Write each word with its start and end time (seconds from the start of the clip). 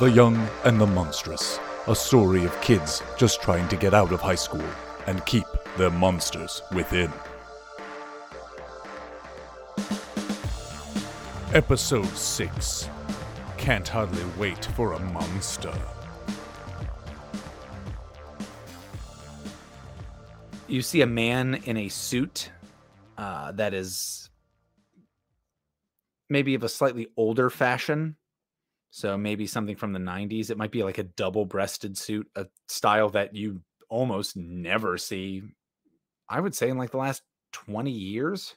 The 0.00 0.12
Young 0.12 0.36
and 0.62 0.80
the 0.80 0.86
Monstrous, 0.86 1.58
a 1.88 1.94
story 1.96 2.44
of 2.44 2.60
kids 2.60 3.02
just 3.16 3.42
trying 3.42 3.66
to 3.66 3.74
get 3.74 3.94
out 3.94 4.12
of 4.12 4.20
high 4.20 4.36
school 4.36 4.64
and 5.08 5.26
keep 5.26 5.44
their 5.76 5.90
monsters 5.90 6.62
within. 6.72 7.12
Episode 11.52 12.06
6 12.06 12.88
Can't 13.56 13.88
Hardly 13.88 14.22
Wait 14.38 14.64
for 14.76 14.92
a 14.92 15.00
Monster. 15.00 15.74
You 20.68 20.80
see 20.80 21.00
a 21.00 21.08
man 21.08 21.56
in 21.64 21.76
a 21.76 21.88
suit 21.88 22.52
uh, 23.16 23.50
that 23.50 23.74
is 23.74 24.30
maybe 26.30 26.54
of 26.54 26.62
a 26.62 26.68
slightly 26.68 27.08
older 27.16 27.50
fashion. 27.50 28.14
So 28.90 29.18
maybe 29.18 29.46
something 29.46 29.76
from 29.76 29.92
the 29.92 29.98
90s. 29.98 30.50
It 30.50 30.58
might 30.58 30.70
be 30.70 30.82
like 30.82 30.98
a 30.98 31.04
double 31.04 31.44
breasted 31.44 31.96
suit, 31.98 32.28
a 32.34 32.46
style 32.68 33.10
that 33.10 33.34
you 33.34 33.60
almost 33.88 34.36
never 34.36 34.98
see, 34.98 35.42
I 36.28 36.40
would 36.40 36.54
say, 36.54 36.70
in 36.70 36.78
like 36.78 36.90
the 36.90 36.98
last 36.98 37.22
20 37.52 37.90
years. 37.90 38.54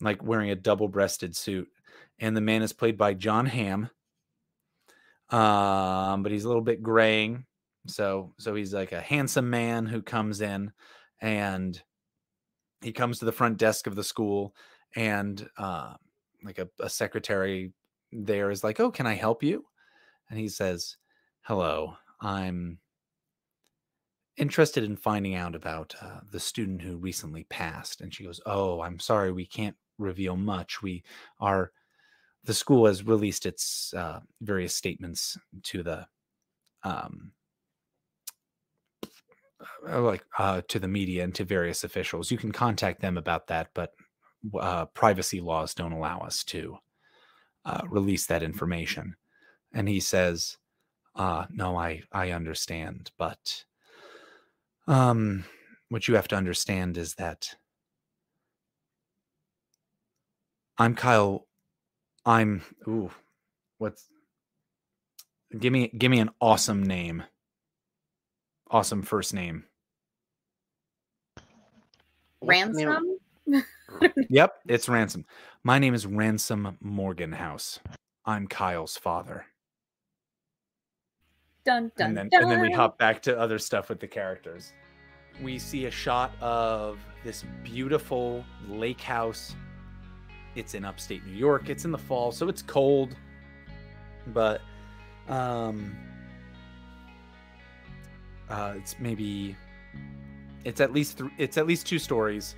Like 0.00 0.22
wearing 0.22 0.50
a 0.50 0.56
double 0.56 0.88
breasted 0.88 1.36
suit. 1.36 1.68
And 2.18 2.36
the 2.36 2.40
man 2.40 2.62
is 2.62 2.72
played 2.72 2.98
by 2.98 3.14
Jon 3.14 3.46
Hamm. 3.46 3.88
Um, 5.30 6.22
but 6.22 6.32
he's 6.32 6.44
a 6.44 6.48
little 6.48 6.62
bit 6.62 6.82
graying. 6.82 7.46
So 7.86 8.34
so 8.38 8.54
he's 8.54 8.74
like 8.74 8.92
a 8.92 9.00
handsome 9.00 9.50
man 9.50 9.86
who 9.86 10.02
comes 10.02 10.40
in 10.40 10.72
and 11.20 11.80
he 12.80 12.92
comes 12.92 13.18
to 13.18 13.24
the 13.24 13.32
front 13.32 13.58
desk 13.58 13.86
of 13.86 13.94
the 13.94 14.04
school 14.04 14.54
and 14.94 15.48
uh, 15.56 15.94
like 16.44 16.58
a, 16.58 16.68
a 16.80 16.88
secretary 16.88 17.72
there 18.12 18.50
is 18.50 18.62
like, 18.64 18.80
"Oh, 18.80 18.90
can 18.90 19.06
I 19.06 19.14
help 19.14 19.42
you?" 19.42 19.66
And 20.30 20.38
he 20.38 20.48
says, 20.48 20.96
"Hello, 21.42 21.96
I'm 22.20 22.78
interested 24.36 24.84
in 24.84 24.96
finding 24.96 25.34
out 25.34 25.54
about 25.54 25.94
uh, 26.00 26.20
the 26.30 26.40
student 26.40 26.82
who 26.82 26.96
recently 26.96 27.44
passed." 27.44 28.00
And 28.00 28.14
she 28.14 28.24
goes, 28.24 28.40
"Oh, 28.46 28.80
I'm 28.82 28.98
sorry, 28.98 29.32
we 29.32 29.46
can't 29.46 29.76
reveal 29.98 30.36
much. 30.36 30.82
We 30.82 31.04
are 31.40 31.72
the 32.44 32.54
school 32.54 32.86
has 32.86 33.04
released 33.04 33.46
its 33.46 33.94
uh, 33.94 34.20
various 34.40 34.74
statements 34.74 35.38
to 35.64 35.82
the 35.82 36.06
um, 36.82 37.32
uh, 39.88 40.00
like 40.00 40.24
uh, 40.38 40.62
to 40.68 40.78
the 40.78 40.88
media 40.88 41.24
and 41.24 41.34
to 41.36 41.44
various 41.44 41.84
officials. 41.84 42.30
You 42.30 42.38
can 42.38 42.52
contact 42.52 43.00
them 43.00 43.16
about 43.16 43.46
that, 43.48 43.68
but 43.74 43.92
uh, 44.58 44.86
privacy 44.86 45.40
laws 45.40 45.74
don't 45.74 45.92
allow 45.92 46.20
us 46.20 46.42
to 46.44 46.78
uh, 47.64 47.82
release 47.88 48.26
that 48.26 48.42
information. 48.42 49.16
And 49.72 49.88
he 49.88 50.00
says, 50.00 50.58
uh, 51.16 51.46
"No, 51.50 51.76
I 51.76 52.02
I 52.12 52.30
understand, 52.32 53.10
but 53.18 53.64
um, 54.86 55.44
what 55.88 56.08
you 56.08 56.16
have 56.16 56.28
to 56.28 56.36
understand 56.36 56.98
is 56.98 57.14
that 57.14 57.54
I'm 60.78 60.94
Kyle. 60.94 61.46
I'm 62.26 62.62
ooh, 62.88 63.10
what's 63.78 64.04
give 65.58 65.72
me 65.72 65.88
give 65.96 66.10
me 66.10 66.20
an 66.20 66.30
awesome 66.40 66.82
name." 66.82 67.24
awesome 68.72 69.02
first 69.02 69.34
name. 69.34 69.64
Ransom? 72.42 73.18
Yep, 74.30 74.54
it's 74.66 74.88
Ransom. 74.88 75.24
My 75.64 75.78
name 75.78 75.94
is 75.94 76.06
Ransom 76.06 76.76
Morganhouse. 76.80 77.80
I'm 78.24 78.46
Kyle's 78.46 78.96
father. 78.96 79.44
Dun 81.64 81.92
dun 81.96 82.08
and 82.08 82.16
then 82.16 82.28
dun. 82.28 82.42
and 82.42 82.50
then 82.50 82.60
we 82.60 82.72
hop 82.72 82.98
back 82.98 83.22
to 83.22 83.38
other 83.38 83.58
stuff 83.58 83.88
with 83.88 84.00
the 84.00 84.06
characters. 84.08 84.72
We 85.42 85.58
see 85.58 85.86
a 85.86 85.90
shot 85.90 86.32
of 86.40 86.98
this 87.24 87.44
beautiful 87.62 88.44
lake 88.68 89.00
house. 89.00 89.54
It's 90.54 90.74
in 90.74 90.84
upstate 90.84 91.24
New 91.24 91.36
York. 91.36 91.68
It's 91.70 91.84
in 91.84 91.92
the 91.92 91.98
fall, 91.98 92.32
so 92.32 92.48
it's 92.48 92.62
cold. 92.62 93.16
But 94.28 94.60
um 95.28 95.96
uh 98.50 98.74
it's 98.76 98.96
maybe 98.98 99.56
it's 100.64 100.80
at 100.80 100.92
least 100.92 101.18
th- 101.18 101.30
it's 101.38 101.56
at 101.56 101.66
least 101.66 101.86
two 101.86 101.98
stories 101.98 102.56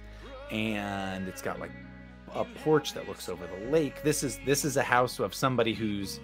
and 0.50 1.28
it's 1.28 1.42
got 1.42 1.60
like 1.60 1.70
a 2.34 2.44
porch 2.44 2.94
that 2.94 3.08
looks 3.08 3.28
over 3.28 3.46
the 3.46 3.70
lake. 3.70 4.02
This 4.02 4.22
is 4.22 4.38
this 4.44 4.64
is 4.64 4.76
a 4.76 4.82
house 4.82 5.18
of 5.18 5.34
somebody 5.34 5.72
who's 5.72 6.20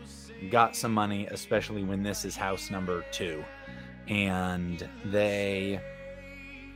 got 0.50 0.74
some 0.76 0.92
money, 0.92 1.26
especially 1.26 1.84
when 1.84 2.02
this 2.02 2.24
is 2.24 2.36
house 2.36 2.70
number 2.70 3.04
two. 3.12 3.44
And 4.08 4.88
they 5.04 5.80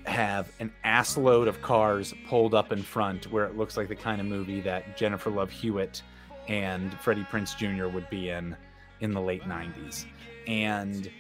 have 0.07 0.53
an 0.61 0.71
assload 0.85 1.49
of 1.49 1.61
cars 1.63 2.15
pulled 2.29 2.55
up 2.55 2.73
in 2.73 2.83
front 2.83 3.31
where 3.33 3.47
it 3.47 3.57
looks 3.57 3.77
like 3.77 3.89
the 3.89 3.97
kind 3.97 4.21
of 4.21 4.27
movie 4.27 4.61
that 4.61 4.97
Jennifer 4.97 5.31
Love 5.31 5.51
Hewitt 5.51 6.03
and 6.47 6.93
Freddie 7.01 7.25
Prinze 7.25 7.57
Jr. 7.57 7.89
would 7.89 8.09
be 8.11 8.29
in 8.29 8.55
in 9.01 9.13
the 9.13 9.21
late 9.21 9.43
90s. 9.43 10.05
And 10.47 11.11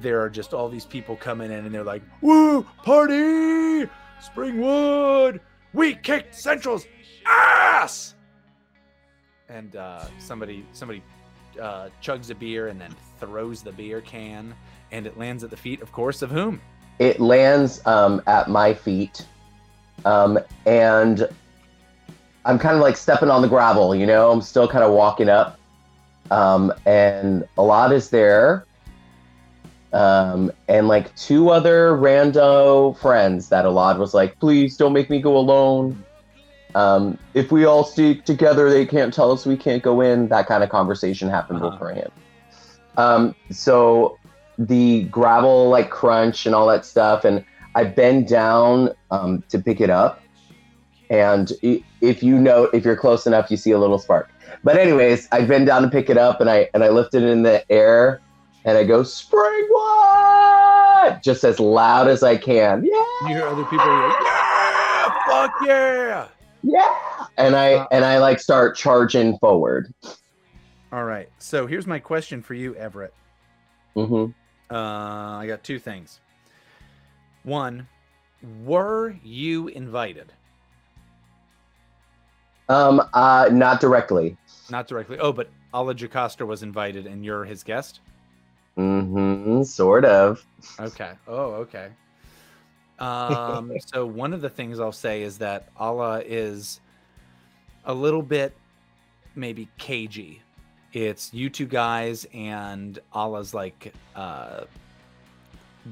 there 0.00 0.20
are 0.20 0.30
just 0.30 0.52
all 0.52 0.68
these 0.68 0.84
people 0.84 1.16
coming 1.16 1.50
in 1.50 1.64
and 1.64 1.74
they're 1.74 1.84
like, 1.84 2.02
Woo, 2.20 2.62
party! 2.62 3.88
Springwood! 4.22 5.40
We 5.72 5.94
kicked 5.94 6.34
Central's 6.34 6.86
ass! 7.26 8.14
And 9.48 9.76
uh, 9.76 10.04
somebody 10.18 10.66
somebody 10.72 11.02
uh, 11.60 11.88
chugs 12.02 12.30
a 12.30 12.34
beer 12.34 12.68
and 12.68 12.80
then 12.80 12.94
throws 13.20 13.62
the 13.62 13.72
beer 13.72 14.00
can, 14.00 14.54
and 14.92 15.06
it 15.06 15.18
lands 15.18 15.44
at 15.44 15.50
the 15.50 15.56
feet, 15.56 15.82
of 15.82 15.92
course, 15.92 16.22
of 16.22 16.30
whom? 16.30 16.60
It 16.98 17.20
lands 17.20 17.84
um, 17.86 18.22
at 18.26 18.48
my 18.48 18.72
feet, 18.74 19.26
um, 20.04 20.38
and 20.64 21.28
I'm 22.44 22.58
kind 22.58 22.74
of 22.74 22.82
like 22.82 22.96
stepping 22.96 23.30
on 23.30 23.42
the 23.42 23.48
gravel. 23.48 23.94
You 23.94 24.06
know, 24.06 24.30
I'm 24.30 24.40
still 24.40 24.66
kind 24.66 24.82
of 24.82 24.92
walking 24.92 25.28
up, 25.28 25.58
um, 26.30 26.72
and 26.86 27.46
a 27.58 27.62
lot 27.62 27.92
is 27.92 28.10
there, 28.10 28.64
um, 29.92 30.50
and 30.68 30.88
like 30.88 31.14
two 31.16 31.50
other 31.50 31.92
rando 31.92 32.98
friends 32.98 33.48
that 33.48 33.64
Alad 33.64 33.98
was 33.98 34.12
like, 34.14 34.38
please 34.40 34.76
don't 34.76 34.92
make 34.92 35.08
me 35.10 35.20
go 35.20 35.36
alone. 35.36 36.04
Um, 36.74 37.18
if 37.34 37.50
we 37.50 37.64
all 37.64 37.84
stick 37.84 38.24
together, 38.24 38.68
they 38.68 38.84
can't 38.84 39.12
tell 39.14 39.32
us 39.32 39.46
we 39.46 39.56
can't 39.56 39.82
go 39.82 40.00
in. 40.00 40.28
That 40.28 40.46
kind 40.46 40.62
of 40.62 40.68
conversation 40.70 41.28
happened 41.30 41.60
Uh-huh. 41.62 41.70
beforehand. 41.70 42.10
Um, 42.98 43.34
so 43.50 44.18
the 44.58 45.04
gravel 45.04 45.68
like 45.68 45.90
crunch 45.90 46.46
and 46.46 46.54
all 46.54 46.66
that 46.66 46.84
stuff, 46.84 47.24
and 47.24 47.44
I 47.74 47.84
bend 47.84 48.26
down 48.28 48.90
um, 49.10 49.42
to 49.50 49.58
pick 49.58 49.80
it 49.80 49.90
up. 49.90 50.20
And 51.08 51.52
if 51.62 52.22
you 52.22 52.36
know, 52.38 52.64
if 52.64 52.84
you're 52.84 52.96
close 52.96 53.26
enough, 53.26 53.50
you 53.50 53.56
see 53.56 53.70
a 53.70 53.78
little 53.78 53.98
spark. 53.98 54.28
But 54.64 54.76
anyways, 54.76 55.28
I 55.30 55.42
bend 55.44 55.66
down 55.66 55.82
to 55.82 55.88
pick 55.88 56.10
it 56.10 56.18
up, 56.18 56.40
and 56.40 56.50
I 56.50 56.68
and 56.74 56.82
I 56.82 56.88
lift 56.88 57.14
it 57.14 57.22
in 57.22 57.42
the 57.42 57.70
air, 57.70 58.20
and 58.66 58.76
I 58.76 58.84
go 58.84 59.00
Springwood 59.02 61.22
just 61.22 61.44
as 61.44 61.58
loud 61.60 62.08
as 62.08 62.22
I 62.24 62.36
can. 62.36 62.84
Yeah, 62.84 63.02
You 63.22 63.28
hear 63.28 63.46
other 63.46 63.64
people 63.64 63.86
like, 63.86 64.16
Yeah, 64.22 65.14
fuck 65.26 65.54
yeah! 65.64 66.28
yeah. 66.62 66.94
And 67.38 67.54
I 67.56 67.74
Uh, 67.74 67.86
and 67.92 68.04
I 68.04 68.18
like 68.18 68.40
start 68.40 68.76
charging 68.76 69.38
forward. 69.38 69.94
All 70.92 71.04
right. 71.04 71.28
So 71.38 71.66
here's 71.66 71.86
my 71.86 71.98
question 72.00 72.42
for 72.42 72.54
you, 72.54 72.74
Everett. 72.74 73.14
hmm 73.94 74.26
Uh, 74.70 74.74
I 74.74 75.44
got 75.46 75.62
two 75.62 75.78
things. 75.78 76.20
One, 77.44 77.86
were 78.64 79.14
you 79.22 79.68
invited? 79.68 80.32
Um, 82.68 83.00
uh, 83.14 83.48
not 83.52 83.80
directly. 83.80 84.36
Not 84.70 84.88
directly. 84.88 85.18
Oh, 85.20 85.32
but 85.32 85.48
Ala 85.72 85.94
Jocasta 85.94 86.44
was 86.44 86.64
invited, 86.64 87.06
and 87.06 87.24
you're 87.24 87.44
his 87.44 87.62
guest. 87.62 88.00
Hmm 88.76 89.62
Sort 89.62 90.04
of. 90.04 90.46
Okay. 90.80 91.12
Oh, 91.26 91.66
okay. 91.66 91.90
Um, 92.98 93.72
so 93.86 94.06
one 94.06 94.32
of 94.32 94.40
the 94.40 94.50
things 94.50 94.80
I'll 94.80 94.92
say 94.92 95.22
is 95.22 95.38
that 95.38 95.68
Allah 95.76 96.22
is 96.24 96.80
a 97.84 97.94
little 97.94 98.22
bit 98.22 98.56
maybe 99.34 99.68
cagey. 99.78 100.42
It's 100.92 101.32
you 101.32 101.50
two 101.50 101.66
guys 101.66 102.26
and 102.32 102.98
Allah's 103.12 103.52
like 103.54 103.92
uh 104.14 104.64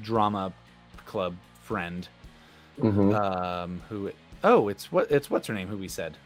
drama 0.01 0.51
club 1.05 1.35
friend 1.61 2.07
hmm 2.79 3.11
um 3.13 3.81
who 3.87 4.11
oh 4.43 4.67
it's 4.67 4.91
what 4.91 5.09
it's 5.09 5.29
what's 5.29 5.47
her 5.47 5.53
name 5.53 5.67
who 5.67 5.77
we 5.77 5.87
said 5.87 6.17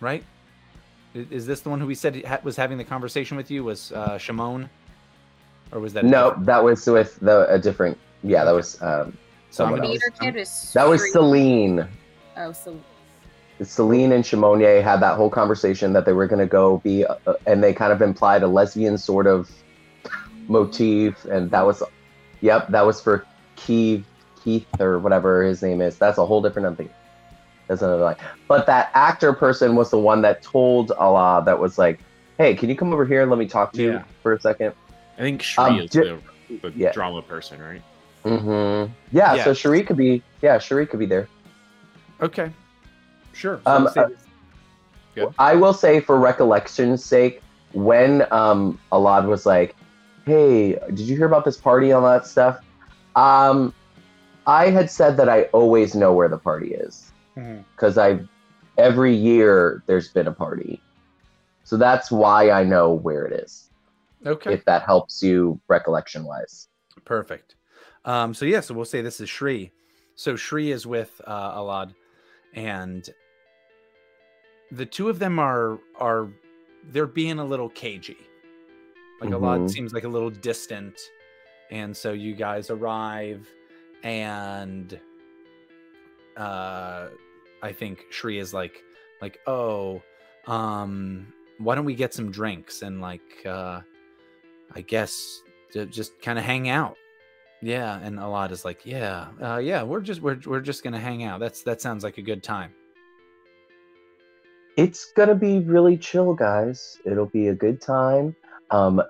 right 0.00 0.24
is 1.14 1.46
this 1.46 1.60
the 1.60 1.70
one 1.70 1.80
who 1.80 1.86
we 1.86 1.94
said 1.94 2.22
was 2.42 2.56
having 2.56 2.78
the 2.78 2.84
conversation 2.84 3.36
with 3.36 3.50
you 3.50 3.62
was 3.62 3.92
uh 3.92 4.18
Shimon 4.18 4.68
or 5.72 5.80
was 5.80 5.92
that 5.94 6.04
No, 6.04 6.28
different- 6.30 6.46
that 6.46 6.64
was 6.64 6.86
with 6.86 7.18
the 7.20 7.48
a 7.52 7.58
different. 7.58 7.98
Yeah, 8.22 8.44
that 8.44 8.52
was 8.52 8.80
um, 8.82 9.16
so 9.50 9.64
I'm 9.64 9.70
someone 9.72 9.80
gonna, 9.80 9.92
else. 9.94 10.02
Kid 10.20 10.36
is 10.36 10.72
that 10.74 10.88
was 10.88 11.00
straight- 11.00 11.12
Selene. 11.12 11.86
Oh, 12.36 12.52
so 12.52 12.76
Selene 13.62 14.12
and 14.12 14.22
Shimonier 14.24 14.82
had 14.82 15.00
that 15.00 15.16
whole 15.16 15.30
conversation 15.30 15.92
that 15.92 16.04
they 16.04 16.12
were 16.12 16.26
going 16.28 16.38
to 16.38 16.46
go 16.46 16.78
be, 16.78 17.04
uh, 17.04 17.16
and 17.46 17.62
they 17.62 17.72
kind 17.72 17.92
of 17.92 18.00
implied 18.00 18.42
a 18.44 18.46
lesbian 18.46 18.96
sort 18.96 19.26
of 19.26 19.50
motif, 20.46 21.24
and 21.24 21.50
that 21.50 21.66
was, 21.66 21.82
yep, 22.40 22.68
that 22.68 22.86
was 22.86 23.00
for 23.00 23.26
Keith, 23.56 24.04
Keith 24.42 24.66
or 24.80 24.98
whatever 25.00 25.42
his 25.42 25.60
name 25.62 25.80
is. 25.80 25.98
That's 25.98 26.18
a 26.18 26.24
whole 26.26 26.40
different 26.40 26.76
thing. 26.78 26.90
That's 27.66 27.82
another 27.82 28.02
line. 28.04 28.16
But 28.46 28.66
that 28.66 28.90
actor 28.94 29.32
person 29.32 29.74
was 29.74 29.90
the 29.90 29.98
one 29.98 30.22
that 30.22 30.42
told 30.42 30.92
Allah 30.92 31.42
that 31.44 31.58
was 31.58 31.76
like, 31.78 31.98
"Hey, 32.38 32.54
can 32.54 32.68
you 32.70 32.76
come 32.76 32.92
over 32.92 33.04
here 33.04 33.20
and 33.22 33.30
let 33.30 33.38
me 33.38 33.46
talk 33.46 33.72
to 33.74 33.82
you 33.82 34.00
for 34.22 34.32
a 34.34 34.40
second? 34.40 34.72
I 35.18 35.22
think 35.22 35.42
Shri 35.42 35.64
Um, 35.64 35.80
is 35.80 35.90
ju- 35.90 36.20
the, 36.48 36.70
the 36.70 36.72
yeah. 36.78 36.92
drama 36.92 37.22
person, 37.22 37.60
right? 37.60 37.82
Mm-hmm. 38.24 38.92
Yeah, 39.12 39.34
Yeah. 39.34 39.44
So 39.44 39.54
Cherie 39.54 39.82
could 39.82 39.96
be. 39.96 40.22
Yeah, 40.42 40.58
Cherie 40.58 40.86
could 40.86 40.98
be 41.00 41.06
there. 41.06 41.28
Okay. 42.20 42.50
Sure. 43.32 43.60
Um, 43.66 43.88
uh, 43.96 44.08
I 45.38 45.54
will 45.54 45.72
say, 45.72 46.00
for 46.00 46.18
recollection's 46.18 47.04
sake, 47.04 47.42
when 47.72 48.26
um 48.32 48.78
Alad 48.92 49.26
was 49.26 49.46
like, 49.46 49.74
"Hey, 50.26 50.72
did 50.88 51.00
you 51.00 51.16
hear 51.16 51.26
about 51.26 51.44
this 51.44 51.56
party 51.56 51.90
and 51.90 52.04
all 52.04 52.10
that 52.10 52.26
stuff?" 52.26 52.60
Um, 53.16 53.72
I 54.46 54.70
had 54.70 54.90
said 54.90 55.16
that 55.18 55.28
I 55.28 55.42
always 55.52 55.94
know 55.94 56.12
where 56.12 56.28
the 56.28 56.38
party 56.38 56.74
is 56.74 57.12
because 57.76 57.98
I 57.98 58.20
every 58.76 59.14
year 59.14 59.82
there's 59.86 60.08
been 60.08 60.26
a 60.26 60.32
party, 60.32 60.80
so 61.64 61.76
that's 61.76 62.10
why 62.10 62.50
I 62.50 62.64
know 62.64 62.92
where 62.92 63.24
it 63.26 63.32
is. 63.44 63.67
Okay. 64.26 64.52
If 64.54 64.64
that 64.64 64.82
helps 64.82 65.22
you 65.22 65.60
recollection 65.68 66.24
wise. 66.24 66.68
Perfect. 67.04 67.54
Um, 68.04 68.34
so 68.34 68.44
yeah, 68.44 68.60
so 68.60 68.74
we'll 68.74 68.84
say 68.84 69.00
this 69.02 69.20
is 69.20 69.28
Shri. 69.28 69.70
So 70.16 70.34
Shri 70.36 70.70
is 70.72 70.86
with 70.86 71.20
uh, 71.26 71.56
Alad, 71.58 71.94
and 72.54 73.08
the 74.72 74.84
two 74.86 75.08
of 75.08 75.18
them 75.18 75.38
are 75.38 75.78
are 75.98 76.28
they're 76.90 77.06
being 77.06 77.38
a 77.38 77.44
little 77.44 77.68
cagey. 77.70 78.16
Like 79.20 79.30
Alad 79.30 79.60
Mhm. 79.64 79.70
seems 79.70 79.92
like 79.92 80.04
a 80.04 80.08
little 80.08 80.30
distant, 80.30 80.98
and 81.70 81.96
so 81.96 82.12
you 82.12 82.34
guys 82.34 82.70
arrive, 82.70 83.48
and 84.02 84.98
uh, 86.36 87.08
I 87.62 87.72
think 87.72 88.06
Shri 88.10 88.38
is 88.38 88.54
like 88.54 88.82
like 89.20 89.38
oh, 89.46 90.02
um, 90.46 91.32
why 91.58 91.74
don't 91.74 91.84
we 91.84 91.94
get 91.94 92.14
some 92.14 92.30
drinks 92.30 92.82
and 92.82 93.00
like 93.00 93.44
uh, 93.46 93.80
I 94.74 94.80
guess 94.82 95.42
to 95.72 95.86
just 95.86 96.20
kind 96.22 96.38
of 96.38 96.44
hang 96.44 96.68
out. 96.68 96.96
Yeah, 97.60 97.98
and 98.02 98.18
Alad 98.18 98.52
is 98.52 98.64
like, 98.64 98.86
yeah, 98.86 99.28
uh, 99.42 99.58
yeah, 99.58 99.82
we're 99.82 100.00
just 100.00 100.20
we're 100.22 100.38
we're 100.46 100.60
just 100.60 100.84
gonna 100.84 101.00
hang 101.00 101.24
out. 101.24 101.40
That's 101.40 101.62
that 101.64 101.80
sounds 101.80 102.04
like 102.04 102.18
a 102.18 102.22
good 102.22 102.42
time. 102.42 102.72
it's 104.76 105.12
gonna 105.16 105.34
be 105.34 105.58
really 105.58 105.96
chill, 105.96 106.34
guys. 106.34 106.98
It'll 107.04 107.26
be 107.26 107.48
a 107.48 107.54
good 107.54 107.80
time. 107.80 108.36
Um, 108.70 109.02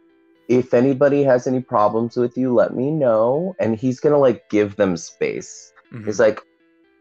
if 0.49 0.73
anybody 0.73 1.23
has 1.25 1.47
any 1.47 1.61
problems 1.61 2.17
with 2.17 2.39
you, 2.39 2.55
let 2.55 2.75
me 2.75 2.91
know. 2.91 3.55
And 3.61 3.77
he's 3.77 4.01
gonna 4.01 4.19
like 4.19 4.49
give 4.49 4.77
them 4.77 4.97
space. 4.97 5.73
Mhm. 5.93 6.07
He's 6.07 6.19
like, 6.19 6.41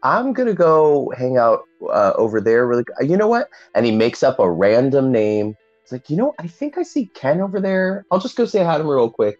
I'm 0.02 0.34
gonna 0.34 0.52
go 0.52 1.10
hang 1.16 1.38
out 1.38 1.62
uh, 1.90 2.12
over 2.16 2.42
there. 2.42 2.66
Really, 2.66 2.84
you 3.00 3.16
know 3.16 3.26
what? 3.28 3.48
And 3.74 3.86
he 3.86 3.92
makes 3.92 4.22
up 4.22 4.38
a 4.38 4.50
random 4.50 5.10
name. 5.10 5.56
It's 5.88 5.92
like, 5.94 6.10
you 6.10 6.18
know, 6.18 6.34
I 6.38 6.46
think 6.46 6.76
I 6.76 6.82
see 6.82 7.06
Ken 7.14 7.40
over 7.40 7.62
there. 7.62 8.04
I'll 8.10 8.18
just 8.20 8.36
go 8.36 8.44
say 8.44 8.62
hi 8.62 8.76
to 8.76 8.82
him 8.82 8.90
real 8.90 9.08
quick. 9.08 9.38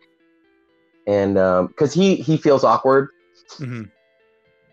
And 1.06 1.35
because 1.69 1.93
he 1.93 2.17
he 2.17 2.39
feels 2.39 2.65
awkward 2.65 3.11
Mhm. 3.59 3.91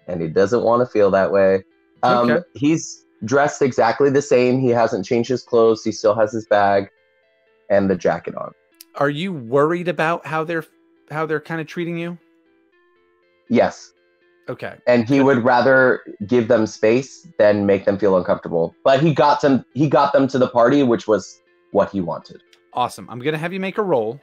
and 0.08 0.22
he 0.22 0.30
doesn't 0.30 0.64
want 0.64 0.82
to 0.84 0.86
feel 0.86 1.12
that 1.12 1.34
way. 1.34 1.66
Um, 2.02 2.32
Okay. 2.32 2.44
He's 2.54 3.04
dressed 3.26 3.62
exactly 3.62 4.10
the 4.10 4.22
same. 4.22 4.58
He 4.62 4.70
hasn't 4.70 5.06
changed 5.06 5.30
his 5.30 5.44
clothes. 5.44 5.84
He 5.84 5.92
still 5.92 6.16
has 6.16 6.32
his 6.32 6.48
bag 6.48 6.88
and 7.70 7.90
the 7.90 7.96
jacket 7.98 8.36
on. 8.36 8.54
Are 8.96 9.10
you 9.10 9.34
worried 9.34 9.90
about 9.90 10.26
how 10.26 10.46
they're 10.46 10.64
how 11.12 11.26
they're 11.26 11.42
kind 11.42 11.60
of 11.60 11.68
treating 11.68 11.98
you? 11.98 12.18
Yes. 13.50 13.92
Okay. 14.48 14.76
And 14.88 15.10
he 15.10 15.20
would 15.20 15.44
rather 15.44 16.00
give 16.26 16.48
them 16.48 16.68
space 16.68 17.28
than 17.38 17.66
make 17.66 17.84
them 17.84 17.98
feel 17.98 18.16
uncomfortable. 18.16 18.74
But 18.86 19.02
he 19.02 19.14
got 19.14 19.42
them 19.42 19.66
he 19.74 19.90
got 19.90 20.14
them 20.14 20.26
to 20.30 20.38
the 20.40 20.48
party, 20.48 20.82
which 20.82 21.06
was 21.06 21.42
what 21.76 21.90
he 21.92 22.00
wanted. 22.02 22.42
Awesome. 22.74 23.08
I'm 23.10 23.20
gonna 23.20 23.38
have 23.38 23.52
you 23.54 23.60
make 23.60 23.78
a 23.78 23.84
roll, 23.84 24.20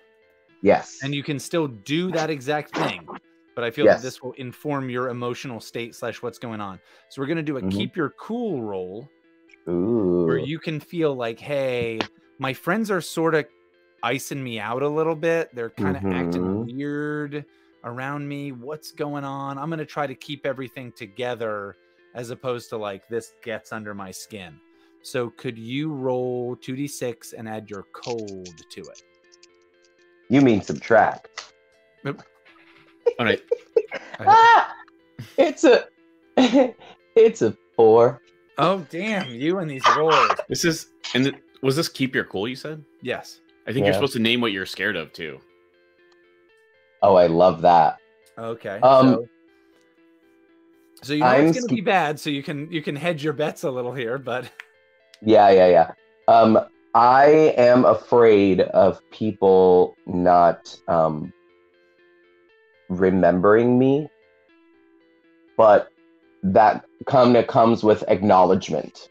Yes. 0.62 1.00
and 1.02 1.14
you 1.14 1.22
can 1.22 1.38
still 1.38 1.69
do 1.69 2.10
that 2.12 2.31
exact 2.31 2.75
thing. 2.76 3.06
But 3.54 3.64
I 3.64 3.70
feel 3.70 3.84
Yes. 3.84 4.00
that 4.00 4.06
this 4.06 4.22
will 4.22 4.32
inform 4.32 4.88
your 4.88 5.10
emotional 5.10 5.60
state 5.60 5.94
slash 5.94 6.22
what's 6.22 6.38
going 6.38 6.60
on. 6.62 6.81
So 7.10 7.20
we're 7.20 7.28
gonna 7.28 7.43
do 7.43 7.58
a 7.58 7.62
Mhm. 7.62 7.70
keep 7.70 7.94
your 7.96 8.10
cool 8.19 8.62
roll 8.62 9.08
Ooh. 9.69 10.25
where 10.26 10.38
you 10.38 10.58
can 10.58 10.81
feel 10.81 11.14
like, 11.14 11.38
hey, 11.38 12.00
my 12.38 12.54
friends 12.54 12.90
are 12.90 13.02
sort 13.02 13.34
of 13.34 13.44
icing 14.02 14.43
me 14.43 14.58
out 14.58 14.82
a 14.82 14.88
little 14.88 15.14
bit. 15.14 15.54
They're 15.54 15.70
kind 15.70 15.96
of 15.96 16.04
acting 16.06 16.43
Mhm. 16.43 16.75
weird 16.75 17.44
around 17.84 18.26
me. 18.26 18.50
What's 18.52 18.90
going 18.93 19.25
on? 19.25 19.58
I'm 19.58 19.69
going 19.69 19.78
to 19.78 19.87
try 19.87 20.06
to 20.06 20.14
keep 20.14 20.44
everything 20.46 20.90
together 20.93 21.76
as 22.14 22.31
opposed 22.31 22.70
to 22.70 22.76
like 22.78 23.06
this 23.08 23.34
gets 23.43 23.72
under 23.72 23.94
my 23.94 24.10
skin. 24.10 24.58
So 25.02 25.31
could 25.31 25.58
you 25.58 25.93
roll 25.93 26.56
2d6 26.56 27.34
and 27.37 27.49
add 27.49 27.69
your 27.70 27.84
cold 27.93 28.49
to 28.70 28.81
it? 28.81 29.02
you 30.28 30.40
mean 30.40 30.62
subtract. 30.62 31.52
All 32.06 32.14
right. 33.20 33.40
Ah! 34.20 34.75
It's 35.37 35.64
a 35.64 35.84
it's 37.16 37.43
a 37.43 37.56
four. 37.76 38.22
Oh, 38.58 38.87
damn. 38.90 39.31
You 39.31 39.58
and 39.58 39.70
these 39.70 39.82
rolls. 39.96 40.31
This 40.49 40.64
is 40.64 40.87
and 41.14 41.25
th- 41.25 41.37
was 41.62 41.76
this 41.76 41.88
keep 41.88 42.14
your 42.14 42.25
cool? 42.25 42.49
You 42.49 42.56
said. 42.56 42.82
Yes. 43.02 43.40
I 43.66 43.72
think 43.72 43.81
Yeah. 43.84 43.87
you're 43.88 43.94
supposed 43.94 44.14
to 44.14 44.19
name 44.20 44.40
what 44.40 44.52
you're 44.52 44.66
scared 44.66 44.96
of 44.96 45.12
too. 45.12 45.38
Oh, 47.02 47.14
I 47.16 47.26
love 47.26 47.60
that. 47.62 47.99
Okay. 48.38 48.78
Um, 48.82 49.06
so, 49.14 49.26
so 51.02 51.12
you 51.14 51.20
know 51.20 51.26
I'm 51.26 51.46
it's 51.49 51.58
going 51.58 51.69
to 51.69 51.75
sk- 51.75 51.75
be 51.75 51.81
bad, 51.82 52.19
so 52.20 52.31
you 52.31 52.43
can 52.43 52.70
you 52.72 52.81
can 52.82 52.96
hedge 52.96 53.22
your 53.22 53.32
bets 53.34 53.64
a 53.64 53.70
little 53.70 53.93
here, 53.93 54.16
but 54.19 54.50
Yeah, 55.24 55.50
yeah, 55.50 55.69
yeah. 55.69 55.92
Um, 56.28 56.58
I 56.94 57.54
am 57.56 57.84
afraid 57.84 58.60
of 58.60 59.00
people 59.10 59.96
not 60.06 60.76
um, 60.88 61.32
remembering 62.88 63.78
me, 63.78 64.08
but 65.56 65.88
that 66.42 66.84
kind 67.06 67.36
of 67.36 67.46
comes 67.46 67.84
with 67.84 68.04
acknowledgement 68.08 69.08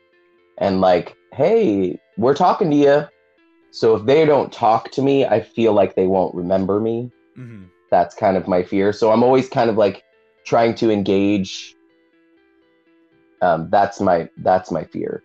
and 0.58 0.82
like, 0.82 1.16
hey, 1.34 2.00
we're 2.18 2.36
talking 2.36 2.70
to 2.72 2.76
you. 2.76 3.08
So 3.72 3.96
if 3.96 4.06
they 4.06 4.26
don't 4.26 4.52
talk 4.52 4.92
to 4.92 5.02
me, 5.02 5.26
I 5.26 5.40
feel 5.42 5.72
like 5.74 5.96
they 5.96 6.08
won't 6.08 6.36
remember 6.36 6.80
me. 6.80 7.10
Mhm. 7.38 7.70
That's 7.90 8.16
kind 8.16 8.36
of 8.36 8.48
my 8.48 8.64
fear. 8.64 8.92
So 8.92 9.12
I'm 9.12 9.24
always 9.24 9.48
kind 9.50 9.70
of 9.70 9.78
like 9.78 10.04
trying 10.46 10.76
to 10.76 10.92
engage. 10.92 11.74
Um, 13.42 13.70
that's 13.72 14.00
my 14.00 14.30
that's 14.38 14.72
my 14.72 14.84
fear. 14.84 15.24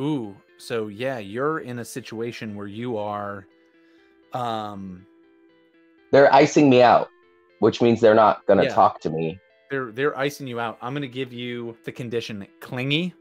Ooh, 0.00 0.36
so 0.58 0.88
yeah, 0.88 1.18
you're 1.18 1.60
in 1.60 1.78
a 1.80 1.84
situation 1.84 2.54
where 2.54 2.66
you 2.66 2.96
are 2.96 3.46
um 4.32 5.06
they're 6.10 6.32
icing 6.32 6.68
me 6.70 6.82
out, 6.82 7.08
which 7.60 7.80
means 7.82 8.00
they're 8.00 8.14
not 8.14 8.46
going 8.46 8.58
to 8.58 8.64
Yeah. 8.64 8.74
talk 8.74 9.00
to 9.00 9.10
me. 9.10 9.38
they're 9.70 9.90
they're 9.92 10.16
icing 10.18 10.46
you 10.46 10.60
out. 10.60 10.76
I'm 10.82 10.92
going 10.92 11.02
to 11.02 11.08
give 11.08 11.32
you 11.32 11.76
the 11.84 11.92
condition 11.92 12.46
clingy. 12.60 13.14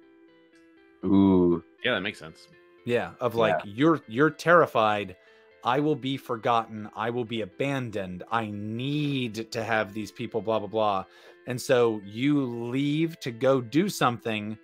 Ooh. 1.05 1.63
Yeah, 1.83 1.93
that 1.93 2.01
makes 2.01 2.19
sense. 2.19 2.47
Yeah, 2.85 3.11
of 3.19 3.35
like 3.35 3.59
you're 3.63 4.01
you're 4.07 4.29
terrified 4.29 5.15
I 5.63 5.79
will 5.79 5.95
be 5.95 6.17
forgotten, 6.17 6.89
I 6.95 7.11
will 7.11 7.23
be 7.25 7.41
abandoned. 7.41 8.23
I 8.31 8.49
need 8.51 9.51
to 9.51 9.63
have 9.63 9.93
these 9.93 10.11
people 10.11 10.41
blah 10.41 10.59
blah 10.59 10.67
blah. 10.67 11.05
And 11.47 11.61
so 11.61 12.01
you 12.03 12.43
leave 12.43 13.19
to 13.19 13.31
go 13.31 13.61
do 13.61 13.87
something 13.89 14.57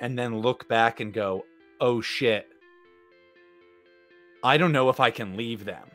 and 0.00 0.18
then 0.18 0.38
look 0.38 0.66
back 0.68 1.00
and 1.00 1.12
go, 1.12 1.44
"Oh 1.80 2.00
shit. 2.00 2.48
I 4.42 4.56
don't 4.56 4.72
know 4.72 4.88
if 4.90 5.00
I 5.00 5.10
can 5.10 5.36
leave 5.36 5.64
them." 5.64 5.88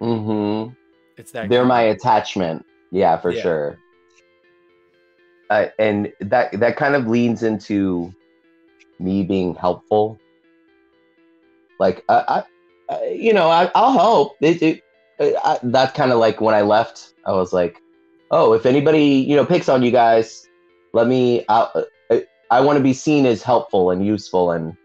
Mm-hmm. 0.00 0.72
It's 1.16 1.32
that 1.32 1.48
They're 1.48 1.64
my 1.64 1.82
of- 1.82 1.96
attachment. 1.96 2.64
Yeah, 2.90 3.16
for 3.18 3.30
Yeah. 3.30 3.42
sure. 3.42 3.78
Uh, 5.50 5.66
and 5.78 6.12
that 6.20 6.52
that 6.60 6.76
kind 6.76 6.94
of 6.94 7.06
leans 7.06 7.42
into 7.42 8.12
me 8.98 9.22
being 9.22 9.54
helpful. 9.54 10.18
Like 11.78 12.04
I, 12.08 12.44
I, 12.90 13.04
you 13.08 13.32
know, 13.34 13.48
I, 13.50 13.70
I'll 13.74 13.92
help. 13.92 14.36
It, 14.40 14.62
it, 14.62 14.82
I, 15.44 15.58
that's 15.62 15.92
kind 15.96 16.10
of 16.12 16.18
like 16.18 16.40
when 16.40 16.54
I 16.54 16.62
left. 16.62 17.14
I 17.26 17.32
was 17.32 17.52
like, 17.52 17.76
oh, 18.30 18.54
if 18.54 18.64
anybody 18.66 19.04
you 19.04 19.36
know 19.36 19.44
picks 19.44 19.68
on 19.68 19.82
you 19.82 19.90
guys, 19.90 20.46
let 20.94 21.06
me. 21.06 21.44
I, 21.48 21.84
I, 22.52 22.58
I 22.58 22.60
want 22.60 22.76
to 22.76 22.82
be 22.82 22.92
seen 22.92 23.24
as 23.26 23.42
helpful 23.42 23.90
and 23.90 24.04
useful, 24.04 24.50
and 24.50 24.76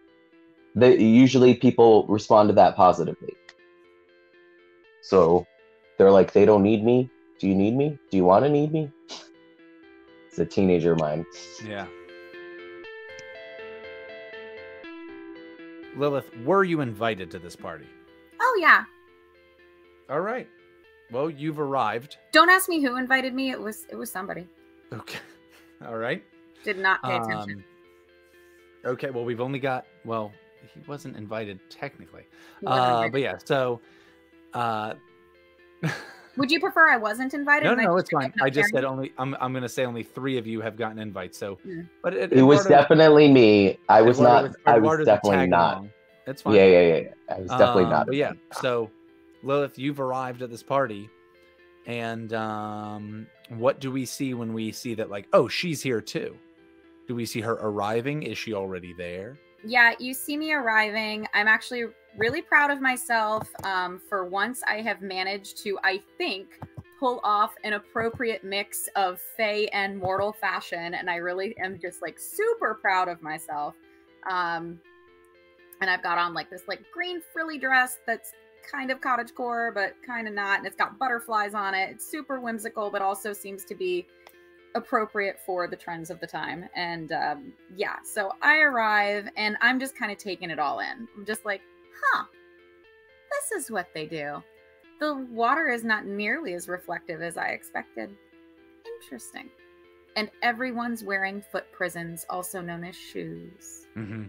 the, 0.75 1.01
usually 1.01 1.53
people 1.53 2.05
respond 2.07 2.49
to 2.49 2.55
that 2.55 2.75
positively. 2.75 3.33
So 5.01 5.45
they're 5.97 6.11
like, 6.11 6.33
they 6.33 6.45
don't 6.45 6.63
need 6.63 6.83
me. 6.83 7.09
Do 7.39 7.47
you 7.47 7.55
need 7.55 7.75
me? 7.75 7.97
Do 8.09 8.17
you 8.17 8.23
want 8.23 8.45
to 8.45 8.49
need 8.49 8.71
me? 8.71 8.89
It's 10.27 10.39
a 10.39 10.45
teenager 10.45 10.95
mind. 10.95 11.25
Yeah. 11.65 11.87
Lilith, 15.95 16.29
were 16.45 16.63
you 16.63 16.81
invited 16.81 17.31
to 17.31 17.39
this 17.39 17.55
party? 17.55 17.87
Oh 18.39 18.57
yeah. 18.61 18.83
All 20.09 20.21
right. 20.21 20.47
Well, 21.11 21.29
you've 21.29 21.59
arrived. 21.59 22.17
Don't 22.31 22.49
ask 22.49 22.69
me 22.69 22.81
who 22.81 22.97
invited 22.97 23.33
me. 23.33 23.49
It 23.49 23.59
was 23.59 23.85
it 23.89 23.95
was 23.95 24.11
somebody. 24.11 24.47
Okay. 24.93 25.19
All 25.85 25.97
right. 25.97 26.23
Did 26.63 26.79
not 26.79 27.01
pay 27.03 27.15
attention. 27.17 27.63
Um, 28.85 28.91
okay. 28.93 29.09
Well, 29.09 29.25
we've 29.25 29.41
only 29.41 29.59
got. 29.59 29.85
Well, 30.05 30.31
he 30.73 30.81
wasn't 30.87 31.15
invited 31.15 31.59
technically. 31.69 32.23
Wasn't 32.61 32.81
Uh, 32.81 32.91
invited. 32.93 33.11
but 33.11 33.21
yeah. 33.21 33.37
So. 33.43 33.79
Uh, 34.53 34.93
Would 36.37 36.51
you 36.51 36.59
prefer 36.59 36.87
I 36.87 36.97
wasn't 36.97 37.33
invited? 37.33 37.65
no, 37.65 37.71
and 37.71 37.81
I 37.81 37.85
no, 37.85 37.97
it's 37.97 38.11
fine. 38.11 38.31
I 38.41 38.49
just 38.51 38.69
said 38.71 38.83
only. 38.85 39.11
I'm. 39.17 39.35
I'm 39.39 39.53
gonna 39.53 39.67
say 39.69 39.85
only 39.85 40.03
three 40.03 40.37
of 40.37 40.45
you 40.45 40.61
have 40.61 40.77
gotten 40.77 40.99
invites. 40.99 41.35
So, 41.37 41.57
Mm. 41.65 41.87
but 42.03 42.13
it, 42.13 42.31
It 42.31 42.43
was 42.43 42.59
Eduardo- 42.65 42.81
definitely 42.83 43.27
me. 43.31 43.79
I 43.89 44.01
was 44.03 44.17
Eduardo 44.19 44.33
not. 44.33 44.49
was- 44.49 44.57
I 44.67 44.77
was 44.77 45.05
definitely 45.05 45.47
not. 45.47 45.73
along. 45.77 45.89
It's 46.27 46.41
fine. 46.43 46.53
Yeah, 46.55 46.65
yeah, 46.65 46.81
yeah, 46.81 46.95
yeah. 46.97 47.35
I 47.35 47.39
was 47.39 47.49
definitely 47.49 47.83
Um, 47.85 47.89
not. 47.89 48.05
But 48.07 48.15
yeah, 48.17 48.33
so 48.61 48.91
Lilith, 49.43 49.79
you've 49.79 49.99
arrived 49.99 50.41
at 50.43 50.51
this 50.51 50.61
party, 50.61 51.09
and 51.87 52.31
um, 52.33 53.27
what 53.49 53.79
do 53.79 53.91
we 53.91 54.05
see 54.05 54.33
when 54.35 54.53
we 54.53 54.71
see 54.71 54.93
that? 54.95 55.09
Like, 55.09 55.27
oh, 55.33 55.47
she's 55.47 55.81
here 55.81 56.01
too. 56.01 56.35
Do 57.07 57.15
we 57.15 57.25
see 57.25 57.41
her 57.41 57.53
arriving? 57.53 58.23
Is 58.23 58.37
she 58.37 58.53
already 58.53 58.93
there? 58.93 59.39
Yeah, 59.65 59.93
you 59.99 60.13
see 60.13 60.37
me 60.37 60.53
arriving. 60.53 61.27
I'm 61.33 61.47
actually 61.47 61.85
really 62.17 62.41
proud 62.41 62.69
of 62.69 62.81
myself. 62.81 63.49
Um, 63.63 63.99
for 64.09 64.25
once, 64.25 64.61
I 64.67 64.81
have 64.81 65.01
managed 65.01 65.57
to, 65.63 65.79
I 65.83 66.01
think, 66.17 66.59
pull 66.99 67.21
off 67.23 67.55
an 67.63 67.73
appropriate 67.73 68.43
mix 68.43 68.89
of 68.95 69.21
Fae 69.37 69.69
and 69.71 69.97
mortal 69.97 70.33
fashion, 70.33 70.95
and 70.95 71.09
I 71.09 71.15
really 71.15 71.55
am 71.59 71.79
just 71.79 72.01
like 72.01 72.19
super 72.19 72.73
proud 72.75 73.07
of 73.07 73.21
myself. 73.21 73.73
Um, 74.29 74.79
and 75.79 75.89
I've 75.89 76.03
got 76.03 76.17
on 76.17 76.33
like 76.33 76.49
this 76.49 76.63
like 76.67 76.83
green 76.91 77.21
frilly 77.33 77.57
dress 77.57 77.99
that's 78.05 78.31
kind 78.69 78.91
of 78.91 78.99
cottagecore, 78.99 79.73
but 79.73 79.93
kind 80.05 80.27
of 80.27 80.33
not, 80.33 80.57
and 80.57 80.67
it's 80.67 80.75
got 80.75 80.99
butterflies 80.99 81.53
on 81.53 81.73
it. 81.73 81.89
It's 81.91 82.09
super 82.09 82.39
whimsical, 82.39 82.89
but 82.89 83.01
also 83.01 83.31
seems 83.31 83.63
to 83.65 83.75
be 83.75 84.07
appropriate 84.77 85.39
for 85.45 85.67
the 85.67 85.75
trends 85.75 86.09
of 86.09 86.19
the 86.19 86.27
time. 86.27 86.69
And 86.75 87.11
um, 87.11 87.53
yeah, 87.75 87.97
so 88.03 88.31
I 88.41 88.59
arrive 88.59 89.29
and 89.35 89.57
I'm 89.61 89.79
just 89.79 89.97
kind 89.97 90.11
of 90.11 90.17
taking 90.17 90.49
it 90.49 90.59
all 90.59 90.79
in. 90.79 91.07
I'm 91.17 91.25
just 91.25 91.45
like, 91.45 91.61
huh, 92.01 92.23
this 93.31 93.63
is 93.63 93.69
what 93.69 93.87
they 93.93 94.05
do. 94.05 94.41
The 94.99 95.27
water 95.29 95.69
is 95.69 95.83
not 95.83 96.05
nearly 96.05 96.53
as 96.53 96.67
reflective 96.67 97.21
as 97.21 97.37
I 97.37 97.49
expected. 97.49 98.15
Interesting. 99.01 99.49
And 100.15 100.31
everyone's 100.41 101.03
wearing 101.03 101.43
foot 101.51 101.71
prisons, 101.71 102.25
also 102.29 102.61
known 102.61 102.83
as 102.83 102.95
shoes. 102.95 103.85
Mm-hmm. 103.95 104.23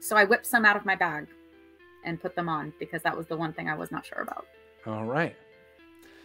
So 0.00 0.16
I 0.16 0.24
whipped 0.24 0.46
some 0.46 0.64
out 0.64 0.76
of 0.76 0.86
my 0.86 0.96
bag 0.96 1.26
and 2.04 2.20
put 2.20 2.34
them 2.34 2.48
on 2.48 2.72
because 2.78 3.02
that 3.02 3.16
was 3.16 3.26
the 3.26 3.36
one 3.36 3.52
thing 3.52 3.68
I 3.68 3.74
was 3.74 3.90
not 3.90 4.06
sure 4.06 4.22
about. 4.22 4.46
All 4.86 5.04
right. 5.04 5.36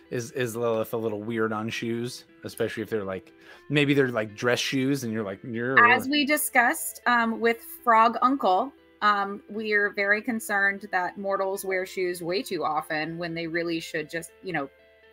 Is 0.09 0.31
is 0.31 0.55
Lilith 0.55 0.93
a 0.93 0.97
little 0.97 1.21
weird 1.21 1.51
on 1.51 1.69
shoes, 1.69 2.25
especially 2.43 2.83
if 2.83 2.89
they're 2.89 3.03
like 3.03 3.33
maybe 3.69 3.93
they're 3.93 4.09
like 4.09 4.35
dress 4.35 4.59
shoes, 4.59 5.03
and 5.03 5.11
you're 5.11 5.23
like 5.23 5.39
you're 5.43 5.85
As 5.85 6.07
we 6.07 6.25
discussed 6.25 7.01
um, 7.05 7.39
with 7.39 7.61
Frog 7.83 8.17
Uncle, 8.21 8.71
um, 9.01 9.43
we 9.49 9.73
are 9.73 9.89
very 9.89 10.21
concerned 10.21 10.87
that 10.91 11.17
mortals 11.17 11.63
wear 11.63 11.85
shoes 11.85 12.21
way 12.21 12.41
too 12.41 12.63
often 12.63 13.17
when 13.17 13.33
they 13.33 13.47
really 13.47 13.79
should 13.79 14.09
just, 14.09 14.31
you 14.43 14.53
know, 14.53 14.69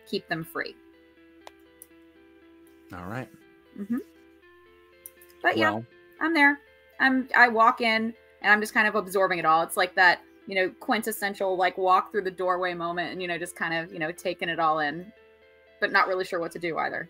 keep 0.07 0.27
them 0.27 0.43
free. 0.43 0.75
all 2.93 3.05
right. 3.05 3.29
Mm-hmm. 3.79 3.97
But 5.41 5.57
yeah, 5.57 5.71
Well, 5.71 5.85
I'm 6.21 6.33
there. 6.33 6.59
I'm. 6.99 7.27
I 7.35 7.49
walk 7.49 7.81
in 7.81 8.13
and 8.41 8.51
I'm 8.51 8.61
just 8.61 8.73
kind 8.73 8.87
of 8.87 8.95
absorbing 8.95 9.39
it 9.39 9.45
all. 9.45 9.61
It's 9.61 9.77
like 9.77 9.95
that, 9.95 10.21
you 10.47 10.55
know, 10.55 10.69
quintessential 10.79 11.57
like 11.57 11.77
walk 11.77 12.11
through 12.11 12.23
the 12.23 12.31
doorway 12.31 12.73
moment, 12.73 13.11
and 13.11 13.21
you 13.21 13.27
know, 13.27 13.37
just 13.37 13.55
kind 13.55 13.73
of 13.73 13.93
you 13.93 13.99
know 13.99 14.11
taking 14.11 14.49
it 14.49 14.59
all 14.59 14.79
in, 14.79 15.11
but 15.79 15.91
not 15.91 16.07
really 16.07 16.25
sure 16.25 16.39
what 16.39 16.51
to 16.53 16.59
do 16.59 16.77
either. 16.77 17.09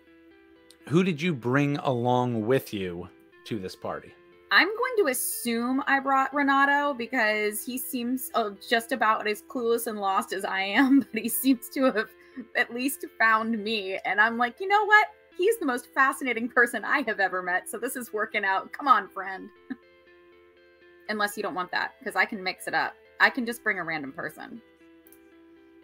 who 0.87 1.03
did 1.03 1.21
you 1.21 1.33
bring 1.33 1.77
along 1.77 2.45
with 2.45 2.73
you 2.73 3.09
to 3.45 3.59
this 3.59 3.75
party? 3.75 4.13
I'm 4.51 4.67
going 4.67 4.93
to 4.99 5.07
assume 5.07 5.83
I 5.87 5.99
brought 5.99 6.33
Renato 6.33 6.93
because 6.93 7.65
he 7.65 7.77
seems 7.77 8.29
uh, 8.35 8.51
just 8.67 8.91
about 8.91 9.27
as 9.27 9.41
clueless 9.41 9.87
and 9.87 9.99
lost 9.99 10.33
as 10.33 10.45
I 10.45 10.61
am, 10.61 10.99
but 11.13 11.21
he 11.21 11.29
seems 11.29 11.67
to 11.69 11.85
have 11.85 12.09
at 12.55 12.73
least 12.73 13.05
found 13.19 13.61
me. 13.61 13.99
And 14.05 14.21
I'm 14.21 14.37
like, 14.37 14.59
you 14.59 14.67
know 14.67 14.85
what? 14.85 15.07
He's 15.37 15.57
the 15.57 15.65
most 15.65 15.87
fascinating 15.93 16.47
person 16.47 16.85
I 16.85 17.03
have 17.07 17.19
ever 17.19 17.41
met. 17.41 17.67
So 17.69 17.77
this 17.77 17.95
is 17.95 18.13
working 18.13 18.45
out. 18.45 18.71
Come 18.71 18.87
on, 18.87 19.09
friend. 19.09 19.49
Unless 21.09 21.35
you 21.37 21.43
don't 21.43 21.55
want 21.55 21.71
that, 21.71 21.95
because 21.99 22.15
I 22.15 22.25
can 22.25 22.41
mix 22.41 22.67
it 22.67 22.73
up. 22.73 22.93
I 23.19 23.29
can 23.29 23.45
just 23.45 23.63
bring 23.63 23.79
a 23.79 23.83
random 23.83 24.11
person. 24.11 24.61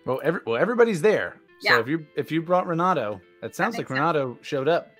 Well, 0.05 0.19
every 0.23 0.41
well 0.45 0.57
everybody's 0.57 1.01
there. 1.01 1.37
Yeah. 1.61 1.75
So 1.75 1.79
if 1.81 1.87
you 1.87 2.05
if 2.15 2.31
you 2.31 2.41
brought 2.41 2.67
Renato, 2.67 3.21
that 3.41 3.55
sounds 3.55 3.73
like 3.77 3.81
makes 3.81 3.89
sense. 3.89 3.99
Renato 3.99 4.37
showed 4.41 4.67
up. 4.67 4.91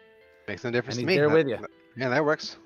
Makes 0.47 0.63
no 0.63 0.71
difference 0.71 0.97
And 0.97 1.07
to 1.07 1.11
he's 1.11 1.17
me. 1.17 1.19
there 1.21 1.29
That- 1.29 1.35
with 1.35 1.47
you. 1.47 1.67
Yeah, 1.97 2.09
that 2.09 2.23
works. 2.23 2.57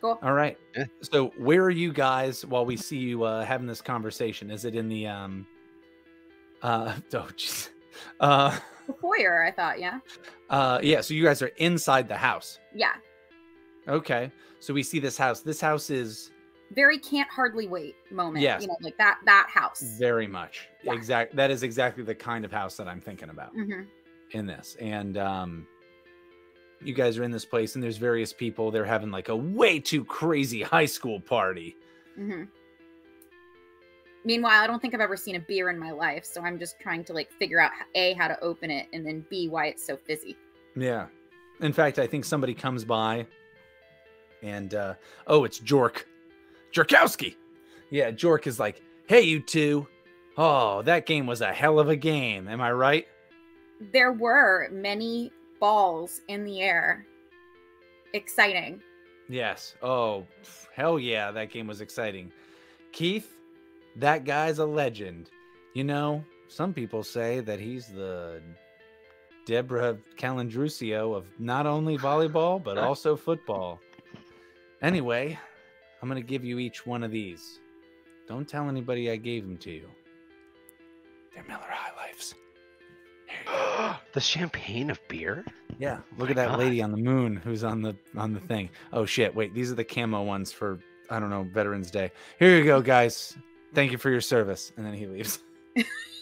Cool. 0.00 0.18
All 0.22 0.32
right. 0.32 0.58
Yeah. 0.76 0.84
So 1.02 1.28
where 1.38 1.62
are 1.62 1.70
you 1.70 1.92
guys 1.92 2.44
while 2.44 2.66
we 2.66 2.76
see 2.76 2.98
you 2.98 3.22
uh, 3.24 3.44
having 3.44 3.66
this 3.66 3.80
conversation? 3.80 4.50
Is 4.50 4.64
it 4.64 4.74
in 4.74 4.88
the 4.88 5.06
um 5.06 5.46
uh 6.62 6.94
oh 7.14 7.28
jeez. 7.36 7.70
Uh 8.20 8.58
The 8.86 8.92
foyer, 8.94 9.44
I 9.44 9.50
thought, 9.50 9.78
yeah. 9.80 9.98
uh 10.50 10.78
yeah, 10.82 11.00
so 11.00 11.14
you 11.14 11.24
guys 11.24 11.40
are 11.42 11.50
inside 11.56 12.08
the 12.08 12.16
house. 12.16 12.58
Yeah. 12.74 12.92
Okay. 13.88 14.30
So 14.60 14.72
we 14.74 14.82
see 14.82 14.98
this 14.98 15.16
house. 15.16 15.40
This 15.40 15.60
house 15.60 15.88
is 15.90 16.30
Very 16.74 16.98
can't 16.98 17.28
hardly 17.30 17.66
wait 17.68 17.94
moment. 18.10 18.42
Yes. 18.42 18.62
You 18.62 18.68
know, 18.68 18.76
like 18.82 18.96
that 18.98 19.18
that 19.26 19.48
house. 19.48 19.82
very 19.98 20.26
much 20.26 20.68
Yeah. 20.82 20.94
exact 20.94 21.36
that 21.36 21.50
is 21.50 21.62
exactly 21.62 22.02
the 22.04 22.14
kind 22.14 22.44
of 22.44 22.52
house 22.52 22.76
that 22.76 22.88
I'm 22.88 23.00
thinking 23.00 23.30
about 23.30 23.50
hmm 23.52 23.82
in 24.32 24.46
this. 24.46 24.76
And 24.80 25.16
um 25.18 25.66
you 26.82 26.92
guys 26.92 27.16
are 27.18 27.24
in 27.24 27.30
this 27.30 27.44
place 27.44 27.74
and 27.76 27.82
there's 27.84 27.96
various 27.96 28.32
people. 28.32 28.70
They're 28.70 28.84
having 28.84 29.10
like 29.10 29.28
a 29.28 29.36
way 29.36 29.78
too 29.78 30.04
crazy 30.04 30.62
high 30.76 30.86
school 30.86 31.20
party. 31.20 31.76
hmm 32.16 32.44
Meanwhile, 34.26 34.62
I 34.62 34.66
don't 34.66 34.80
think 34.80 34.94
I've 34.94 35.00
ever 35.02 35.18
seen 35.18 35.36
a 35.36 35.40
beer 35.40 35.68
in 35.68 35.78
my 35.78 35.90
life, 35.90 36.24
so 36.24 36.40
I'm 36.40 36.58
just 36.58 36.80
trying 36.80 37.04
to 37.04 37.12
like 37.12 37.30
figure 37.32 37.60
out 37.60 37.72
a 37.94 38.14
how 38.14 38.26
to 38.26 38.40
open 38.42 38.70
it 38.70 38.86
and 38.94 39.06
then 39.06 39.24
b 39.28 39.48
why 39.48 39.66
it's 39.66 39.86
so 39.86 39.96
fizzy. 39.98 40.36
Yeah. 40.74 41.06
In 41.60 41.72
fact, 41.74 41.98
I 41.98 42.06
think 42.06 42.24
somebody 42.24 42.54
comes 42.54 42.84
by 42.84 43.26
and 44.42 44.74
uh 44.74 44.94
oh, 45.26 45.44
it's 45.44 45.60
Jork. 45.60 46.04
Jorkowski. 46.74 47.36
Yeah, 47.90 48.10
Jork 48.10 48.46
is 48.46 48.58
like, 48.58 48.82
"Hey 49.06 49.22
you 49.22 49.40
two. 49.40 49.86
Oh, 50.36 50.82
that 50.82 51.06
game 51.06 51.26
was 51.26 51.40
a 51.40 51.52
hell 51.52 51.78
of 51.78 51.88
a 51.88 51.96
game. 51.96 52.48
Am 52.48 52.60
I 52.60 52.72
right?" 52.72 53.06
There 53.92 54.12
were 54.12 54.68
many 54.70 55.32
balls 55.60 56.20
in 56.28 56.44
the 56.44 56.60
air. 56.60 57.06
Exciting. 58.12 58.82
Yes. 59.28 59.74
Oh, 59.82 60.26
hell 60.74 60.98
yeah, 60.98 61.30
that 61.30 61.50
game 61.50 61.66
was 61.66 61.80
exciting. 61.80 62.30
Keith, 62.92 63.38
that 63.96 64.24
guy's 64.24 64.58
a 64.58 64.66
legend. 64.66 65.30
You 65.72 65.84
know, 65.84 66.24
some 66.48 66.72
people 66.74 67.02
say 67.02 67.40
that 67.40 67.58
he's 67.58 67.86
the 67.88 68.40
Deborah 69.46 69.96
Calandrucio 70.16 71.16
of 71.16 71.26
not 71.38 71.66
only 71.66 71.98
volleyball, 71.98 72.62
but 72.62 72.78
also 72.88 73.16
football. 73.16 73.80
Anyway, 74.82 75.38
I'm 76.04 76.10
going 76.10 76.22
to 76.22 76.28
give 76.28 76.44
you 76.44 76.58
each 76.58 76.84
one 76.84 77.02
of 77.02 77.10
these. 77.10 77.60
Don't 78.28 78.46
tell 78.46 78.68
anybody 78.68 79.10
I 79.10 79.16
gave 79.16 79.44
them 79.44 79.56
to 79.56 79.70
you. 79.70 79.88
They're 81.32 81.42
Miller 81.44 81.64
High 81.66 81.96
Lifes. 81.96 82.34
Here 83.26 83.38
you 83.38 83.50
go. 83.50 83.94
the 84.12 84.20
champagne 84.20 84.90
of 84.90 85.00
beer? 85.08 85.46
Yeah, 85.78 86.00
oh 86.02 86.14
look 86.18 86.28
my 86.28 86.32
at 86.32 86.36
that 86.36 86.48
God. 86.50 86.58
lady 86.58 86.82
on 86.82 86.90
the 86.90 86.98
moon 86.98 87.36
who's 87.36 87.64
on 87.64 87.80
the 87.80 87.96
on 88.18 88.34
the 88.34 88.40
thing. 88.40 88.68
Oh 88.92 89.06
shit! 89.06 89.34
Wait, 89.34 89.54
these 89.54 89.72
are 89.72 89.76
the 89.76 89.84
camo 89.84 90.22
ones 90.22 90.52
for 90.52 90.78
I 91.08 91.18
don't 91.18 91.30
know 91.30 91.44
Veterans 91.54 91.90
Day. 91.90 92.12
Here 92.38 92.58
you 92.58 92.64
go, 92.64 92.82
guys. 92.82 93.34
Thank 93.72 93.90
you 93.90 93.96
for 93.96 94.10
your 94.10 94.20
service. 94.20 94.72
And 94.76 94.84
then 94.84 94.92
he 94.92 95.06
leaves. 95.06 95.38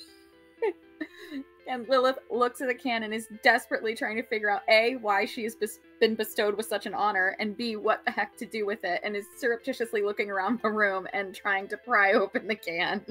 And 1.66 1.88
Lilith 1.88 2.19
looks 2.31 2.61
at 2.61 2.69
the 2.69 2.75
can 2.75 3.04
and 3.04 3.14
is 3.14 3.28
desperately 3.42 3.95
trying 3.95 4.16
to 4.16 4.23
figure 4.25 4.50
out 4.50 4.62
A, 4.69 4.97
why 4.97 5.25
she 5.25 5.45
has 5.45 5.54
bes- 5.54 5.78
been 6.00 6.14
bestowed 6.16 6.57
with 6.57 6.66
such 6.66 6.87
an 6.87 6.95
honor, 6.95 7.37
and 7.38 7.57
B, 7.57 7.76
what 7.76 8.04
the 8.04 8.11
heck 8.11 8.37
to 8.38 8.47
do 8.47 8.66
with 8.66 8.85
it, 8.85 9.00
and 9.04 9.14
is 9.14 9.26
surreptitiously 9.37 10.02
looking 10.02 10.31
around 10.31 10.61
the 10.62 10.71
room 10.71 11.07
and 11.12 11.35
trying 11.35 11.69
to 11.69 11.76
pry 11.76 12.12
open 12.14 12.49
the 12.49 12.57
can. 12.57 13.04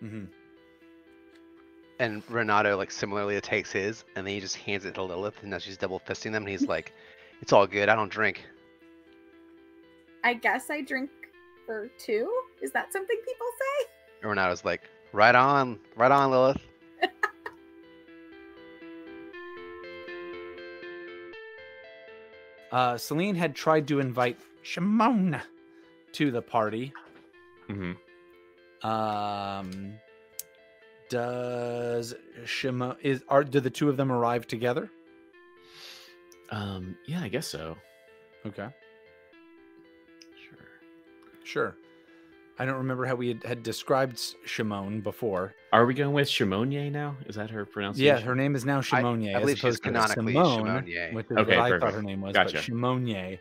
hmm 0.00 0.24
And 2.00 2.22
Renato 2.28 2.76
like 2.76 2.90
similarly 2.90 3.40
takes 3.40 3.70
his 3.70 4.04
and 4.16 4.26
then 4.26 4.34
he 4.34 4.40
just 4.40 4.56
hands 4.56 4.84
it 4.84 4.94
to 4.96 5.02
Lilith 5.02 5.40
and 5.42 5.50
now 5.50 5.58
she's 5.58 5.76
double 5.76 6.00
fisting 6.00 6.32
them 6.32 6.42
and 6.42 6.48
he's 6.48 6.66
like, 6.68 6.92
It's 7.40 7.52
all 7.52 7.66
good, 7.66 7.88
I 7.88 7.94
don't 7.94 8.10
drink. 8.10 8.44
I 10.24 10.34
guess 10.34 10.70
I 10.70 10.80
drink 10.80 11.10
for 11.66 11.88
two? 11.98 12.32
Is 12.62 12.72
that 12.72 12.92
something 12.92 13.16
people 13.24 13.46
say? 13.58 13.86
And 14.22 14.30
Renato's 14.30 14.64
like, 14.64 14.82
Right 15.12 15.34
on, 15.34 15.78
right 15.96 16.10
on, 16.10 16.30
Lilith. 16.30 16.60
Uh, 22.76 22.98
Selene 22.98 23.34
had 23.36 23.54
tried 23.54 23.88
to 23.88 24.00
invite 24.00 24.36
Shimon 24.62 25.40
to 26.12 26.30
the 26.30 26.42
party, 26.42 26.92
hmm 27.68 27.92
Um, 28.82 29.94
does 31.08 32.14
Shimon 32.44 32.96
is 33.00 33.24
are 33.30 33.44
do 33.44 33.60
the 33.60 33.70
two 33.70 33.88
of 33.88 33.96
them 33.96 34.12
arrive 34.12 34.46
together? 34.46 34.90
Um, 36.50 36.98
yeah, 37.06 37.22
I 37.22 37.28
guess 37.28 37.46
so. 37.46 37.78
Okay, 38.44 38.68
Sure. 40.44 40.68
sure. 41.44 41.76
I 42.58 42.64
don't 42.64 42.76
remember 42.76 43.04
how 43.04 43.14
we 43.14 43.28
had, 43.28 43.42
had 43.44 43.62
described 43.62 44.18
Shimon 44.46 45.00
before. 45.02 45.54
Are 45.72 45.84
we 45.84 45.92
going 45.94 46.14
with 46.14 46.26
Shimonier 46.28 46.90
now? 46.90 47.16
Is 47.26 47.36
that 47.36 47.50
her 47.50 47.66
pronunciation? 47.66 48.16
Yeah, 48.16 48.20
her 48.24 48.34
name 48.34 48.54
is 48.54 48.64
now 48.64 48.80
Shimonier. 48.80 49.30
I 49.34 49.34
as 49.34 49.40
believe 49.42 49.56
she's 49.56 49.64
opposed 49.64 49.82
canonically 49.82 50.32
Simone, 50.32 50.64
Shimonier. 50.64 51.12
which 51.12 51.26
is 51.30 51.36
Okay, 51.36 51.56
what 51.56 51.66
I 51.66 51.70
thought 51.70 51.80
perfect. 51.80 51.94
her 51.96 52.02
name 52.02 52.20
was. 52.22 52.32
Gotcha. 52.34 52.54
But 52.56 52.64
Shimonier. 52.64 53.38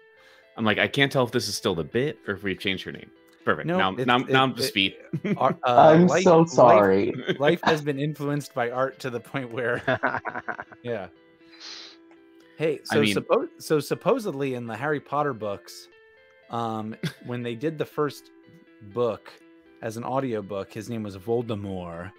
I'm 0.58 0.66
like, 0.66 0.80
I 0.80 0.88
can't 0.88 1.12
tell 1.12 1.24
if 1.24 1.32
this 1.32 1.48
is 1.48 1.56
still 1.56 1.76
the 1.76 1.84
bit 1.84 2.18
or 2.28 2.34
if 2.34 2.44
we've 2.44 2.60
changed 2.60 2.84
her 2.84 2.92
name. 2.92 3.10
Perfect. 3.46 3.68
No, 3.68 3.78
now, 3.78 3.92
it's- 3.94 4.08
now, 4.08 4.18
now 4.18 4.44
I'm 4.44 4.52
it- 4.52 4.58
just 4.58 4.70
speed. 4.70 4.96
Uh, 5.38 5.54
I'm 5.66 6.08
life- 6.08 6.24
so 6.24 6.44
sorry. 6.46 7.14
Life, 7.40 7.62
has 7.64 7.82
been 7.82 8.00
influenced 8.00 8.54
by 8.54 8.70
art 8.72 9.00
to 9.00 9.10
the 9.10 9.20
point 9.20 9.52
where, 9.52 9.82
yeah. 10.84 11.08
Hey, 12.58 12.80
I 12.92 12.96
so 12.96 13.02
mean- 13.02 13.16
suppo- 13.16 13.50
so 13.60 13.80
supposedly 13.80 14.56
in 14.56 14.66
the 14.68 14.76
Harry 14.76 15.00
Potter 15.00 15.34
books, 15.34 15.88
um, 16.50 16.96
when 17.26 17.44
they 17.44 17.56
did 17.56 17.78
the 17.78 17.86
first 17.86 18.32
book 18.94 19.32
as 19.82 19.98
an 19.98 20.04
audiobook, 20.04 20.72
his 20.74 20.89
name 20.89 21.04
was 21.04 21.18
Voldemort. 21.18 22.12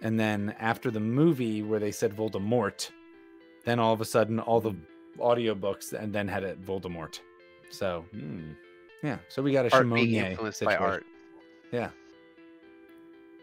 And 0.00 0.18
then 0.18 0.54
after 0.58 0.90
the 0.90 1.00
movie 1.00 1.62
where 1.62 1.78
they 1.78 1.92
said 1.92 2.16
Voldemort, 2.16 2.90
then 3.64 3.78
all 3.78 3.92
of 3.92 4.00
a 4.00 4.04
sudden 4.04 4.40
all 4.40 4.60
the 4.60 4.74
audiobooks 5.18 5.92
and 5.92 6.12
then 6.12 6.26
had 6.26 6.42
it 6.42 6.64
Voldemort. 6.64 7.20
So 7.70 8.04
Hmm. 8.12 8.52
yeah, 9.02 9.18
so 9.28 9.42
we 9.42 9.52
got 9.52 9.66
a 9.66 9.72
art 9.74 9.88
being 9.92 10.08
Shimonier 10.10 10.30
influenced 10.30 10.64
by 10.64 10.76
art. 10.76 11.04
Yeah. 11.70 11.90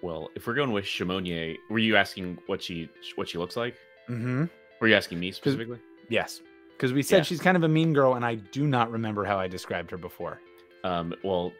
Well, 0.02 0.30
if 0.36 0.48
we're 0.48 0.54
going 0.54 0.72
with 0.72 0.86
Shimonier, 0.86 1.58
were 1.70 1.80
you 1.80 1.96
asking 1.98 2.38
what 2.48 2.62
she 2.62 2.90
what 3.16 3.28
she 3.28 3.38
looks 3.38 3.58
like? 3.58 3.76
Mm-hmm. 4.10 4.46
Were 4.80 4.88
you 4.88 4.96
asking 4.96 5.20
me 5.20 5.32
specifically? 5.32 5.80
Yes, 6.10 6.42
because 6.72 6.94
we 6.94 7.04
said 7.04 7.18
Yeah. 7.18 7.24
she's 7.24 7.42
kind 7.42 7.58
of 7.58 7.64
a 7.64 7.68
mean 7.68 7.94
girl, 7.94 8.14
and 8.16 8.26
I 8.26 8.36
do 8.36 8.66
not 8.66 8.92
remember 8.92 9.26
how 9.26 9.38
I 9.40 9.48
described 9.48 9.92
her 9.92 9.98
before. 9.98 10.40
Um, 10.84 11.14
well, 11.24 11.52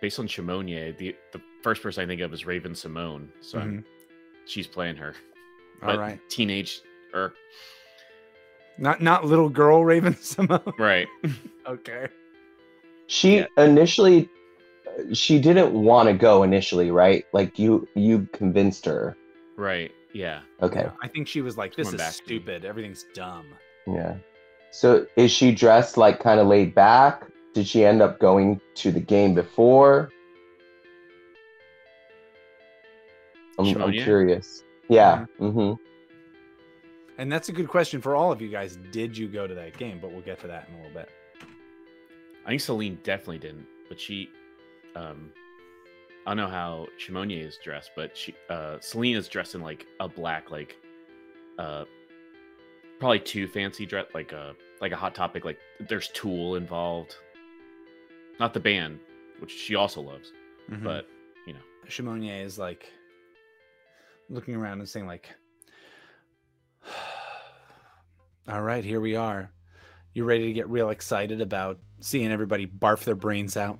based 0.00 0.18
on 0.18 0.26
Shimonier, 0.28 0.96
the 0.96 1.14
the 1.32 1.40
first 1.62 1.82
person 1.82 2.04
I 2.04 2.06
think 2.06 2.20
of 2.20 2.32
is 2.32 2.46
Raven-Symoné. 2.46 3.28
So 3.40 3.58
I'm, 3.58 3.68
mm-hmm. 3.70 3.80
she's 4.46 4.66
playing 4.66 4.96
her. 4.96 5.14
All 5.82 5.88
But 5.88 5.98
right, 5.98 6.20
Teenage 6.28 6.82
or 7.14 7.34
not 8.78 9.00
not 9.02 9.24
little 9.24 9.48
girl 9.48 9.84
Raven 9.84 10.14
Simone. 10.20 10.72
right. 10.78 11.08
okay. 11.66 12.08
She 13.06 13.38
Yeah. 13.38 13.46
initially, 13.56 14.28
she 15.14 15.40
didn't 15.40 15.72
want 15.72 16.08
to 16.08 16.12
go 16.14 16.42
initially, 16.42 16.90
right? 16.90 17.24
Like 17.32 17.58
you, 17.58 17.88
you 17.94 18.28
convinced 18.32 18.84
her. 18.84 19.16
Right. 19.56 19.90
Yeah. 20.12 20.40
Okay, 20.62 20.80
Yeah, 20.82 20.90
I 21.02 21.08
think 21.08 21.26
she 21.28 21.40
was 21.40 21.56
like, 21.56 21.74
"This 21.76 21.88
Coming 21.88 22.00
is 22.00 22.06
back 22.06 22.14
to 22.14 22.22
me. 22.22 22.26
stupid. 22.26 22.64
Everything's 22.64 23.04
dumb." 23.14 23.46
yeah. 23.86 24.16
So 24.70 25.06
is 25.16 25.30
she 25.30 25.52
dressed 25.54 25.96
like 25.96 26.20
kind 26.20 26.38
of 26.40 26.46
laid 26.46 26.74
back? 26.74 27.26
Did 27.54 27.66
she 27.66 27.84
end 27.84 28.02
up 28.02 28.18
going 28.18 28.60
to 28.76 28.92
the 28.92 29.00
game 29.00 29.34
before? 29.34 30.10
I'm, 33.58 33.66
I'm 33.66 33.74
Shimonia? 33.74 34.04
curious. 34.04 34.62
Yeah. 34.88 35.26
Mm-hmm. 35.40 35.74
And 37.18 37.32
that's 37.32 37.48
a 37.48 37.52
good 37.52 37.68
question 37.68 38.00
for 38.00 38.14
all 38.14 38.30
of 38.30 38.40
you 38.40 38.48
guys. 38.48 38.78
Did 38.92 39.16
you 39.16 39.28
go 39.28 39.46
to 39.46 39.54
that 39.54 39.76
game? 39.76 39.98
But 40.00 40.12
we'll 40.12 40.20
get 40.20 40.40
to 40.40 40.46
that 40.46 40.68
in 40.68 40.74
a 40.74 40.76
little 40.78 40.94
bit. 40.94 41.08
I 42.46 42.50
think 42.50 42.60
Selene 42.60 42.98
definitely 43.02 43.38
didn't, 43.38 43.66
but 43.88 44.00
she, 44.00 44.30
um, 44.94 45.32
I 46.26 46.30
don't 46.30 46.36
know 46.38 46.48
how 46.48 46.86
Shimonier 46.98 47.46
is 47.46 47.58
dressed, 47.62 47.90
but 47.94 48.16
she, 48.16 48.34
uh, 48.48 48.78
Selene 48.80 49.16
is 49.16 49.28
dressed 49.28 49.54
in 49.54 49.60
like 49.60 49.86
a 50.00 50.08
black, 50.08 50.50
like, 50.50 50.76
uh, 51.58 51.84
probably 52.98 53.20
too 53.20 53.48
fancy 53.48 53.84
dress, 53.84 54.06
like 54.14 54.32
a 54.32 54.54
like 54.80 54.92
a 54.92 54.96
hot 54.96 55.14
topic. 55.14 55.44
Like 55.44 55.58
there's 55.88 56.08
Tool 56.08 56.56
involved, 56.56 57.16
not 58.40 58.54
the 58.54 58.60
band, 58.60 58.98
which 59.40 59.50
she 59.52 59.74
also 59.74 60.00
loves, 60.00 60.32
Mm-hmm. 60.70 60.84
but 60.84 61.06
you 61.46 61.54
know, 61.54 61.60
Shimonier 61.88 62.44
is 62.44 62.58
like 62.58 62.92
looking 64.28 64.54
around 64.54 64.80
and 64.80 64.88
saying 64.88 65.06
like 65.06 65.28
all 68.48 68.60
right 68.62 68.84
here 68.84 69.00
we 69.00 69.16
are 69.16 69.50
you 70.12 70.24
ready 70.24 70.46
to 70.48 70.52
get 70.52 70.68
real 70.68 70.90
excited 70.90 71.40
about 71.40 71.78
seeing 72.00 72.30
everybody 72.30 72.66
barf 72.66 73.04
their 73.04 73.14
brains 73.14 73.56
out 73.56 73.78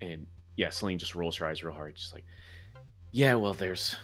and 0.00 0.26
yeah, 0.56 0.70
Selene 0.70 0.98
just 0.98 1.14
rolls 1.14 1.36
her 1.38 1.46
eyes 1.46 1.64
real 1.64 1.74
hard, 1.74 1.96
just 1.96 2.14
like, 2.14 2.24
yeah, 3.10 3.34
well, 3.34 3.54
there's 3.54 3.96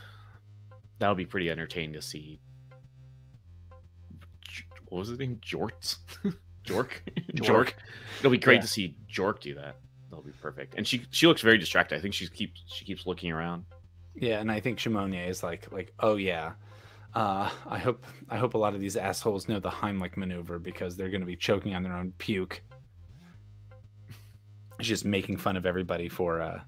that 0.98 1.08
would 1.08 1.16
be 1.16 1.26
pretty 1.26 1.48
entertaining 1.50 1.92
to 1.92 2.02
see. 2.02 2.40
What 4.88 4.98
was 5.00 5.08
his 5.08 5.18
name? 5.18 5.38
Jorts, 5.44 5.98
Jork, 6.74 6.90
Jork. 7.34 7.72
It'll 8.20 8.30
be 8.30 8.38
great 8.38 8.56
Yeah. 8.56 8.60
to 8.62 8.66
see 8.68 8.96
Jork 9.12 9.40
do 9.40 9.54
that. 9.56 9.76
That'll 10.10 10.24
be 10.24 10.32
perfect. 10.42 10.74
And 10.76 10.86
she 10.86 11.04
she 11.10 11.26
looks 11.26 11.42
very 11.42 11.58
distracted. 11.58 11.96
I 11.96 12.00
think 12.00 12.14
she 12.14 12.26
keeps 12.28 12.62
she 12.66 12.84
keeps 12.84 13.06
looking 13.06 13.30
around. 13.32 13.64
yeah 14.16 14.40
and 14.40 14.50
i 14.50 14.58
think 14.60 14.78
Shimonier 14.78 15.28
is 15.28 15.42
like 15.42 15.70
like 15.72 15.92
oh 16.00 16.16
yeah 16.16 16.52
uh 17.14 17.48
i 17.68 17.78
hope 17.78 18.04
i 18.28 18.36
hope 18.36 18.54
a 18.54 18.58
lot 18.58 18.74
of 18.74 18.80
these 18.80 18.96
assholes 18.96 19.48
know 19.48 19.60
the 19.60 19.70
heimlich 19.70 20.16
maneuver 20.16 20.58
because 20.58 20.96
they're 20.96 21.10
going 21.10 21.20
to 21.22 21.26
be 21.26 21.36
choking 21.36 21.74
on 21.76 21.82
their 21.84 21.94
own 21.96 22.12
puke 22.18 22.60
she's 24.78 24.88
just 24.88 25.04
making 25.04 25.36
fun 25.36 25.56
of 25.56 25.64
everybody 25.66 26.08
for 26.08 26.40
uh 26.40 26.60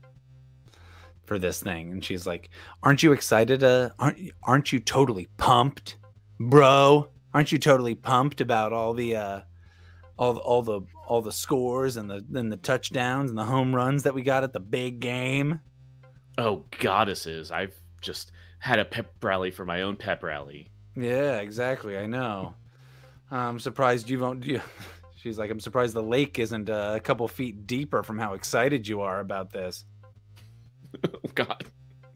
for 1.25 1.39
this 1.39 1.61
thing 1.61 1.91
and 1.93 2.05
she's 2.05 2.27
like 2.27 2.51
aren't 2.83 3.03
you 3.03 3.13
excited 3.13 3.63
uh 3.65 3.91
aren't 3.99 4.19
aren't 4.45 4.73
you 4.73 4.79
totally 4.81 5.29
pumped 5.37 5.97
bro 6.39 7.09
aren't 7.35 7.51
you 7.53 7.59
totally 7.59 7.95
pumped 7.95 8.41
about 8.41 8.73
all 8.73 8.93
the 8.95 9.17
uh 9.17 9.41
all 10.23 10.35
the, 10.35 10.41
all 10.41 10.63
the 10.63 10.81
all 11.09 11.23
the 11.23 11.33
scores 11.33 11.97
and 11.97 12.09
the 12.09 12.25
and 12.35 12.51
the 12.53 12.57
touchdowns 12.57 13.31
and 13.31 13.39
the 13.39 13.45
home 13.45 13.75
runs 13.75 14.05
that 14.05 14.15
we 14.15 14.23
got 14.23 14.45
at 14.45 14.53
the 14.53 14.61
big 14.61 15.01
game 15.01 15.61
Oh, 16.39 16.65
goddesses! 16.81 17.51
I've 17.51 17.75
just 18.01 18.33
had 18.59 18.79
a 18.79 18.85
pep 18.85 19.13
rally 19.23 19.51
for 19.51 19.65
my 19.65 19.83
own 19.83 19.97
pep 19.97 20.23
rally. 20.23 20.71
Yeah, 20.97 21.39
exactly. 21.39 21.99
I 21.99 22.07
know. 22.07 22.55
I'm 23.31 23.59
surprised 23.59 24.09
you 24.09 24.19
won't. 24.19 24.45
You, 24.45 24.61
she's 25.17 25.39
like, 25.39 25.51
I'm 25.51 25.61
surprised 25.61 25.95
the 25.95 26.03
lake 26.03 26.39
isn't 26.39 26.71
uh, 26.71 26.95
a 26.97 27.01
couple 27.01 27.27
feet 27.29 27.67
deeper 27.67 28.03
from 28.03 28.19
how 28.19 28.35
excited 28.35 28.87
you 28.89 29.01
are 29.03 29.21
about 29.21 29.53
this. 29.53 29.85
oh 31.05 31.19
God. 31.35 31.65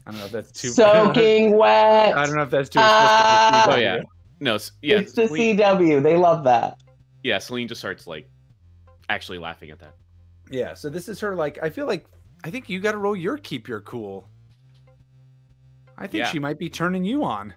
I 0.06 0.12
don't 0.12 0.20
know 0.20 0.26
if 0.26 0.32
that's 0.32 0.52
too. 0.52 0.68
Soaking 0.68 1.56
wet. 1.56 2.16
I 2.16 2.26
don't 2.26 2.36
know 2.36 2.42
if 2.42 2.50
that's 2.50 2.68
too. 2.68 2.78
Explicit 2.78 3.64
for 3.64 3.72
Oh 3.72 3.76
yeah. 3.76 4.02
No. 4.40 4.58
Yeah. 4.80 4.98
it's 4.98 5.12
the 5.12 5.26
Selene, 5.26 5.58
CW. 5.58 6.02
They 6.02 6.16
love 6.16 6.44
that. 6.44 6.80
Yeah. 7.26 7.38
Selene 7.38 7.66
just 7.68 7.80
starts 7.80 8.06
like 8.06 8.30
actually 9.08 9.38
laughing 9.38 9.70
at 9.70 9.78
that. 9.80 9.94
Yeah. 10.50 10.74
So 10.74 10.88
this 10.88 11.08
is 11.08 11.18
her. 11.20 11.34
Like, 11.34 11.58
I 11.60 11.70
feel 11.70 11.86
like 11.86 12.06
I 12.44 12.50
think 12.50 12.68
you 12.68 12.78
got 12.80 12.92
to 12.92 12.98
roll 12.98 13.16
your 13.16 13.36
keep 13.36 13.66
your 13.66 13.80
cool. 13.80 14.28
I 15.98 16.06
think 16.06 16.20
Yeah. 16.20 16.30
she 16.30 16.38
might 16.38 16.58
be 16.58 16.68
turning 16.70 17.04
you 17.04 17.24
on. 17.24 17.52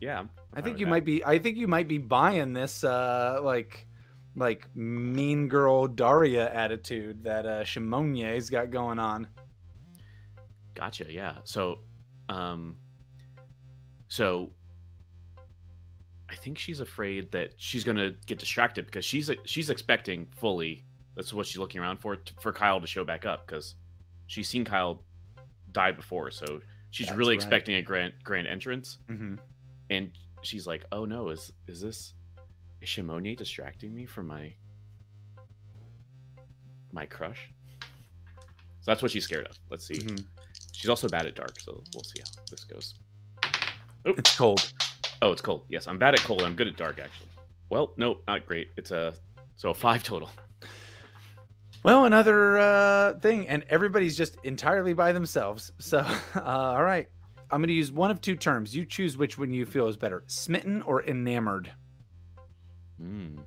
Yeah. 0.00 0.20
I'm 0.20 0.30
I 0.54 0.60
think 0.60 0.78
you 0.78 0.86
that. 0.86 0.90
might 0.90 1.04
be. 1.04 1.24
I 1.24 1.38
think 1.38 1.56
you 1.56 1.66
might 1.68 1.88
be 1.88 1.98
buying 1.98 2.52
this, 2.52 2.84
uh, 2.84 3.40
like, 3.42 3.86
like 4.34 4.66
mean 4.76 5.48
girl 5.48 5.86
Daria 5.86 6.52
attitude 6.52 7.24
that 7.24 7.46
uh, 7.46 7.64
Shimonier's 7.64 8.50
got 8.50 8.70
going 8.70 8.98
on. 8.98 9.26
Gotcha. 10.74 11.06
Yeah. 11.10 11.36
So, 11.44 11.78
um, 12.28 12.76
so 14.08 14.50
I 16.36 16.38
think 16.38 16.58
she's 16.58 16.80
afraid 16.80 17.32
that 17.32 17.54
she's 17.56 17.82
gonna 17.82 18.12
get 18.26 18.38
distracted 18.38 18.84
because 18.84 19.04
she's 19.04 19.30
she's 19.46 19.70
expecting 19.70 20.26
fully. 20.36 20.84
That's 21.14 21.32
what 21.32 21.46
she's 21.46 21.56
looking 21.56 21.80
around 21.80 21.98
for 21.98 22.18
for 22.42 22.52
Kyle 22.52 22.78
to 22.80 22.86
show 22.86 23.04
back 23.04 23.24
up 23.24 23.46
because 23.46 23.74
she's 24.26 24.48
seen 24.48 24.64
Kyle 24.64 25.02
die 25.72 25.92
before, 25.92 26.30
so 26.30 26.60
she's 26.90 27.06
That's 27.06 27.16
really 27.16 27.30
right. 27.30 27.42
expecting 27.42 27.76
a 27.76 27.82
grand 27.82 28.12
grand 28.22 28.46
entrance. 28.48 28.98
Mm-hmm. 29.08 29.36
And 29.88 30.10
she's 30.42 30.66
like, 30.66 30.84
"Oh 30.92 31.06
no, 31.06 31.30
is 31.30 31.52
is 31.68 31.80
this 31.80 32.12
is 32.82 33.36
distracting 33.36 33.94
me 33.94 34.04
from 34.04 34.26
my 34.26 34.52
my 36.92 37.06
crush?" 37.06 37.50
So 38.80 38.90
that's 38.90 39.00
what 39.00 39.10
she's 39.10 39.24
scared 39.24 39.46
of. 39.46 39.58
Let's 39.70 39.86
see. 39.86 39.94
Mm-hmm. 39.94 40.24
She's 40.72 40.90
also 40.90 41.08
bad 41.08 41.24
at 41.24 41.34
dark, 41.34 41.58
so 41.60 41.82
we'll 41.94 42.04
see 42.04 42.20
how 42.20 42.42
this 42.50 42.64
goes. 42.64 42.94
It's 44.04 44.36
cold. 44.36 44.72
Oh, 45.22 45.32
it's 45.32 45.40
cold. 45.42 45.64
Yes, 45.68 45.86
I'm 45.88 45.98
bad 45.98 46.14
at 46.14 46.20
cold. 46.20 46.42
I'm 46.42 46.54
good 46.54 46.68
at 46.68 46.76
dark, 46.76 46.98
actually. 46.98 47.28
Well, 47.70 47.92
no, 47.96 48.18
not 48.28 48.46
great. 48.46 48.68
It's 48.76 48.90
a 48.90 49.14
so 49.56 49.70
a 49.70 49.74
five 49.74 50.02
total. 50.02 50.30
Well, 51.82 52.04
another 52.04 52.58
uh, 52.58 53.14
thing, 53.20 53.48
and 53.48 53.64
everybody's 53.68 54.16
just 54.16 54.36
entirely 54.42 54.92
by 54.92 55.12
themselves. 55.12 55.72
So, 55.78 55.98
uh, 56.34 56.40
all 56.42 56.82
right, 56.82 57.08
I'm 57.50 57.60
going 57.60 57.68
to 57.68 57.74
use 57.74 57.92
one 57.92 58.10
of 58.10 58.20
two 58.20 58.36
terms. 58.36 58.74
You 58.74 58.84
choose 58.84 59.16
which 59.16 59.38
one 59.38 59.52
you 59.52 59.64
feel 59.64 59.88
is 59.88 59.96
better: 59.96 60.24
smitten 60.26 60.82
or 60.82 61.02
enamored. 61.04 61.72
Hmm. 63.00 63.38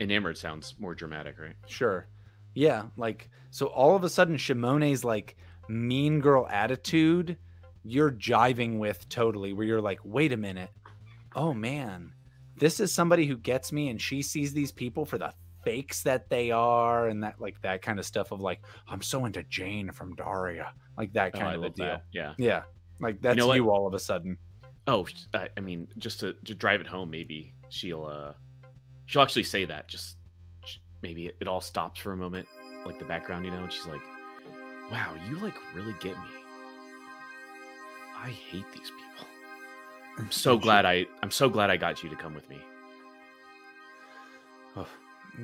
Enamored 0.00 0.36
sounds 0.36 0.74
more 0.78 0.94
dramatic, 0.94 1.38
right? 1.38 1.54
Sure. 1.66 2.08
Yeah, 2.54 2.84
like 2.96 3.30
so 3.50 3.66
all 3.66 3.94
of 3.94 4.04
a 4.04 4.10
sudden 4.10 4.36
Shimone's 4.36 5.04
like 5.04 5.36
mean 5.68 6.20
girl 6.20 6.46
attitude 6.48 7.38
you're 7.84 8.10
jiving 8.12 8.78
with 8.78 9.08
totally 9.08 9.52
where 9.52 9.66
you're 9.66 9.80
like, 9.80 10.00
"Wait 10.04 10.32
a 10.32 10.36
minute. 10.36 10.70
Oh 11.34 11.52
man. 11.54 12.12
This 12.58 12.78
is 12.80 12.92
somebody 12.92 13.26
who 13.26 13.36
gets 13.36 13.72
me 13.72 13.88
and 13.88 14.00
she 14.00 14.22
sees 14.22 14.52
these 14.52 14.70
people 14.70 15.04
for 15.04 15.18
the 15.18 15.32
fakes 15.64 16.02
that 16.02 16.28
they 16.28 16.50
are 16.50 17.08
and 17.08 17.22
that 17.24 17.40
like 17.40 17.60
that 17.62 17.82
kind 17.82 17.98
of 17.98 18.04
stuff 18.04 18.30
of 18.32 18.40
like, 18.40 18.60
I'm 18.88 19.02
so 19.02 19.24
into 19.24 19.42
Jane 19.44 19.90
from 19.92 20.14
Daria." 20.14 20.72
Like 20.96 21.12
that 21.14 21.32
Oh, 21.34 21.38
kind 21.38 21.48
I 21.50 21.54
of 21.54 21.62
a 21.64 21.70
deal. 21.70 21.86
that. 21.86 22.04
Yeah. 22.12 22.34
Yeah. 22.38 22.62
Like 23.00 23.20
that's 23.20 23.36
know 23.36 23.52
you, 23.54 23.70
all 23.70 23.86
of 23.86 23.94
a 23.94 23.98
sudden. 23.98 24.36
Oh, 24.86 25.06
I, 25.34 25.48
I 25.56 25.60
mean, 25.60 25.88
just 25.98 26.20
to, 26.20 26.34
to 26.44 26.54
drive 26.54 26.80
it 26.80 26.86
home, 26.86 27.10
maybe 27.10 27.54
she'll 27.70 28.04
uh 28.04 28.32
she'll 29.06 29.22
actually 29.22 29.44
say 29.44 29.64
that. 29.64 29.88
Just 29.88 30.16
maybe 31.02 31.26
it, 31.26 31.36
it 31.40 31.48
all 31.48 31.60
stops 31.60 32.00
for 32.00 32.12
a 32.12 32.16
moment, 32.16 32.46
like 32.84 32.98
the 32.98 33.04
background, 33.04 33.44
you 33.44 33.50
know, 33.50 33.62
and 33.62 33.72
she's 33.72 33.86
like, 33.86 34.02
"Wow, 34.90 35.14
you 35.28 35.36
like 35.38 35.54
really 35.74 35.94
get 36.00 36.16
me. 36.16 36.28
I 38.22 38.30
hate 38.30 38.64
these 38.72 38.90
people. 38.90 39.26
I'm 40.18 40.30
so 40.30 40.52
And 40.54 40.60
she- 40.62 40.64
glad 40.64 40.84
I 40.86 41.06
I'm 41.22 41.30
so 41.30 41.48
glad 41.48 41.70
I 41.70 41.76
got 41.76 42.02
you 42.02 42.10
to 42.10 42.16
come 42.16 42.34
with 42.34 42.48
me." 42.48 42.58
Oh, 44.76 44.86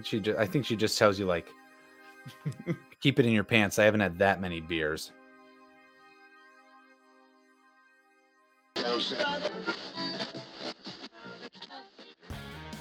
she 0.04 0.20
just, 0.20 0.38
I 0.38 0.46
think 0.46 0.64
she 0.64 0.76
just 0.76 0.98
tells 0.98 1.18
you 1.18 1.26
like 1.26 1.46
keep 3.00 3.18
it 3.18 3.26
in 3.26 3.32
your 3.32 3.44
pants. 3.44 3.78
I 3.78 3.84
haven't 3.84 4.00
had 4.00 4.18
that 4.18 4.40
many 4.40 4.60
beers. 4.60 5.12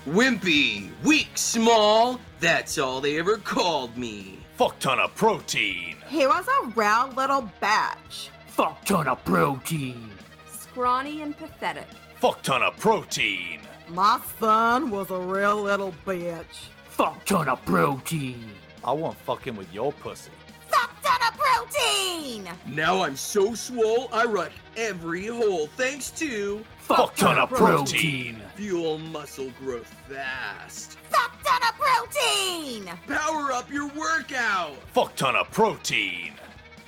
Wimpy, 0.08 0.90
weak, 1.04 1.30
small, 1.36 2.20
that's 2.40 2.78
all 2.78 3.02
they 3.02 3.20
ever 3.20 3.38
called 3.38 3.98
me. 3.98 4.40
Fuck 4.56 4.80
ton 4.80 5.00
of 5.00 5.14
protein. 5.16 5.98
He 6.08 6.26
was 6.26 6.48
a 6.48 6.68
round 6.70 7.18
little 7.18 7.50
bitch. 7.62 8.30
Fuck 8.58 8.86
ton 8.86 9.08
of 9.08 9.24
protein. 9.24 10.10
Scrawny 10.50 11.22
and 11.22 11.38
pathetic. 11.38 11.86
Fuck 12.15 12.41
ton 12.41 12.63
of 12.63 12.76
protein. 12.80 13.60
My 13.89 14.20
son 14.39 14.89
was 14.89 15.12
a 15.12 15.20
real 15.20 15.62
little 15.62 15.93
bitch. 16.08 16.70
Fuck 16.89 17.24
ton 17.26 17.50
of 17.50 17.63
protein. 17.65 18.50
I 18.84 18.93
want 18.93 19.15
fucking 19.20 19.56
with 19.56 19.72
your 19.72 19.93
pussy. 19.93 20.32
Fuck 20.70 20.91
ton 21.04 21.20
of 21.32 21.38
protein! 21.38 22.50
Now 22.65 23.04
I'm 23.04 23.15
so 23.15 23.54
swole, 23.54 24.10
I 24.12 24.26
rush 24.26 24.54
every 24.76 25.28
hole 25.28 25.67
thanks 25.78 26.10
to 26.17 26.65
Fuck 26.80 27.15
ton 27.15 27.38
of 27.38 27.52
protein. 27.52 28.41
fuel 28.56 28.98
muscle 28.98 29.52
growth 29.60 29.93
fast. 30.10 30.98
Fuck 31.12 31.43
ton 31.43 31.62
of 31.62 31.76
protein! 31.78 32.88
Power 33.08 33.52
up 33.52 33.72
your 33.72 33.88
workout. 33.89 34.74
Fuck 34.93 35.15
ton 35.15 35.36
of 35.36 35.52
protein. 35.52 36.34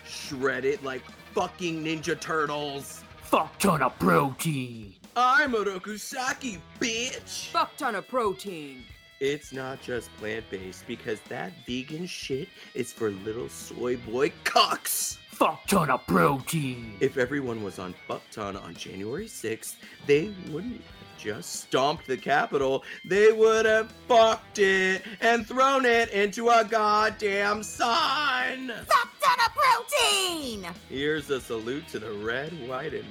Shred 0.04 0.66
it 0.66 0.84
like 0.84 1.04
fucking 1.34 1.84
Ninja 1.84 2.20
Turtles. 2.20 3.04
Fuck 3.18 3.58
ton 3.60 3.82
of 3.82 3.98
protein. 4.00 4.94
I'm 5.16 5.54
Oroku 5.54 6.00
Saki, 6.00 6.60
bitch. 6.80 7.48
Fuck 7.48 7.76
ton 7.78 7.96
of 7.96 8.08
protein. 8.08 8.84
It's 9.20 9.52
not 9.52 9.82
just 9.82 10.16
plant 10.18 10.50
based 10.50 10.88
because 10.88 11.20
that 11.28 11.52
vegan 11.68 12.06
shit 12.06 12.48
is 12.74 12.94
for 12.94 13.12
little 13.12 13.50
soy 13.50 13.98
boy 13.98 14.32
cocks. 14.44 15.20
Fuck 15.30 15.68
ton 15.68 15.90
of 15.90 16.06
protein. 16.08 16.96
If 17.00 17.18
everyone 17.18 17.64
was 17.64 17.80
on 17.80 17.94
fuck 18.08 18.22
ton 18.32 18.56
on 18.56 18.74
January 18.74 19.28
6th, 19.28 19.76
they 20.08 20.34
wouldn't 20.50 20.82
just 21.20 21.64
stomped 21.64 22.08
the 22.08 22.18
Capitol. 22.18 22.84
They 23.06 23.32
would 23.32 23.66
have 23.66 23.92
fucked 24.08 24.60
it 24.60 25.04
and 25.20 25.46
thrown 25.46 25.86
it 25.86 26.10
into 26.12 26.50
a 26.50 26.64
goddamn 26.64 27.62
sun. 27.62 28.72
Fuck 28.88 29.10
ton 29.22 29.38
of 29.46 29.54
protein! 29.54 30.66
Here's 30.88 31.30
a 31.30 31.42
salute 31.42 31.88
to 31.90 32.00
the 32.00 32.14
red, 32.14 32.52
white, 32.68 32.94
and 32.94 33.06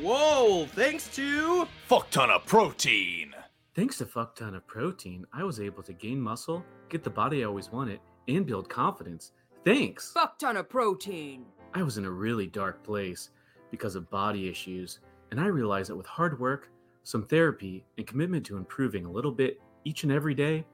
swole. 0.00 0.66
Thanks 0.66 1.14
to 1.16 1.68
Fuck 1.86 2.10
ton 2.10 2.30
of 2.30 2.46
protein. 2.46 3.34
Thanks 3.74 3.98
to 3.98 4.06
fuck 4.06 4.34
ton 4.34 4.54
of 4.54 4.66
protein, 4.66 5.26
I 5.32 5.44
was 5.44 5.60
able 5.60 5.82
to 5.84 5.92
gain 5.92 6.20
muscle, 6.20 6.64
get 6.88 7.04
the 7.04 7.10
body 7.10 7.42
I 7.42 7.46
always 7.46 7.70
wanted, 7.70 8.00
and 8.26 8.46
build 8.46 8.68
confidence. 8.68 9.32
Thanks! 9.64 10.12
Fuck 10.12 10.38
ton 10.38 10.56
of 10.56 10.68
protein. 10.68 11.44
I 11.74 11.82
was 11.82 11.98
in 11.98 12.06
a 12.06 12.10
really 12.10 12.46
dark 12.46 12.82
place 12.82 13.30
because 13.70 13.94
of 13.94 14.10
body 14.10 14.48
issues, 14.48 15.00
and 15.30 15.38
I 15.38 15.46
realized 15.46 15.90
that 15.90 15.96
with 15.96 16.06
hard 16.06 16.40
work, 16.40 16.70
some 17.02 17.24
therapy, 17.26 17.84
and 17.96 18.06
commitment 18.06 18.44
to 18.46 18.56
improving 18.56 19.04
a 19.04 19.10
little 19.10 19.32
bit 19.32 19.60
each 19.84 20.02
and 20.02 20.12
every 20.12 20.34
day, 20.34 20.64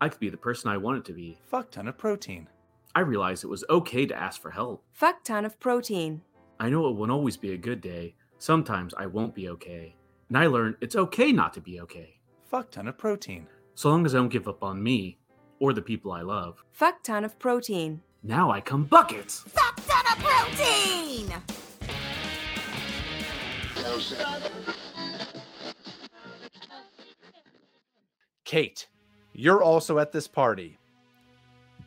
I 0.00 0.08
could 0.08 0.20
be 0.20 0.30
the 0.30 0.36
person 0.36 0.70
I 0.70 0.76
wanted 0.76 1.04
to 1.06 1.12
be. 1.12 1.38
Fuck 1.46 1.70
ton 1.70 1.88
of 1.88 1.98
protein. 1.98 2.48
I 2.94 3.00
realized 3.00 3.44
it 3.44 3.48
was 3.48 3.64
okay 3.68 4.06
to 4.06 4.16
ask 4.16 4.40
for 4.40 4.50
help. 4.50 4.84
Fuck 4.92 5.24
ton 5.24 5.44
of 5.44 5.58
protein. 5.58 6.22
I 6.60 6.70
know 6.70 6.88
it 6.88 6.96
won't 6.96 7.10
always 7.10 7.36
be 7.36 7.52
a 7.52 7.58
good 7.58 7.80
day. 7.80 8.14
Sometimes 8.38 8.94
I 8.96 9.06
won't 9.06 9.34
be 9.34 9.48
okay. 9.50 9.96
And 10.28 10.38
I 10.38 10.46
learned 10.46 10.76
it's 10.80 10.96
okay 10.96 11.32
not 11.32 11.52
to 11.54 11.60
be 11.60 11.80
okay. 11.80 12.20
Fuck 12.44 12.70
ton 12.70 12.88
of 12.88 12.96
protein. 12.96 13.48
So 13.74 13.90
long 13.90 14.06
as 14.06 14.14
I 14.14 14.18
don't 14.18 14.28
give 14.28 14.46
up 14.48 14.62
on 14.62 14.82
me 14.82 15.18
or 15.58 15.72
the 15.72 15.82
people 15.82 16.12
I 16.12 16.22
love. 16.22 16.62
Fuck 16.70 17.02
ton 17.02 17.24
of 17.24 17.38
protein. 17.38 18.02
Now 18.22 18.50
I 18.50 18.60
come 18.60 18.84
buckets! 18.84 19.40
Fuck 19.40 19.80
ton 19.86 20.04
of 20.06 20.18
protein! 20.22 21.32
Kate, 28.44 28.88
you're 29.32 29.62
also 29.62 29.98
at 29.98 30.12
this 30.12 30.28
party. 30.28 30.78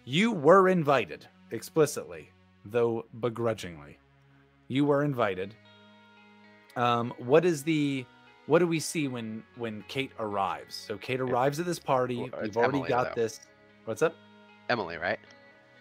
You 0.06 0.32
were 0.32 0.70
invited 0.70 1.28
explicitly, 1.52 2.32
though 2.66 3.06
begrudgingly. 3.20 4.00
You 4.68 4.86
were 4.86 5.04
invited. 5.04 5.56
Um, 6.76 7.14
what 7.18 7.46
is 7.46 7.64
the 7.64 8.06
what 8.48 8.60
do 8.60 8.68
we 8.68 8.80
see 8.80 9.08
when 9.08 9.44
when 9.56 9.84
Kate 9.88 10.12
arrives? 10.20 10.76
So 10.76 10.98
Kate 10.98 11.20
arrives 11.20 11.60
at 11.60 11.66
this 11.66 11.80
party. 11.80 12.30
Well, 12.32 12.42
We've 12.42 12.58
already 12.58 12.78
Emily, 12.78 12.90
got 12.90 13.16
though. 13.16 13.22
this. 13.24 13.40
What's 13.86 14.02
up? 14.02 14.16
Emily, 14.70 14.98
right? 14.98 15.20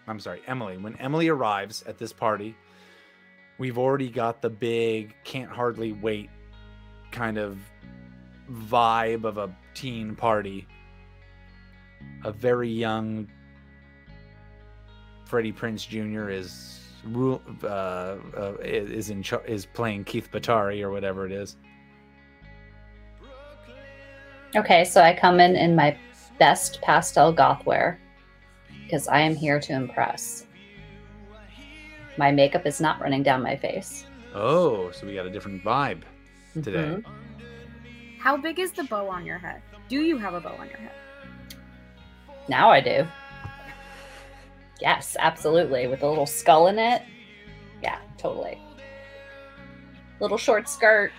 I'm 0.09 0.21
sorry, 0.21 0.43
Emily. 0.47 0.77
When 0.77 0.97
Emily 0.97 1.29
arrives 1.29 1.83
at 1.83 1.99
this 1.99 2.13
party, 2.13 2.57
we've 3.59 3.79
already 3.79 4.09
got 4.09 4.43
the 4.43 4.51
big 4.51 5.15
can't 5.25 5.51
hardly 5.51 5.93
wait 5.93 6.31
kind 7.11 7.39
of 7.39 7.59
vibe 8.51 9.25
of 9.25 9.39
a 9.39 9.55
teen 9.75 10.15
party. 10.17 10.67
A 12.25 12.33
very 12.33 12.69
young 12.69 13.29
Freddie 15.25 15.53
Prinze 15.53 15.87
Jr. 15.89 16.31
is 16.31 16.81
uh, 17.63 17.67
uh, 17.67 18.55
is 18.61 19.11
in 19.11 19.23
char- 19.23 19.45
is 19.47 19.67
playing 19.67 20.05
Keith 20.05 20.29
Batari 20.33 20.83
or 20.83 20.91
whatever 20.91 21.27
it 21.27 21.33
is. 21.33 21.57
Okay, 24.55 24.85
so 24.85 25.03
I 25.03 25.15
come 25.15 25.41
in 25.41 25.57
in 25.57 25.75
my 25.77 25.97
best 26.39 26.81
pastel 26.81 27.33
goth 27.33 27.65
wear 27.67 28.01
because 28.85 29.09
I 29.09 29.21
am 29.21 29.35
here 29.35 29.61
to 29.61 29.73
impress. 29.73 30.47
My 32.17 32.31
makeup 32.33 32.65
is 32.67 32.81
not 32.81 33.01
running 33.01 33.23
down 33.23 33.43
my 33.43 33.57
face. 33.57 34.07
Oh, 34.35 34.91
so 34.93 35.07
we 35.07 35.15
got 35.15 35.27
a 35.27 35.31
different 35.31 35.63
vibe 35.63 36.03
today. 36.55 36.79
Mhm. 36.79 37.05
How 38.27 38.37
big 38.37 38.59
is 38.59 38.73
the 38.73 38.83
bow 38.83 39.09
on 39.09 39.25
your 39.25 39.39
head? 39.39 39.63
Do 39.89 40.01
you 40.01 40.19
have 40.19 40.35
a 40.35 40.41
bow 40.41 40.57
on 40.59 40.67
your 40.69 40.79
head? 40.79 40.91
Now 42.49 42.71
I 42.71 42.81
do. 42.81 43.07
Yes, 44.81 45.17
absolutely. 45.21 45.87
With 45.87 46.03
a 46.03 46.09
little 46.09 46.27
skull 46.27 46.67
in 46.67 46.77
it. 46.77 47.03
Yeah, 47.85 48.01
totally. 48.19 48.61
Little 50.19 50.39
short 50.39 50.69
skirt, 50.69 51.13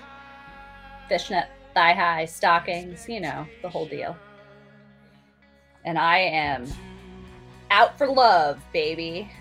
fishnet 1.07 1.47
thigh 1.73 1.93
high 1.93 2.25
stockings, 2.25 3.07
you 3.07 3.21
know, 3.21 3.47
the 3.61 3.69
whole 3.69 3.87
deal. 3.87 4.17
And 5.85 5.97
I 5.97 6.17
am 6.17 6.67
out 7.71 7.97
for 7.97 8.07
love, 8.07 8.59
baby. 8.73 9.31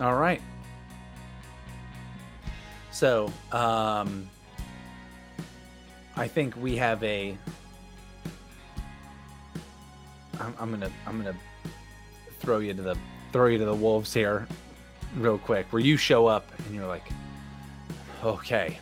All 0.00 0.16
right. 0.16 0.40
So, 2.90 3.30
um, 3.52 4.26
I 6.18 6.28
think 6.28 6.54
we 6.56 6.76
have 6.76 7.02
a. 7.02 7.38
I'm, 10.40 10.54
I'm 10.58 10.70
gonna 10.70 10.90
I'm 11.06 11.16
gonna 11.16 11.36
throw 12.40 12.58
you 12.58 12.74
to 12.74 12.82
the 12.82 12.98
throw 13.32 13.46
you 13.46 13.56
to 13.58 13.64
the 13.64 13.74
wolves 13.74 14.12
here, 14.12 14.46
real 15.16 15.38
quick. 15.38 15.72
Where 15.72 15.80
you 15.80 15.96
show 15.96 16.26
up 16.26 16.50
and 16.66 16.74
you're 16.74 16.86
like, 16.86 17.08
okay. 18.22 18.78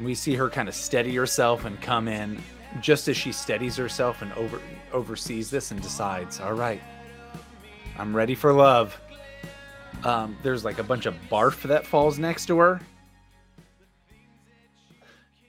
We 0.00 0.14
see 0.14 0.34
her 0.34 0.48
kind 0.48 0.68
of 0.68 0.74
steady 0.74 1.14
herself 1.14 1.66
and 1.66 1.80
come 1.82 2.08
in, 2.08 2.42
just 2.80 3.06
as 3.08 3.16
she 3.16 3.32
steadies 3.32 3.76
herself 3.76 4.22
and 4.22 4.32
over 4.32 4.60
oversees 4.92 5.50
this 5.50 5.70
and 5.70 5.80
decides, 5.80 6.40
all 6.40 6.54
right, 6.54 6.80
I'm 7.98 8.14
ready 8.14 8.34
for 8.34 8.52
love 8.52 8.98
um, 10.04 10.36
there's 10.42 10.64
like 10.64 10.78
a 10.78 10.82
bunch 10.82 11.06
of 11.06 11.14
barf 11.30 11.62
that 11.62 11.86
falls 11.86 12.18
next 12.18 12.46
to 12.46 12.58
her 12.58 12.80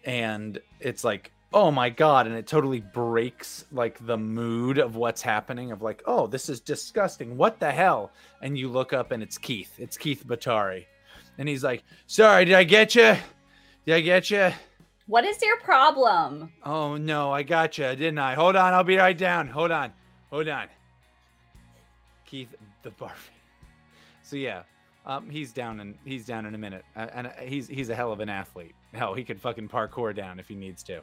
and 0.03 0.59
it's 0.81 1.03
like 1.03 1.31
oh 1.53 1.69
my 1.69 1.89
god 1.89 2.27
and 2.27 2.35
it 2.35 2.47
totally 2.47 2.79
breaks 2.79 3.65
like 3.73 4.03
the 4.05 4.17
mood 4.17 4.77
of 4.77 4.95
what's 4.95 5.21
happening 5.21 5.71
of 5.71 5.81
like 5.81 6.01
oh 6.05 6.27
this 6.27 6.49
is 6.49 6.59
disgusting. 6.59 7.37
What 7.37 7.59
the 7.59 7.71
hell? 7.71 8.11
And 8.41 8.57
you 8.57 8.69
look 8.69 8.93
up 8.93 9.11
and 9.11 9.21
it's 9.21 9.37
keith. 9.37 9.73
It's 9.77 9.97
keith 9.97 10.25
batari. 10.25 10.85
And 11.37 11.47
he's 11.49 11.63
like 11.63 11.83
sorry 12.07 12.45
did 12.45 12.55
i 12.55 12.63
get 12.63 12.95
you 12.95 13.15
did 13.85 13.95
i 13.95 14.01
get 14.01 14.29
you 14.31 14.51
What 15.07 15.25
is 15.25 15.41
your 15.41 15.59
problem? 15.59 16.51
oh 16.63 16.97
no 16.97 17.31
i 17.31 17.43
got 17.43 17.77
you 17.77 17.85
didn't 17.95 18.19
i? 18.19 18.33
Hold 18.33 18.55
on 18.55 18.73
i'll 18.73 18.83
be 18.83 18.97
right 18.97 19.17
down. 19.17 19.47
Hold 19.47 19.71
on 19.71 19.91
hold 20.29 20.47
on. 20.47 20.67
Keith 22.25 22.53
the 22.83 22.91
barf. 22.91 23.11
So 24.23 24.37
yeah 24.37 24.61
um, 25.05 25.29
he's 25.29 25.51
down 25.51 25.79
in 25.79 25.95
he's 26.05 26.25
down 26.25 26.45
in 26.45 26.53
a 26.53 26.57
minute. 26.57 26.85
Uh, 26.95 27.07
and 27.13 27.27
uh, 27.27 27.31
he's 27.41 27.67
he's 27.67 27.89
a 27.89 27.95
hell 27.95 28.11
of 28.11 28.19
an 28.19 28.29
athlete. 28.29 28.75
Hell 28.93 29.13
he 29.13 29.23
could 29.23 29.41
fucking 29.41 29.69
parkour 29.69 30.15
down 30.15 30.39
if 30.39 30.47
he 30.47 30.55
needs 30.55 30.83
to. 30.83 31.01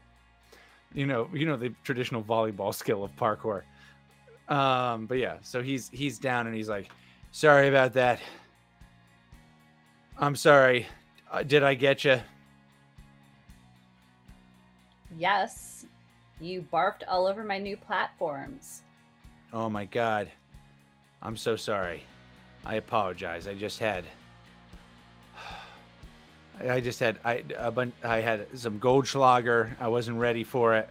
You 0.95 1.07
know 1.07 1.29
you 1.33 1.47
know 1.47 1.57
the 1.57 1.75
traditional 1.83 2.23
volleyball 2.23 2.75
skill 2.83 3.03
of 3.05 3.15
parkour. 3.17 3.63
Um 4.49 5.07
but 5.07 5.19
yeah 5.19 5.39
so 5.43 5.63
he's 5.63 5.91
he's 5.93 6.19
down 6.19 6.47
and 6.47 6.55
he's 6.55 6.69
like 6.69 6.91
sorry 7.33 7.69
about 7.69 7.95
that. 7.95 8.21
I'm 10.17 10.37
sorry. 10.37 10.87
Uh, 11.31 11.43
did 11.43 11.63
i 11.63 11.75
get 11.75 12.05
you 12.05 12.21
Yes, 15.17 15.87
you 16.41 16.65
barfed 16.73 17.03
all 17.09 17.27
over 17.27 17.43
my 17.43 17.59
new 17.59 17.77
platforms. 17.77 18.83
oh 19.53 19.69
my 19.69 19.85
god. 19.85 20.31
I'm 21.21 21.37
so 21.37 21.57
sorry 21.57 22.05
i 22.69 22.75
apologize 22.77 23.49
i 23.49 23.55
just 23.55 23.81
had 23.81 24.05
i 26.69 26.79
just 26.81 27.01
had 27.01 27.19
i 27.25 27.43
a 27.57 27.71
bun- 27.73 27.93
i 28.05 28.19
had 28.21 28.47
some 28.57 28.79
goldschlager 28.79 29.71
i 29.81 29.89
wasn't 29.89 30.17
ready 30.17 30.45
for 30.45 30.77
it 30.77 30.89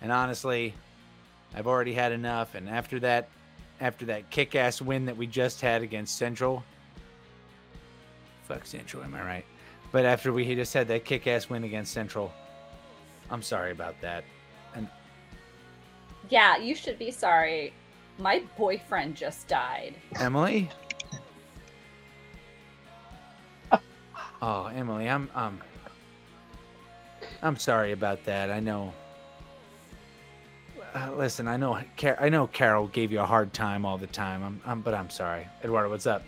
and 0.00 0.10
honestly 0.10 0.74
i've 1.54 1.68
already 1.68 1.92
had 1.92 2.10
enough 2.10 2.54
and 2.56 2.68
after 2.68 2.98
that 2.98 3.28
after 3.80 4.06
that 4.06 4.28
kick-ass 4.30 4.82
win 4.82 5.04
that 5.06 5.16
we 5.16 5.26
just 5.26 5.60
had 5.60 5.82
against 5.82 6.16
central 6.16 6.64
fuck 8.44 8.66
central 8.66 9.04
am 9.04 9.14
i 9.14 9.22
right 9.22 9.44
but 9.92 10.04
after 10.04 10.32
we 10.32 10.44
just 10.54 10.72
had 10.74 10.88
that 10.88 11.04
kick-ass 11.04 11.48
win 11.50 11.62
against 11.64 11.92
central 11.92 12.32
i'm 13.30 13.42
sorry 13.42 13.70
about 13.70 13.94
that 14.00 14.24
and 14.74 14.88
Yeah, 16.30 16.56
you 16.56 16.74
should 16.74 16.98
be 16.98 17.10
sorry. 17.10 17.74
My 18.18 18.42
boyfriend 18.56 19.16
just 19.16 19.48
died. 19.48 19.94
Emily? 20.18 20.70
Oh, 24.42 24.66
Emily, 24.66 25.08
I'm 25.08 25.30
um 25.34 25.60
I'm 27.42 27.56
sorry 27.56 27.92
about 27.92 28.24
that. 28.24 28.50
I 28.50 28.60
know 28.60 28.92
uh, 30.94 31.10
listen, 31.16 31.48
I 31.48 31.56
know 31.56 31.78
Car- 31.96 32.18
I 32.20 32.28
know 32.28 32.46
Carol 32.48 32.88
gave 32.88 33.10
you 33.12 33.20
a 33.20 33.26
hard 33.26 33.54
time 33.54 33.86
all 33.86 33.96
the 33.96 34.06
time. 34.08 34.42
I'm, 34.42 34.60
I'm 34.66 34.80
but 34.82 34.92
I'm 34.92 35.08
sorry. 35.08 35.48
Eduardo, 35.64 35.88
what's 35.88 36.06
up? 36.06 36.22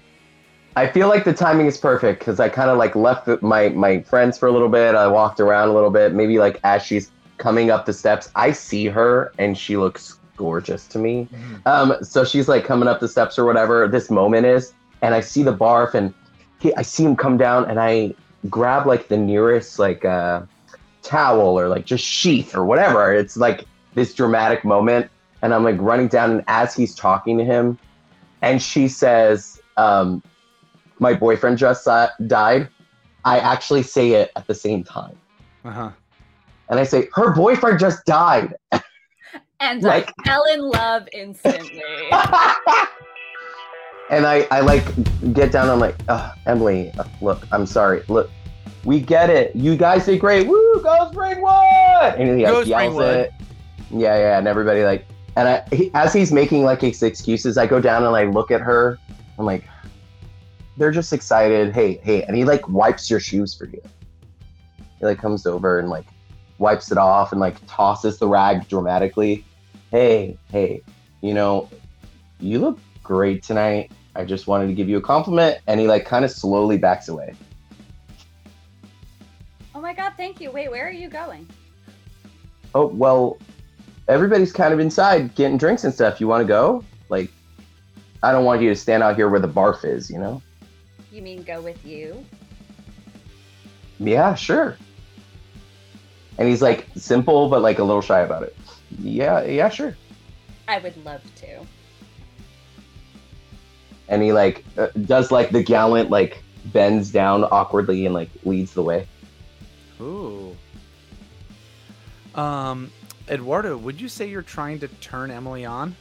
I 0.77 0.89
feel 0.89 1.09
like 1.09 1.25
the 1.25 1.33
timing 1.33 1.67
is 1.67 1.77
perfect 1.77 2.19
because 2.21 2.41
I 2.41 2.49
kind 2.49 2.71
of 2.71 2.79
like 2.79 2.97
left 2.97 3.29
my 3.43 3.69
my 3.71 4.01
friends 4.03 4.39
for 4.39 4.49
a 4.49 4.53
little 4.53 4.69
bit. 4.69 4.95
I 4.95 5.07
walked 5.07 5.41
around 5.41 5.69
a 5.69 5.75
little 5.75 5.91
bit. 5.91 6.15
Maybe 6.15 6.39
like 6.39 6.61
as 6.65 6.83
she's 6.83 7.11
coming 7.37 7.71
up 7.71 7.85
the 7.85 7.93
steps, 7.93 8.31
I 8.35 8.53
see 8.53 8.87
her 8.87 9.33
and 9.39 9.59
she 9.59 9.77
looks 9.77 10.19
gorgeous 10.37 10.87
to 10.89 10.99
me. 10.99 11.29
Um, 11.67 11.95
so 12.03 12.25
she's 12.25 12.49
like 12.49 12.65
coming 12.65 12.89
up 12.89 13.01
the 13.01 13.09
steps 13.09 13.39
or 13.39 13.45
whatever 13.45 13.87
this 13.87 14.11
moment 14.11 14.47
is, 14.47 14.73
and 15.03 15.15
I 15.15 15.21
see 15.21 15.43
the 15.43 15.55
barf 15.55 15.95
and 15.95 16.15
he, 16.65 16.75
I 16.77 16.83
see 16.83 17.05
him 17.05 17.15
come 17.15 17.37
down 17.37 17.69
and 17.71 17.79
I 17.79 18.15
grab 18.51 18.87
like 18.87 19.09
the 19.09 19.17
nearest 19.17 19.79
like 19.79 20.05
uh, 20.05 20.43
towel 21.03 21.59
or 21.61 21.69
like 21.69 21.85
just 21.87 22.05
sheath 22.05 22.55
or 22.57 22.65
whatever. 22.65 23.13
It's 23.13 23.37
like 23.37 23.65
this 23.95 24.15
dramatic 24.15 24.65
moment, 24.65 25.11
and 25.43 25.55
I'm 25.55 25.63
like 25.63 25.77
running 25.79 26.09
down 26.09 26.31
and 26.33 26.45
as 26.49 26.75
he's 26.75 26.95
talking 26.95 27.39
to 27.39 27.45
him, 27.45 27.79
and 28.43 28.61
she 28.61 28.89
says, 28.89 29.61
um, 29.77 30.23
"My 30.99 31.15
boyfriend 31.15 31.59
just 31.59 31.87
uh, 31.87 32.09
died." 32.27 32.69
I 33.25 33.39
actually 33.39 33.83
say 33.85 34.13
it 34.13 34.33
at 34.37 34.47
the 34.47 34.55
same 34.55 34.83
time, 34.85 35.17
Uh-huh. 35.65 35.91
and 36.69 36.81
I 36.81 36.85
say, 36.85 37.09
"Her 37.15 37.33
boyfriend 37.33 37.79
just 37.79 38.05
died." 38.07 38.55
And 39.61 39.83
Like- 39.83 40.11
I 40.21 40.29
fell 40.29 40.45
in 40.53 40.61
love 40.63 41.09
instantly. 41.13 41.83
and 44.09 44.27
I, 44.27 44.47
I 44.51 44.61
like 44.61 44.85
get 45.35 45.53
down. 45.53 45.71
I'm 45.71 45.81
like, 45.81 45.97
"Ugh, 46.09 46.39
Emily, 46.47 46.93
uh, 46.99 47.05
look, 47.21 47.47
I'm 47.53 47.67
sorry. 47.67 48.03
Look, 48.09 48.31
we 48.85 49.01
get 49.01 49.31
it. 49.31 49.55
You 49.57 49.77
guys 49.77 50.07
did 50.07 50.21
great. 50.21 50.47
Woo, 50.47 50.81
go 50.83 51.11
Springwood! 51.13 52.19
And 52.19 52.39
he 52.39 52.45
Go 52.45 52.59
like, 52.59 52.67
yells 52.67 52.95
Springwood. 52.95 53.15
it. 53.15 53.33
Yeah, 53.91 54.17
yeah, 54.19 54.39
and 54.39 54.49
everybody 54.49 54.83
like, 54.85 55.07
and 55.37 55.49
I, 55.49 55.63
he, 55.73 55.91
as 55.95 56.13
he's 56.13 56.33
making 56.33 56.65
like 56.65 56.81
his 56.81 57.03
excuses, 57.03 57.57
I 57.57 57.67
go 57.67 57.81
down 57.81 58.05
and 58.05 58.15
I 58.15 58.25
look 58.25 58.51
at 58.51 58.61
her. 58.61 58.99
I'm 59.39 59.47
like, 59.47 59.65
they're 60.77 60.91
just 60.91 61.13
excited. 61.13 61.75
Hey, 61.75 62.01
hey, 62.03 62.23
and 62.25 62.37
he 62.37 62.45
like 62.45 62.69
wipes 62.69 63.11
your 63.11 63.21
shoes 63.21 63.55
for 63.55 63.67
you. 63.67 63.81
He 64.99 65.07
like 65.07 65.19
comes 65.19 65.47
over 65.47 65.79
and 65.79 65.89
like 65.89 66.07
wipes 66.59 66.93
it 66.93 66.99
off 66.99 67.33
and 67.33 67.41
like 67.41 67.57
tosses 67.67 68.19
the 68.19 68.29
rag 68.29 68.69
dramatically. 68.69 69.45
Hey, 69.91 70.37
hey, 70.51 70.83
you 71.21 71.35
know, 71.35 71.71
you 72.41 72.59
look 72.59 72.79
great 73.05 73.45
tonight. 73.45 73.93
I 74.17 74.25
just 74.25 74.49
wanted 74.49 74.67
to 74.67 74.73
give 74.75 74.89
you 74.89 74.97
a 74.97 75.01
compliment. 75.01 75.59
And 75.69 75.79
he 75.79 75.87
like 75.87 76.05
kind 76.05 76.25
of 76.25 76.31
slowly 76.31 76.79
backs 76.79 77.09
away. 77.09 77.35
oh 79.75 79.81
my 79.81 79.95
god, 79.95 80.15
thank 80.17 80.41
you. 80.41 80.51
Wait, 80.51 80.71
where 80.71 80.87
are 80.89 80.93
you 80.93 81.09
going? 81.09 81.49
Oh, 82.75 82.87
well, 82.87 83.39
everybody's 84.09 84.53
kind 84.53 84.75
of 84.75 84.81
inside 84.81 85.35
getting 85.37 85.57
drinks 85.57 85.85
and 85.85 85.95
stuff. 85.95 86.21
You 86.21 86.27
want 86.27 86.43
to 86.43 86.49
go? 86.49 86.83
Like, 87.09 87.31
I 88.23 88.33
don't 88.33 88.45
want 88.45 88.63
you 88.63 88.69
to 88.71 88.77
stand 88.77 89.03
out 89.03 89.15
here 89.15 89.29
where 89.29 89.41
the 89.41 89.49
barf 89.49 89.85
is, 89.85 90.11
you 90.11 90.19
know? 90.19 90.43
You 91.13 91.23
mean 91.23 91.45
go 91.45 91.61
with 91.61 91.85
you? 91.85 92.25
Yeah, 94.01 94.35
sure. 94.35 94.77
And 96.39 96.49
he's 96.49 96.61
like 96.61 96.89
simple, 96.97 97.49
but 97.49 97.63
like 97.63 97.79
a 97.79 97.85
little 97.85 98.03
shy 98.03 98.21
about 98.21 98.43
it. 98.43 98.57
Yeah, 98.99 99.45
yeah, 99.45 99.69
sure. 99.69 99.97
I 100.67 100.79
would 100.79 100.97
love 101.05 101.23
to. 101.37 101.65
And 104.09 104.23
he 104.23 104.33
like 104.33 104.65
uh, 104.77 104.89
does 105.05 105.31
like 105.31 105.51
the 105.51 105.63
gallant, 105.63 106.11
like 106.11 106.43
bends 106.67 107.11
down 107.11 107.45
awkwardly 107.45 108.05
and 108.07 108.15
like 108.15 108.31
leads 108.45 108.75
the 108.75 108.83
way. 108.83 109.07
Ooh. 110.01 110.57
Um, 112.35 112.91
Eduardo, 113.29 113.77
would 113.77 114.01
you 114.01 114.09
say 114.09 114.29
you're 114.29 114.43
trying 114.43 114.81
to 114.81 114.89
turn 114.89 115.31
Emily 115.31 115.65
on? 115.65 115.97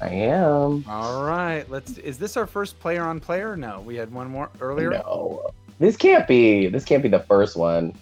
I 0.00 0.08
am. 0.08 0.84
All 0.88 1.24
right, 1.24 1.68
let's. 1.70 1.98
Is 1.98 2.18
this 2.18 2.36
our 2.36 2.46
first 2.46 2.80
player 2.80 3.02
on 3.02 3.20
player? 3.20 3.56
No, 3.56 3.80
we 3.80 3.96
had 3.96 4.10
one 4.12 4.28
more 4.28 4.48
earlier. 4.60 4.90
No, 4.90 5.50
this 5.78 5.96
can't 5.96 6.26
be. 6.26 6.68
This 6.68 6.84
can't 6.84 7.02
be 7.02 7.08
the 7.10 7.20
first 7.20 7.56
one. 7.56 7.94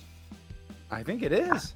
I 0.91 1.03
think 1.03 1.23
it 1.23 1.33
is. 1.33 1.75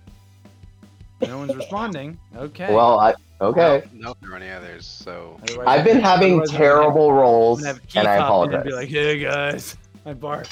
No 1.26 1.38
one's 1.38 1.54
responding. 1.54 2.18
Okay. 2.36 2.72
Well, 2.74 2.98
I 2.98 3.14
okay. 3.40 3.84
No, 3.92 4.14
there 4.20 4.32
are 4.32 4.36
any 4.36 4.50
others. 4.50 4.86
So 4.86 5.38
Otherwise- 5.42 5.66
I've 5.68 5.84
been 5.84 6.00
having 6.00 6.32
otherwise 6.34 6.50
I'm 6.50 6.56
gonna 6.58 6.64
have- 6.68 6.74
terrible 6.82 7.08
I'm 7.10 7.16
rolls, 7.16 7.60
gonna 7.60 7.72
have 7.74 7.82
Keith 7.86 7.96
and 7.96 8.08
I 8.08 8.16
hop 8.16 8.20
in 8.20 8.24
apologize. 8.26 8.54
And 8.56 8.64
be 8.64 8.72
like, 8.72 8.88
hey 8.88 9.18
guys, 9.18 9.76
I 10.06 10.14
bark. 10.14 10.46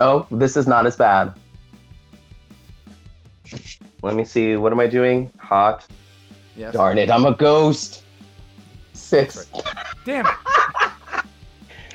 Oh, 0.00 0.26
this 0.30 0.56
is 0.56 0.66
not 0.66 0.86
as 0.86 0.96
bad. 0.96 1.32
Let 4.02 4.14
me 4.14 4.24
see. 4.24 4.56
What 4.56 4.72
am 4.72 4.80
I 4.80 4.86
doing? 4.86 5.30
Hot. 5.38 5.86
Yes. 6.56 6.72
Darn 6.74 6.98
it! 6.98 7.10
I'm 7.10 7.24
a 7.24 7.34
ghost. 7.34 8.02
Six. 8.92 9.46
Damn 10.04 10.26
it. 10.26 10.32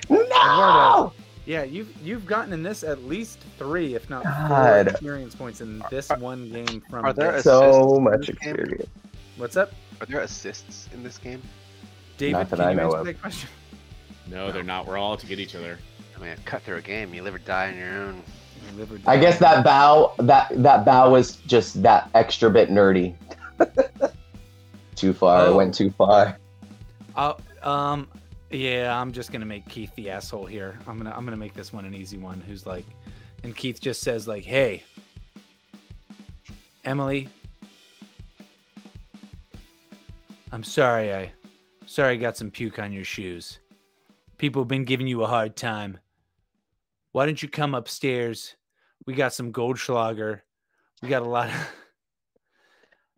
No. 0.09 1.13
Yeah, 1.49 1.63
you've 1.63 1.89
you've 2.03 2.27
gotten 2.27 2.53
in 2.53 2.61
this 2.61 2.83
at 2.83 3.05
least 3.05 3.39
three, 3.57 3.95
if 3.95 4.07
not 4.07 4.21
four 4.21 4.49
God. 4.49 4.87
experience 4.87 5.33
points 5.33 5.61
in 5.61 5.81
this 5.89 6.07
one 6.19 6.47
game 6.51 6.79
from. 6.91 7.05
are 7.05 7.11
there 7.11 7.31
this. 7.31 7.43
So 7.43 7.99
much 7.99 8.29
in 8.29 8.35
this 8.35 8.43
game? 8.43 8.53
experience. 8.55 8.89
What's 9.35 9.57
up, 9.57 9.71
Are 9.99 10.05
there 10.05 10.19
assists 10.19 10.87
in 10.93 11.01
this 11.01 11.17
game? 11.17 11.41
David? 12.19 12.33
Not 12.33 12.49
that 12.51 12.55
can 12.57 12.65
I 12.67 12.69
you 12.69 12.77
know 12.77 12.85
answer 12.89 12.97
of. 12.99 13.05
that 13.07 13.19
question? 13.19 13.49
No, 14.27 14.51
they're 14.51 14.61
not. 14.61 14.85
We're 14.85 14.99
all 14.99 15.17
to 15.17 15.25
get 15.25 15.39
each 15.39 15.55
other. 15.55 15.79
I 16.15 16.21
mean, 16.23 16.35
cut 16.45 16.61
through 16.61 16.75
a 16.77 16.81
game. 16.83 17.15
You 17.15 17.23
live 17.23 17.33
or 17.33 17.39
die 17.39 17.69
on 17.69 17.77
your 17.79 17.93
own. 17.93 18.21
Live 18.77 18.91
or 18.91 18.99
I 19.07 19.17
guess 19.17 19.39
that 19.39 19.63
bow 19.65 20.13
that 20.19 20.51
that 20.61 20.85
bow 20.85 21.09
was 21.09 21.37
just 21.47 21.81
that 21.81 22.11
extra 22.13 22.51
bit 22.51 22.69
nerdy. 22.69 23.15
too 24.95 25.13
far. 25.13 25.39
I 25.39 25.45
Oh. 25.47 25.55
went 25.57 25.73
too 25.73 25.89
far. 25.97 26.37
I'll, 27.15 27.41
um, 27.63 28.07
yeah, 28.49 28.99
I'm 28.99 29.11
just 29.11 29.31
gonna 29.31 29.45
make 29.45 29.67
Keith 29.67 29.93
the 29.95 30.09
asshole 30.09 30.45
here. 30.45 30.79
I'm 30.87 30.97
gonna 30.97 31.13
I'm 31.15 31.25
gonna 31.25 31.37
make 31.37 31.53
this 31.53 31.71
one 31.71 31.85
an 31.85 31.93
easy 31.93 32.17
one. 32.17 32.41
Who's 32.41 32.65
like, 32.65 32.85
and 33.43 33.55
Keith 33.55 33.79
just 33.79 34.01
says 34.01 34.27
like, 34.27 34.43
"Hey, 34.43 34.83
Emily, 36.83 37.29
I'm 40.51 40.63
sorry. 40.63 41.13
I 41.13 41.31
sorry 41.85 42.13
I 42.13 42.17
got 42.17 42.37
some 42.37 42.49
puke 42.49 42.79
on 42.79 42.91
your 42.91 43.03
shoes. 43.03 43.59
People 44.37 44.63
have 44.63 44.67
been 44.67 44.85
giving 44.85 45.07
you 45.07 45.23
a 45.23 45.27
hard 45.27 45.55
time. 45.55 45.99
Why 47.11 47.25
don't 47.25 47.41
you 47.41 47.49
come 47.49 47.75
upstairs? 47.75 48.55
We 49.05 49.13
got 49.13 49.33
some 49.33 49.51
Goldschlager. 49.51 50.41
We 51.01 51.09
got 51.09 51.21
a 51.21 51.29
lot 51.29 51.49
of 51.49 51.73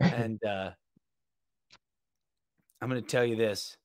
and 0.00 0.42
uh 0.44 0.70
I'm 2.80 2.88
gonna 2.88 3.00
tell 3.00 3.24
you 3.24 3.36
this. 3.36 3.76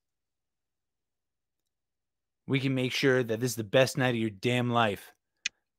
We 2.48 2.58
can 2.60 2.74
make 2.74 2.92
sure 2.92 3.22
that 3.22 3.40
this 3.40 3.50
is 3.50 3.56
the 3.56 3.62
best 3.62 3.98
night 3.98 4.10
of 4.14 4.16
your 4.16 4.30
damn 4.30 4.70
life 4.70 5.12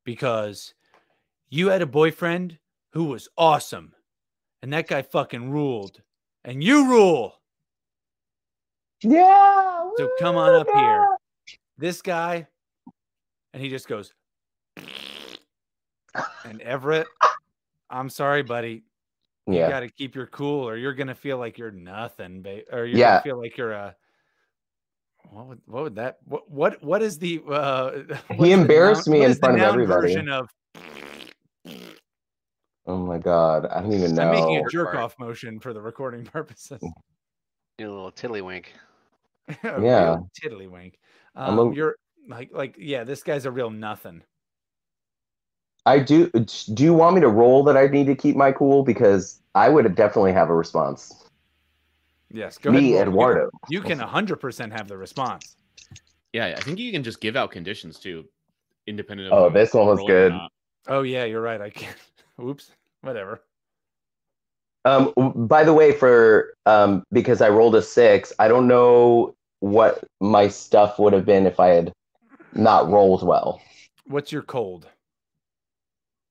because 0.05 0.75
you 1.49 1.69
had 1.69 1.81
a 1.81 1.87
boyfriend 1.87 2.59
who 2.93 3.05
was 3.05 3.27
awesome 3.37 3.93
and 4.61 4.71
that 4.71 4.87
guy 4.87 5.01
fucking 5.01 5.49
ruled 5.49 6.01
and 6.45 6.63
you 6.63 6.87
rule. 6.87 7.41
Yeah. 9.01 9.89
So 9.97 10.09
come 10.19 10.35
on 10.35 10.53
up 10.53 10.67
here. 10.71 11.07
This 11.77 12.01
guy, 12.03 12.45
and 13.53 13.63
he 13.63 13.69
just 13.69 13.87
goes, 13.87 14.13
and 16.45 16.61
Everett, 16.61 17.07
I'm 17.89 18.09
sorry, 18.09 18.43
buddy. 18.43 18.83
You 19.47 19.55
Yeah. 19.55 19.69
got 19.69 19.79
to 19.79 19.89
keep 19.89 20.13
your 20.13 20.27
cool, 20.27 20.67
or 20.67 20.75
you're 20.77 20.93
gonna 20.93 21.15
feel 21.15 21.37
like 21.39 21.57
you're 21.57 21.71
nothing, 21.71 22.43
ba- 22.43 22.63
or 22.71 22.85
you're 22.85 22.99
Yeah. 22.99 23.09
gonna 23.11 23.21
feel 23.23 23.41
like 23.41 23.57
you're 23.57 23.71
a. 23.71 23.95
What 25.29 25.47
would 25.47 25.61
what 25.65 25.83
would 25.83 25.95
that 25.95 26.17
what 26.25 26.49
what 26.49 26.83
what 26.83 27.01
is 27.01 27.19
the 27.19 27.41
uh 27.47 27.91
He 28.29 28.35
is 28.35 28.39
the 28.39 28.51
embarrassed 28.51 29.07
noun- 29.07 29.17
me 29.19 29.23
in 29.25 29.31
is 29.31 29.39
the 29.39 29.47
front 29.47 29.55
of 29.55 29.61
noun 29.61 29.69
everybody. 29.73 30.07
version 30.07 30.29
of 30.29 30.49
Oh 32.85 32.97
my 32.97 33.17
god, 33.19 33.67
I 33.67 33.81
don't 33.81 33.93
even 33.93 34.15
know. 34.15 34.23
I'm 34.23 34.31
making 34.31 34.57
a 34.65 34.69
jerk 34.69 34.95
off 34.95 35.13
motion 35.19 35.59
for 35.59 35.73
the 35.73 35.81
recording 35.81 36.25
purposes. 36.25 36.81
Do 37.77 37.89
a 37.89 37.93
little 37.93 38.11
tiddlywink. 38.11 38.65
A 39.63 39.81
Yeah. 39.81 40.03
real 40.15 40.29
tiddlywink. 40.43 40.93
Um, 41.35 41.59
a- 41.59 41.73
you're 41.73 41.95
like 42.27 42.49
like 42.53 42.75
yeah, 42.79 43.03
this 43.03 43.23
guy's 43.23 43.45
a 43.45 43.51
real 43.51 43.69
nothing. 43.69 44.23
I 45.85 45.99
do. 45.99 46.27
Do 46.29 46.83
you 46.83 46.93
want 46.93 47.15
me 47.15 47.21
to 47.21 47.29
roll 47.29 47.63
that 47.63 47.77
I 47.77 47.87
need 47.87 48.05
to 48.07 48.15
keep 48.15 48.35
my 48.35 48.51
cool 48.51 48.83
because 48.83 49.41
I 49.55 49.69
would 49.69 49.95
definitely 49.95 50.33
have 50.33 50.49
a 50.49 50.55
response. 50.55 51.28
Yes, 52.31 52.57
go. 52.57 52.71
Me, 52.71 52.97
and 52.97 53.13
roll. 53.13 53.31
Eduardo. 53.31 53.49
You 53.69 53.81
can, 53.81 53.99
100% 53.99 54.71
have 54.71 54.87
the 54.87 54.97
response. 54.97 55.55
Yeah, 56.33 56.53
I 56.57 56.61
think 56.61 56.77
you 56.77 56.91
can 56.91 57.03
just 57.03 57.21
give 57.21 57.35
out 57.35 57.51
conditions 57.51 57.97
too, 57.99 58.25
independent 58.85 59.33
of. 59.33 59.39
Oh, 59.39 59.49
this 59.49 59.73
one 59.73 59.87
was 59.87 59.99
good. 60.05 60.33
Oh 60.87 61.01
yeah, 61.01 61.25
you're 61.25 61.41
right. 61.41 61.59
I 61.59 61.69
can't. 61.69 61.95
Oops. 62.41 62.71
Whatever. 63.01 63.41
Um, 64.85 65.13
by 65.47 65.63
the 65.63 65.73
way, 65.73 65.91
for 65.91 66.53
um, 66.65 67.03
because 67.11 67.41
I 67.41 67.49
rolled 67.49 67.75
a 67.75 67.81
six, 67.81 68.31
I 68.39 68.47
don't 68.47 68.67
know 68.67 69.35
what 69.59 70.03
my 70.21 70.47
stuff 70.47 70.99
would 70.99 71.13
have 71.13 71.25
been 71.25 71.45
if 71.45 71.59
I 71.59 71.67
had 71.69 71.91
not 72.53 72.89
rolled 72.89 73.23
well. 73.23 73.61
What's 74.05 74.31
your 74.31 74.41
cold? 74.41 74.87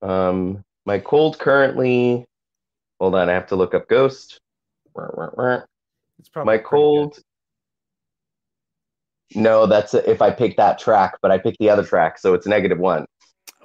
Um, 0.01 0.65
my 0.87 0.99
cold 0.99 1.39
currently. 1.39 2.25
Hold 3.01 3.15
on, 3.15 3.29
I 3.29 3.33
have 3.33 3.47
to 3.49 3.57
look 3.57 3.75
up 3.75 3.89
Ghost. 3.89 4.41
It's 6.18 6.28
probably 6.28 6.57
My 6.57 6.62
cold. 6.62 7.18
No, 9.35 9.66
that's 9.66 9.94
if 9.94 10.22
I 10.22 10.31
pick 10.31 10.57
that 10.57 10.78
track, 10.78 11.16
but 11.20 11.31
I 11.31 11.38
picked 11.38 11.59
the 11.59 11.68
other 11.68 11.85
track, 11.85 12.18
so 12.18 12.35
it's 12.35 12.46
negative 12.46 12.78
one. 12.78 13.04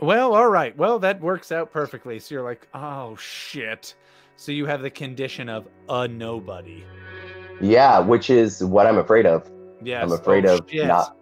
Well, 0.01 0.33
all 0.33 0.49
right. 0.49 0.75
Well, 0.77 0.99
that 0.99 1.21
works 1.21 1.51
out 1.51 1.71
perfectly. 1.71 2.19
So 2.19 2.35
you're 2.35 2.43
like, 2.43 2.67
oh 2.73 3.15
shit. 3.15 3.95
So 4.35 4.51
you 4.51 4.65
have 4.65 4.81
the 4.81 4.89
condition 4.89 5.47
of 5.47 5.67
a 5.87 6.07
nobody. 6.07 6.83
Yeah, 7.61 7.99
which 7.99 8.29
is 8.29 8.63
what 8.63 8.87
I'm 8.87 8.97
afraid 8.97 9.25
of. 9.25 9.49
Yeah, 9.81 10.01
I'm 10.01 10.11
afraid 10.11 10.45
oh, 10.45 10.57
of 10.57 10.69
shit. 10.69 10.87
not. 10.87 11.15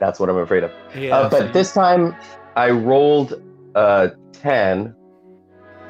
That's 0.00 0.18
what 0.18 0.28
I'm 0.28 0.38
afraid 0.38 0.64
of. 0.64 0.72
Yeah. 0.96 1.16
uh, 1.16 1.30
so 1.30 1.38
but 1.38 1.46
you- 1.46 1.52
this 1.52 1.72
time 1.72 2.16
I 2.56 2.70
rolled 2.70 3.42
uh 3.74 4.08
10. 4.32 4.94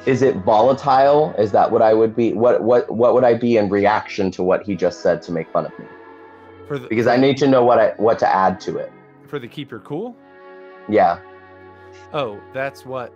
Is 0.05 0.21
it 0.21 0.35
volatile? 0.37 1.33
Is 1.37 1.51
that 1.51 1.71
what 1.71 1.81
I 1.81 1.93
would 1.93 2.15
be? 2.15 2.33
What 2.33 2.63
what 2.63 2.89
what 2.91 3.13
would 3.13 3.23
I 3.23 3.33
be 3.33 3.57
in 3.57 3.69
reaction 3.69 4.29
to 4.31 4.43
what 4.43 4.63
he 4.63 4.75
just 4.75 5.01
said 5.01 5.21
to 5.23 5.31
make 5.31 5.51
fun 5.51 5.65
of 5.65 5.77
me? 5.79 5.85
for 6.67 6.77
the, 6.77 6.87
Because 6.87 7.07
I 7.07 7.17
need 7.17 7.37
to 7.37 7.47
know 7.47 7.63
what 7.63 7.79
I 7.79 7.93
what 7.97 8.19
to 8.19 8.27
add 8.27 8.59
to 8.61 8.77
it. 8.77 8.91
for 9.27 9.39
the 9.39 9.47
keep 9.47 9.71
your 9.71 9.79
cool. 9.81 10.15
Yeah. 10.87 11.19
Oh, 12.13 12.39
that's 12.53 12.85
what. 12.85 13.13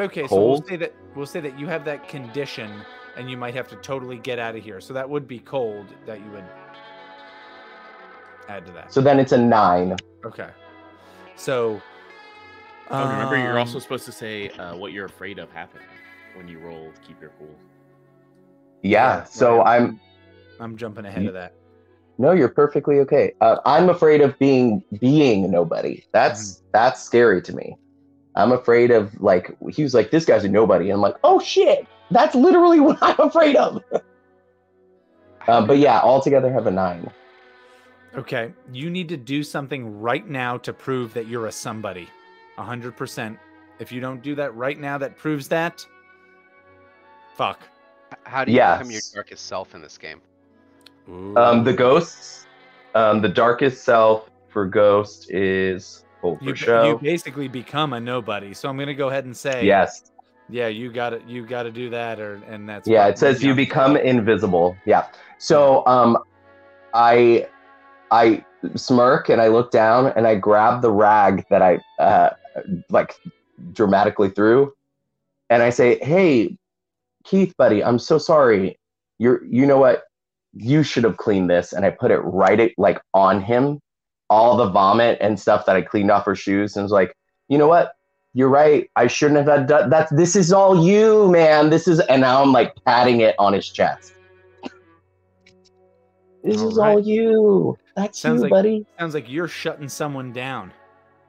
Okay, 0.00 0.26
so 0.26 0.36
we'll 0.36 0.62
say 0.62 0.76
that 0.76 0.94
we'll 1.14 1.26
say 1.26 1.40
that 1.40 1.58
you 1.58 1.66
have 1.66 1.84
that 1.84 2.08
condition, 2.08 2.70
and 3.16 3.30
you 3.30 3.36
might 3.36 3.54
have 3.54 3.68
to 3.68 3.76
totally 3.76 4.18
get 4.18 4.38
out 4.38 4.56
of 4.56 4.64
here. 4.64 4.80
So 4.80 4.92
that 4.92 5.08
would 5.08 5.28
be 5.28 5.38
cold 5.38 5.86
that 6.06 6.18
you 6.20 6.30
would 6.32 6.44
add 8.48 8.66
to 8.66 8.72
that. 8.72 8.92
So 8.92 9.00
then 9.00 9.18
it's 9.18 9.32
a 9.32 9.38
nine. 9.38 9.96
Okay. 10.24 10.50
So. 11.36 11.80
Oh, 12.90 13.08
remember, 13.08 13.36
you're 13.36 13.58
also 13.58 13.76
um, 13.76 13.80
supposed 13.80 14.04
to 14.04 14.12
say 14.12 14.48
uh, 14.50 14.76
what 14.76 14.92
you're 14.92 15.06
afraid 15.06 15.38
of 15.38 15.50
happening 15.50 15.86
when 16.34 16.46
you 16.46 16.58
roll. 16.58 16.92
Keep 17.06 17.20
your 17.20 17.32
cool. 17.38 17.54
Yeah. 18.82 19.24
So 19.24 19.58
right. 19.58 19.80
I'm 19.80 20.00
I'm 20.60 20.76
jumping 20.76 21.04
ahead 21.04 21.26
of 21.26 21.34
that. 21.34 21.54
no, 22.18 22.32
you're 22.32 22.48
perfectly 22.48 23.00
okay. 23.00 23.32
Uh, 23.40 23.56
I'm 23.64 23.88
afraid 23.88 24.20
of 24.20 24.38
being 24.38 24.82
being 25.00 25.50
nobody. 25.50 26.04
That's 26.12 26.62
that's 26.72 27.02
scary 27.02 27.42
to 27.42 27.52
me. 27.54 27.76
I'm 28.36 28.52
afraid 28.52 28.90
of 28.90 29.20
like 29.20 29.56
he 29.70 29.82
was 29.82 29.94
like 29.94 30.10
this 30.10 30.24
guy's 30.24 30.44
a 30.44 30.48
nobody, 30.48 30.86
and 30.86 30.94
I'm 30.94 31.00
like 31.00 31.16
oh 31.24 31.40
shit, 31.40 31.86
that's 32.10 32.34
literally 32.34 32.80
what 32.86 32.98
I'm 33.02 33.18
afraid 33.18 33.56
of. 33.56 33.82
um, 35.48 35.66
but 35.66 35.78
yeah, 35.78 36.00
altogether 36.00 36.52
have 36.52 36.66
a 36.66 36.70
nine. 36.70 37.10
Okay, 38.16 38.52
you 38.72 38.88
need 38.88 39.08
to 39.10 39.16
do 39.16 39.42
something 39.42 40.00
right 40.00 40.26
now 40.26 40.56
to 40.58 40.72
prove 40.72 41.12
that 41.14 41.26
you're 41.26 41.46
a 41.46 41.52
somebody. 41.52 42.08
A 42.58 42.62
hundred 42.62 42.96
percent. 42.96 43.38
If 43.78 43.92
you 43.92 44.00
don't 44.00 44.22
do 44.22 44.34
that 44.36 44.54
right 44.54 44.78
now, 44.78 44.96
that 44.98 45.16
proves 45.16 45.48
that. 45.48 45.84
Fuck. 47.34 47.60
How 48.24 48.44
do 48.44 48.52
you 48.52 48.58
become 48.58 48.90
your 48.90 49.02
darkest 49.14 49.46
self 49.46 49.74
in 49.74 49.82
this 49.82 49.98
game? 49.98 50.20
Um, 51.36 51.64
the 51.64 51.72
ghosts, 51.72 52.46
um, 52.94 53.20
the 53.20 53.28
darkest 53.28 53.84
self 53.84 54.30
for 54.48 54.66
ghost 54.66 55.30
is 55.30 56.04
hold 56.20 56.40
you, 56.40 56.48
for 56.48 56.52
ba- 56.52 56.56
show. 56.56 56.88
you 56.88 56.98
basically 56.98 57.48
become 57.48 57.92
a 57.92 58.00
nobody. 58.00 58.54
So 58.54 58.68
I'm 58.68 58.78
gonna 58.78 58.94
go 58.94 59.08
ahead 59.08 59.24
and 59.24 59.36
say 59.36 59.66
yes, 59.66 60.10
Yeah, 60.48 60.68
you 60.68 60.90
got 60.90 61.10
to 61.10 61.22
You 61.26 61.44
got 61.46 61.64
to 61.64 61.70
do 61.70 61.90
that, 61.90 62.18
or 62.20 62.36
and 62.48 62.68
that's 62.68 62.88
yeah. 62.88 63.06
It 63.08 63.18
says 63.18 63.42
you 63.42 63.50
enough. 63.50 63.56
become 63.58 63.96
invisible. 63.96 64.76
Yeah. 64.86 65.06
So 65.38 65.86
um, 65.86 66.16
I 66.94 67.48
I 68.10 68.44
smirk 68.76 69.28
and 69.28 69.40
I 69.40 69.48
look 69.48 69.70
down 69.70 70.12
and 70.16 70.26
I 70.26 70.36
grab 70.36 70.80
the 70.82 70.90
rag 70.90 71.44
that 71.50 71.62
I 71.62 71.78
uh 71.98 72.30
like 72.90 73.14
dramatically 73.72 74.30
through 74.30 74.72
and 75.50 75.62
I 75.62 75.70
say, 75.70 75.98
"Hey, 76.02 76.56
Keith, 77.24 77.54
buddy, 77.56 77.82
I'm 77.82 77.98
so 77.98 78.18
sorry. 78.18 78.78
You're 79.18 79.44
you 79.44 79.66
know 79.66 79.78
what? 79.78 80.04
You 80.54 80.82
should 80.82 81.04
have 81.04 81.16
cleaned 81.16 81.50
this." 81.50 81.72
And 81.72 81.84
I 81.84 81.90
put 81.90 82.10
it 82.10 82.18
right 82.18 82.58
it 82.58 82.72
like 82.78 83.00
on 83.14 83.40
him, 83.40 83.80
all 84.30 84.56
the 84.56 84.70
vomit 84.70 85.18
and 85.20 85.38
stuff 85.38 85.66
that 85.66 85.76
I 85.76 85.82
cleaned 85.82 86.10
off 86.10 86.24
her 86.24 86.34
shoes, 86.34 86.76
and 86.76 86.82
was 86.82 86.92
like, 86.92 87.16
"You 87.48 87.58
know 87.58 87.68
what? 87.68 87.92
You're 88.34 88.48
right. 88.48 88.90
I 88.96 89.06
shouldn't 89.06 89.46
have 89.48 89.66
done 89.66 89.90
that. 89.90 90.08
This 90.10 90.36
is 90.36 90.52
all 90.52 90.84
you, 90.84 91.30
man. 91.30 91.70
This 91.70 91.88
is." 91.88 92.00
And 92.00 92.22
now 92.22 92.42
I'm 92.42 92.52
like 92.52 92.74
patting 92.84 93.20
it 93.20 93.34
on 93.38 93.52
his 93.52 93.68
chest. 93.68 94.14
This 96.42 96.60
All 96.60 96.68
is 96.68 96.78
all 96.78 97.00
you. 97.00 97.76
That's 97.96 98.20
Sounds 98.20 98.38
you, 98.38 98.42
like 98.42 98.50
buddy. 98.50 98.86
sounds 98.98 99.14
like 99.14 99.28
you're 99.28 99.48
shutting 99.48 99.88
someone 99.88 100.32
down. 100.32 100.72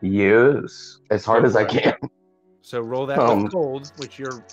Yes, 0.02 1.00
as 1.10 1.26
hard 1.26 1.44
Go 1.44 1.48
as 1.50 1.56
I 1.56 1.66
can. 1.66 1.96
So 2.62 2.82
roll 2.82 3.06
that 3.08 3.18
Um, 3.18 3.44
with 3.44 3.52
cold, 3.54 3.92
which 3.98 4.20
you're. 4.20 4.44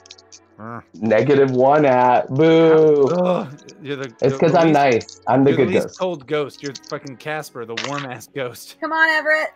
uh, 0.59 0.81
Negative 0.95 1.51
one 1.51 1.85
at 1.85 2.29
boo. 2.33 3.09
ugh, 3.11 3.49
you're 3.83 3.97
the. 3.97 4.15
It's 4.23 4.35
because 4.35 4.55
I'm 4.55 4.69
least- 4.69 4.75
nice. 4.75 5.21
I'm 5.27 5.43
the 5.45 5.51
You're 5.51 5.57
good 5.59 5.69
the 5.69 5.73
least 5.75 5.87
ghost. 5.89 5.99
cold 5.99 6.27
ghost. 6.27 6.63
You're 6.63 6.73
fucking 6.89 7.17
Casper, 7.17 7.65
the 7.65 7.75
warm 7.89 8.05
ass 8.07 8.29
ghost. 8.35 8.77
Come 8.81 8.93
on, 8.93 9.09
Everett. 9.11 9.49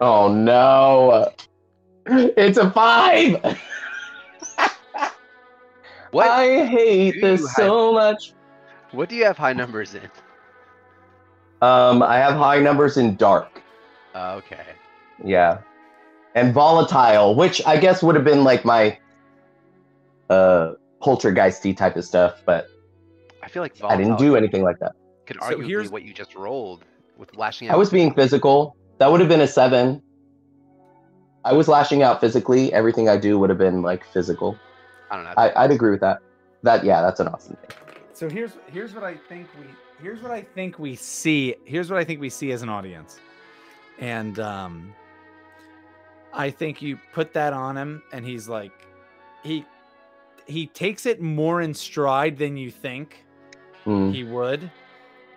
Oh 0.00 0.32
no. 0.32 1.30
It's 2.06 2.58
a 2.58 2.70
five. 2.70 3.36
What? 6.10 6.28
I 6.28 6.64
hate 6.66 7.20
this 7.20 7.40
you 7.40 7.48
so 7.56 7.92
much. 7.92 8.34
What 8.92 9.08
do 9.08 9.16
you 9.16 9.24
have 9.24 9.36
high 9.36 9.52
numbers 9.52 9.94
in? 9.96 10.02
Um, 11.60 12.04
I 12.04 12.18
have 12.18 12.34
high 12.34 12.60
numbers 12.60 12.98
in 12.98 13.16
dark. 13.16 13.60
Uh, 14.14 14.34
okay. 14.36 14.64
Yeah. 15.24 15.58
And 16.34 16.52
volatile, 16.52 17.34
which 17.34 17.64
I 17.66 17.76
guess 17.76 18.02
would 18.02 18.14
have 18.14 18.24
been 18.24 18.44
like 18.44 18.64
my 18.64 18.98
uh 20.30 20.72
poltergeisty 21.02 21.76
type 21.76 21.96
of 21.96 22.04
stuff, 22.04 22.42
but 22.46 22.68
I 23.42 23.48
feel 23.48 23.62
like 23.62 23.74
I 23.84 23.96
didn't 23.96 24.16
do 24.16 24.36
anything 24.36 24.62
like 24.62 24.78
that. 24.80 24.92
Could 25.26 25.36
So 25.42 25.48
arguably 25.50 25.66
here's- 25.66 25.90
what 25.90 26.02
you 26.02 26.12
just 26.14 26.34
rolled 26.34 26.84
with 27.16 27.36
lashing 27.36 27.68
out. 27.68 27.74
I 27.74 27.76
was 27.76 27.90
being 27.90 28.12
physical. 28.14 28.76
That 28.98 29.10
would 29.10 29.20
have 29.20 29.28
been 29.28 29.42
a 29.42 29.46
seven. 29.46 30.02
I 31.44 31.52
was 31.52 31.68
lashing 31.68 32.02
out 32.02 32.20
physically. 32.20 32.72
Everything 32.72 33.08
I 33.08 33.16
do 33.18 33.38
would 33.38 33.50
have 33.50 33.58
been 33.58 33.82
like 33.82 34.04
physical. 34.04 34.58
I 35.10 35.16
don't 35.16 35.24
know. 35.24 35.34
I, 35.36 35.64
I'd 35.64 35.70
agree 35.70 35.90
with 35.90 36.00
that. 36.00 36.20
That 36.62 36.84
yeah, 36.84 37.02
that's 37.02 37.20
an 37.20 37.28
awesome 37.28 37.56
thing. 37.56 37.76
So 38.14 38.28
here's 38.30 38.52
here's 38.66 38.94
what 38.94 39.04
I 39.04 39.14
think 39.14 39.48
we 39.60 39.66
here's 40.02 40.22
what 40.22 40.32
I 40.32 40.40
think 40.42 40.78
we 40.78 40.96
see 40.96 41.54
here's 41.64 41.90
what 41.90 41.98
I 42.00 42.04
think 42.04 42.20
we 42.20 42.30
see 42.30 42.50
as 42.52 42.62
an 42.62 42.70
audience, 42.70 43.20
and 43.98 44.38
um, 44.40 44.94
I 46.32 46.50
think 46.50 46.82
you 46.82 46.98
put 47.12 47.32
that 47.34 47.52
on 47.52 47.76
him, 47.76 48.02
and 48.12 48.24
he's 48.24 48.48
like, 48.48 48.72
he 49.42 49.64
he 50.46 50.66
takes 50.66 51.06
it 51.06 51.20
more 51.22 51.62
in 51.62 51.72
stride 51.74 52.36
than 52.36 52.56
you 52.56 52.70
think 52.70 53.24
Hmm. 53.84 54.10
he 54.12 54.24
would 54.24 54.70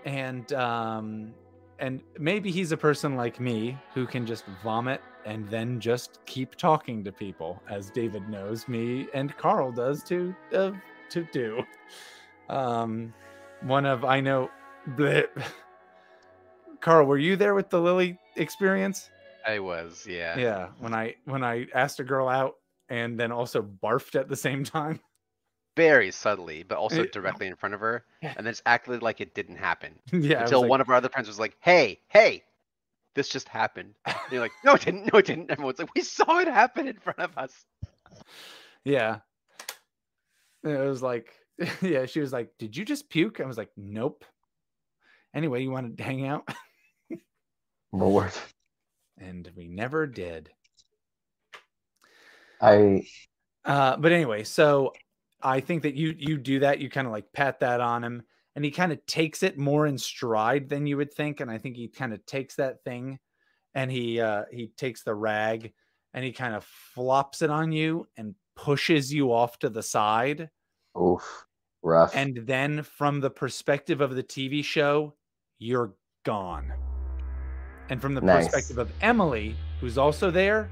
and 0.05 0.53
um 0.53 1.33
and 1.79 2.01
maybe 2.17 2.49
he's 2.49 2.71
a 2.71 2.77
person 2.77 3.17
like 3.17 3.41
me 3.41 3.77
who 3.93 4.05
can 4.07 4.25
just 4.25 4.45
vomit 4.63 5.01
and 5.25 5.49
then 5.49 5.81
just 5.81 6.19
keep 6.25 6.55
talking 6.55 7.03
to 7.03 7.11
people 7.11 7.61
as 7.69 7.89
david 7.91 8.27
knows 8.29 8.69
me 8.69 9.07
and 9.13 9.35
carl 9.37 9.69
does 9.71 10.01
to 10.03 10.33
uh, 10.55 10.71
to 11.09 11.27
do 11.33 11.61
um 12.49 13.13
one 13.63 13.85
of 13.85 14.05
i 14.05 14.21
know 14.21 14.49
bleh. 14.91 15.27
carl 16.79 17.05
were 17.05 17.17
you 17.17 17.35
there 17.35 17.53
with 17.53 17.69
the 17.69 17.79
lily 17.79 18.17
experience 18.37 19.09
I 19.45 19.59
was, 19.59 20.05
yeah. 20.09 20.37
yeah 20.37 20.67
when 20.79 20.93
i 20.93 21.15
when 21.25 21.43
i 21.43 21.67
asked 21.73 21.99
a 21.99 22.03
girl 22.03 22.27
out 22.27 22.55
and 22.89 23.19
then 23.19 23.31
also 23.31 23.61
barfed 23.61 24.15
at 24.19 24.27
the 24.29 24.35
same 24.35 24.63
time 24.63 24.99
Very 25.75 26.09
subtly, 26.11 26.63
but 26.63 26.77
also 26.77 27.03
It- 27.03 27.11
directly 27.11 27.45
in 27.47 27.55
front 27.55 27.75
of 27.75 27.81
her, 27.81 28.03
and 28.23 28.37
then 28.37 28.51
just 28.51 28.63
acted 28.65 29.03
like 29.03 29.21
it 29.21 29.35
didn't 29.35 29.57
happen. 29.57 29.93
yeah 30.11 30.41
until 30.41 30.61
like- 30.61 30.69
one 30.71 30.81
of 30.81 30.89
our 30.89 30.95
other 30.95 31.09
friends 31.09 31.27
was 31.27 31.37
like, 31.39 31.55
"Hey, 31.59 31.99
hey, 32.07 32.43
this 33.13 33.29
just 33.29 33.47
happened." 33.47 33.93
And 34.05 34.15
you're 34.31 34.41
like, 34.41 34.57
"No, 34.65 34.73
it 34.73 34.81
didn't. 34.81 35.13
No, 35.13 35.19
it 35.19 35.27
didn't." 35.27 35.51
Everyone's 35.51 35.77
like, 35.77 35.93
"We 35.93 36.01
saw 36.01 36.39
it 36.39 36.47
happen 36.47 36.87
in 36.87 36.97
front 36.97 37.19
of 37.19 37.37
us." 37.37 37.53
Yeah. 38.83 39.19
It 40.63 40.79
was 40.79 41.03
like, 41.03 41.31
yeah, 41.81 42.05
she 42.07 42.19
was 42.21 42.33
like, 42.33 42.49
Did 42.57 42.75
you 42.75 42.83
just 42.83 43.07
puke? 43.09 43.39
I 43.39 43.45
was 43.45 43.57
like, 43.57 43.69
Nope. 43.77 44.25
Anyway, 45.35 45.61
you 45.61 45.69
want 45.69 45.95
to 45.97 46.03
hang 46.03 46.25
out? 46.25 46.47
Lord. 47.91 48.31
And 49.17 49.49
we 49.55 49.67
never 49.67 50.05
did. 50.05 50.49
I 52.61 53.07
Uh, 53.65 53.97
but 53.97 54.11
anyway, 54.11 54.43
so 54.43 54.93
I 55.41 55.59
think 55.59 55.83
that 55.83 55.95
you 55.95 56.15
you 56.17 56.37
do 56.37 56.59
that, 56.59 56.79
you 56.79 56.89
kind 56.89 57.07
of 57.07 57.13
like 57.13 57.31
pat 57.33 57.59
that 57.59 57.81
on 57.81 58.03
him, 58.03 58.23
and 58.55 58.65
he 58.65 58.71
kind 58.71 58.91
of 58.91 59.05
takes 59.05 59.43
it 59.43 59.57
more 59.57 59.87
in 59.87 59.97
stride 59.97 60.69
than 60.69 60.87
you 60.87 60.97
would 60.97 61.13
think. 61.13 61.39
And 61.39 61.49
I 61.49 61.57
think 61.57 61.75
he 61.75 61.87
kind 61.87 62.13
of 62.13 62.25
takes 62.25 62.55
that 62.55 62.83
thing 62.83 63.19
and 63.77 63.91
he 63.91 64.19
uh 64.19 64.43
he 64.51 64.71
takes 64.75 65.03
the 65.03 65.13
rag 65.13 65.71
and 66.13 66.25
he 66.25 66.31
kind 66.31 66.55
of 66.55 66.63
flops 66.65 67.41
it 67.43 67.51
on 67.51 67.71
you 67.71 68.07
and 68.17 68.33
pushes 68.55 69.13
you 69.13 69.31
off 69.31 69.59
to 69.59 69.69
the 69.69 69.83
side. 69.83 70.49
oof 70.99 71.45
rough. 71.83 72.15
And 72.15 72.37
then 72.45 72.81
from 72.81 73.21
the 73.21 73.29
perspective 73.29 74.01
of 74.01 74.15
the 74.15 74.23
TV 74.23 74.63
show, 74.63 75.13
you're 75.59 75.93
gone. 76.25 76.73
And 77.89 78.01
from 78.01 78.13
the 78.15 78.21
Nice. 78.21 78.45
perspective 78.45 78.77
of 78.77 78.91
Emily, 79.01 79.55
who's 79.79 79.97
also 79.97 80.29
there, 80.31 80.69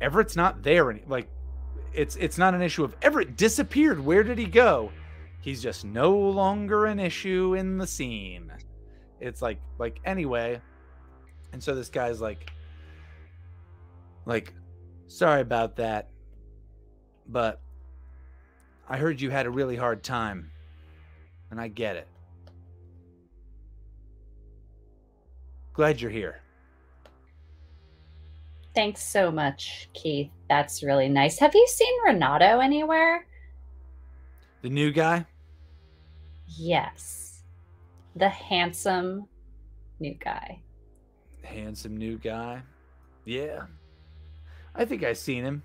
Everett's 0.00 0.34
not 0.36 0.62
there 0.62 0.90
any 0.90 1.02
like 1.06 1.28
it's 1.92 2.16
it's 2.16 2.38
not 2.38 2.54
an 2.54 2.62
issue 2.62 2.84
of 2.84 2.96
Everett 3.02 3.36
disappeared. 3.36 4.00
Where 4.04 4.22
did 4.22 4.38
he 4.38 4.46
go? 4.46 4.90
He's 5.40 5.62
just 5.62 5.84
no 5.84 6.16
longer 6.16 6.86
an 6.86 6.98
issue 6.98 7.54
in 7.54 7.78
the 7.78 7.86
scene. 7.86 8.52
It's 9.20 9.42
like 9.42 9.60
like 9.78 10.00
anyway. 10.04 10.60
And 11.52 11.62
so 11.62 11.74
this 11.74 11.88
guy's 11.88 12.20
like 12.20 12.52
like 14.26 14.54
sorry 15.06 15.40
about 15.40 15.76
that. 15.76 16.08
But 17.28 17.60
I 18.88 18.96
heard 18.96 19.20
you 19.20 19.30
had 19.30 19.46
a 19.46 19.50
really 19.50 19.76
hard 19.76 20.02
time. 20.02 20.50
And 21.50 21.60
I 21.60 21.68
get 21.68 21.96
it. 21.96 22.08
Glad 25.72 26.00
you're 26.00 26.10
here. 26.10 26.40
Thanks 28.74 29.02
so 29.02 29.30
much, 29.30 29.88
Keith. 29.92 30.30
That's 30.48 30.82
really 30.82 31.08
nice. 31.08 31.38
Have 31.38 31.54
you 31.54 31.66
seen 31.66 31.92
Renato 32.06 32.60
anywhere? 32.60 33.26
The 34.62 34.70
new 34.70 34.92
guy? 34.92 35.26
Yes. 36.46 37.42
The 38.16 38.28
handsome 38.28 39.26
new 40.00 40.14
guy. 40.14 40.60
Handsome 41.42 41.96
new 41.96 42.18
guy. 42.18 42.62
Yeah. 43.24 43.62
I 44.74 44.84
think 44.84 45.02
I've 45.04 45.18
seen 45.18 45.44
him. 45.44 45.62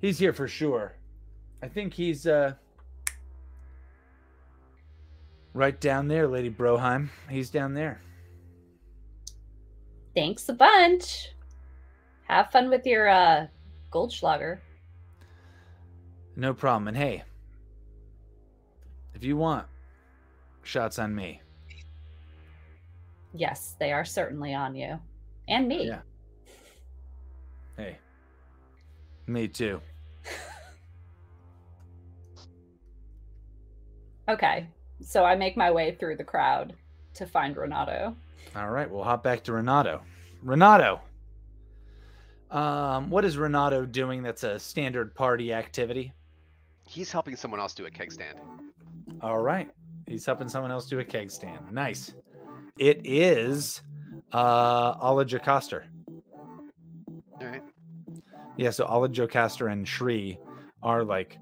He's 0.00 0.18
here 0.18 0.32
for 0.32 0.48
sure. 0.48 0.96
I 1.62 1.68
think 1.68 1.94
he's 1.94 2.26
uh 2.26 2.54
right 5.54 5.80
down 5.80 6.08
there, 6.08 6.26
Lady 6.26 6.50
Broheim. 6.50 7.08
He's 7.30 7.50
down 7.50 7.74
there. 7.74 8.00
Thanks 10.14 10.48
a 10.48 10.52
bunch. 10.52 11.32
Have 12.28 12.50
fun 12.50 12.68
with 12.68 12.86
your 12.86 13.08
uh 13.08 13.46
Goldschlager. 13.90 14.58
No 16.36 16.54
problem. 16.54 16.88
And 16.88 16.96
hey, 16.96 17.24
if 19.14 19.24
you 19.24 19.36
want, 19.36 19.66
shots 20.62 20.98
on 20.98 21.14
me. 21.14 21.40
Yes, 23.34 23.76
they 23.78 23.92
are 23.92 24.04
certainly 24.04 24.54
on 24.54 24.74
you. 24.74 24.98
And 25.48 25.68
me. 25.68 25.86
Yeah. 25.88 26.00
Hey. 27.76 27.98
Me 29.26 29.48
too. 29.48 29.80
Okay. 34.28 34.68
So 35.00 35.24
I 35.24 35.34
make 35.34 35.56
my 35.56 35.70
way 35.70 35.96
through 35.98 36.16
the 36.16 36.24
crowd 36.24 36.74
to 37.14 37.26
find 37.26 37.56
Renato. 37.56 38.16
All 38.54 38.70
right, 38.70 38.90
we'll 38.90 39.04
hop 39.04 39.22
back 39.22 39.42
to 39.44 39.52
Renato. 39.52 40.02
Renato. 40.42 41.00
Um, 42.50 43.08
what 43.08 43.24
is 43.24 43.38
Renato 43.38 43.86
doing 43.86 44.22
that's 44.22 44.44
a 44.44 44.58
standard 44.58 45.14
party 45.14 45.52
activity? 45.52 46.12
He's 46.86 47.10
helping 47.10 47.36
someone 47.36 47.60
else 47.60 47.72
do 47.72 47.86
a 47.86 47.90
keg 47.90 48.12
stand. 48.12 48.38
All 49.22 49.38
right. 49.40 49.70
He's 50.06 50.26
helping 50.26 50.48
someone 50.48 50.70
else 50.70 50.86
do 50.86 50.98
a 50.98 51.04
keg 51.04 51.30
stand. 51.30 51.72
Nice. 51.72 52.14
It 52.78 53.00
is 53.04 53.80
uh 54.32 54.94
Ala 55.02 55.24
Jocasta. 55.24 55.82
All 57.40 57.46
right. 57.46 57.62
Yeah, 58.56 58.70
so 58.70 58.84
Ala 58.84 59.08
Jocasta 59.08 59.66
and 59.72 59.88
Shri 59.88 60.38
are 60.82 61.04
like 61.04 61.38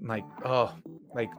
like 0.00 0.24
oh 0.44 0.72
like 1.14 1.30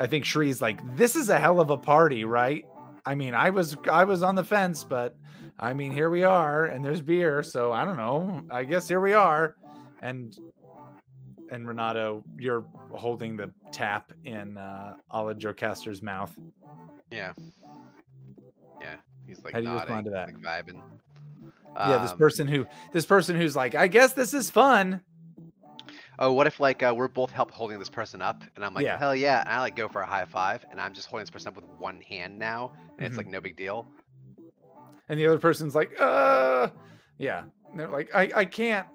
I 0.00 0.06
think 0.06 0.24
Shri's 0.24 0.62
like, 0.62 0.80
this 0.96 1.16
is 1.16 1.28
a 1.28 1.38
hell 1.38 1.60
of 1.60 1.70
a 1.70 1.76
party, 1.76 2.24
right? 2.24 2.64
I 3.04 3.14
mean, 3.14 3.34
I 3.34 3.50
was 3.50 3.76
I 3.90 4.04
was 4.04 4.22
on 4.22 4.34
the 4.34 4.44
fence, 4.44 4.84
but 4.84 5.16
I 5.58 5.72
mean 5.72 5.92
here 5.92 6.10
we 6.10 6.22
are 6.22 6.66
and 6.66 6.84
there's 6.84 7.00
beer, 7.02 7.42
so 7.42 7.72
I 7.72 7.84
don't 7.84 7.96
know. 7.96 8.42
I 8.50 8.64
guess 8.64 8.86
here 8.88 9.00
we 9.00 9.12
are. 9.12 9.56
And 10.00 10.36
and 11.50 11.66
Renato, 11.68 12.24
you're 12.38 12.64
holding 12.90 13.36
the 13.36 13.50
tap 13.72 14.12
in 14.24 14.56
uh 14.56 14.94
Ala 15.12 15.34
Jocasta's 15.34 16.02
mouth. 16.02 16.36
Yeah. 17.10 17.32
Yeah. 18.80 18.96
He's 19.26 19.42
like 19.44 19.52
How 19.54 19.60
do 19.60 19.64
you 19.66 19.70
nodding, 19.70 19.82
respond 19.96 20.04
to 20.06 20.10
that? 20.12 20.26
like 20.28 20.38
vibing. 20.66 20.80
yeah, 21.76 21.98
this 21.98 22.12
Um, 22.12 22.18
person 22.18 22.48
who 22.48 22.66
this 22.92 23.06
person 23.06 23.36
who's 23.36 23.56
like, 23.56 23.74
I 23.74 23.86
guess 23.88 24.12
this 24.12 24.32
is 24.34 24.50
fun. 24.50 25.00
Oh, 26.18 26.32
what 26.32 26.46
if 26.46 26.60
like 26.60 26.82
uh, 26.82 26.92
we're 26.96 27.08
both 27.08 27.30
help 27.30 27.50
holding 27.50 27.78
this 27.78 27.88
person 27.88 28.20
up, 28.22 28.42
and 28.54 28.64
I'm 28.64 28.74
like, 28.74 28.84
Yeah. 28.84 28.98
hell 28.98 29.14
yeah, 29.16 29.40
and 29.40 29.48
I 29.48 29.60
like 29.60 29.74
go 29.76 29.88
for 29.88 30.02
a 30.02 30.06
high 30.06 30.24
five, 30.26 30.64
and 30.70 30.80
I'm 30.80 30.92
just 30.92 31.08
holding 31.08 31.22
this 31.24 31.30
person 31.30 31.48
up 31.48 31.56
with 31.56 31.64
one 31.78 32.00
hand 32.02 32.38
now, 32.38 32.72
and 32.98 33.06
it's 33.06 33.14
Mhm. 33.14 33.18
like 33.18 33.26
no 33.28 33.40
big 33.40 33.56
deal. 33.56 33.86
and 35.08 35.18
the 35.18 35.26
other 35.26 35.38
person's 35.38 35.74
like, 35.74 35.92
uh, 36.00 36.68
yeah. 37.18 37.42
And 37.70 37.78
they're 37.80 37.88
like, 37.88 38.08
I, 38.14 38.30
I 38.34 38.44
can't. 38.46 38.86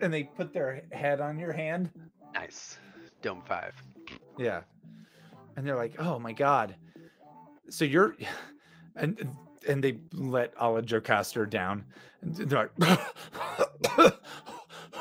And 0.00 0.12
they 0.12 0.24
put 0.24 0.52
their 0.52 0.82
head 0.90 1.20
on 1.20 1.38
your 1.38 1.52
hand. 1.52 1.90
Nice, 2.34 2.78
dome 3.22 3.42
five. 3.46 3.74
Yeah. 4.38 4.62
And 5.56 5.66
they're 5.66 5.76
like, 5.76 5.94
oh 6.00 6.18
my 6.18 6.32
God. 6.32 6.74
So 7.68 7.84
you're, 7.84 8.16
and, 8.96 9.28
and 9.68 9.84
they 9.84 9.98
let 10.14 10.54
Ala 10.60 10.82
Jocasta 10.82 11.46
down. 11.48 11.84
And 12.22 12.34
they're 12.34 12.70
like, 12.78 13.00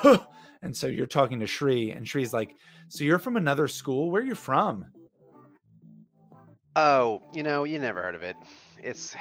and 0.61 0.75
so 0.75 0.87
you're 0.87 1.05
talking 1.07 1.39
to 1.39 1.47
Shri, 1.47 1.91
and 1.91 2.07
Shri's 2.07 2.33
like, 2.33 2.55
so 2.87 3.03
you're 3.03 3.19
from 3.19 3.37
another 3.37 3.67
school? 3.67 4.09
Where 4.11 4.21
are 4.21 4.25
you 4.25 4.35
from? 4.35 4.85
Oh, 6.75 7.21
you 7.33 7.43
know, 7.43 7.63
you 7.63 7.79
never 7.79 8.01
heard 8.01 8.15
of 8.15 8.23
it. 8.23 8.35
It's, 8.81 9.15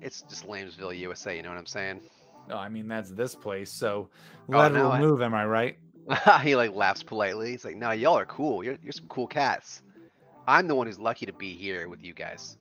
it's 0.00 0.22
just 0.22 0.46
Lamesville, 0.46 0.96
USA. 0.98 1.36
You 1.36 1.42
know 1.42 1.50
what 1.50 1.58
I'm 1.58 1.66
saying? 1.66 2.00
Oh, 2.50 2.56
I 2.56 2.68
mean, 2.68 2.88
that's 2.88 3.10
this 3.10 3.34
place. 3.34 3.70
So 3.72 4.08
Oh, 4.52 4.56
lateral 4.58 4.84
no, 4.84 4.90
I- 4.92 5.00
move, 5.00 5.22
am 5.22 5.34
I 5.34 5.44
right? 5.44 5.76
he 6.42 6.56
like 6.56 6.74
laughs 6.74 7.02
politely. 7.02 7.50
He's 7.50 7.64
like, 7.64 7.76
"No, 7.76 7.90
y'all 7.92 8.18
are 8.18 8.24
cool. 8.26 8.64
You're 8.64 8.78
you're 8.82 8.90
some 8.90 9.06
cool 9.08 9.26
cats. 9.28 9.82
I'm 10.48 10.66
the 10.66 10.74
one 10.74 10.86
who's 10.88 10.98
lucky 10.98 11.26
to 11.26 11.32
be 11.32 11.54
here 11.54 11.88
with 11.88 12.02
you 12.02 12.14
guys." 12.14 12.56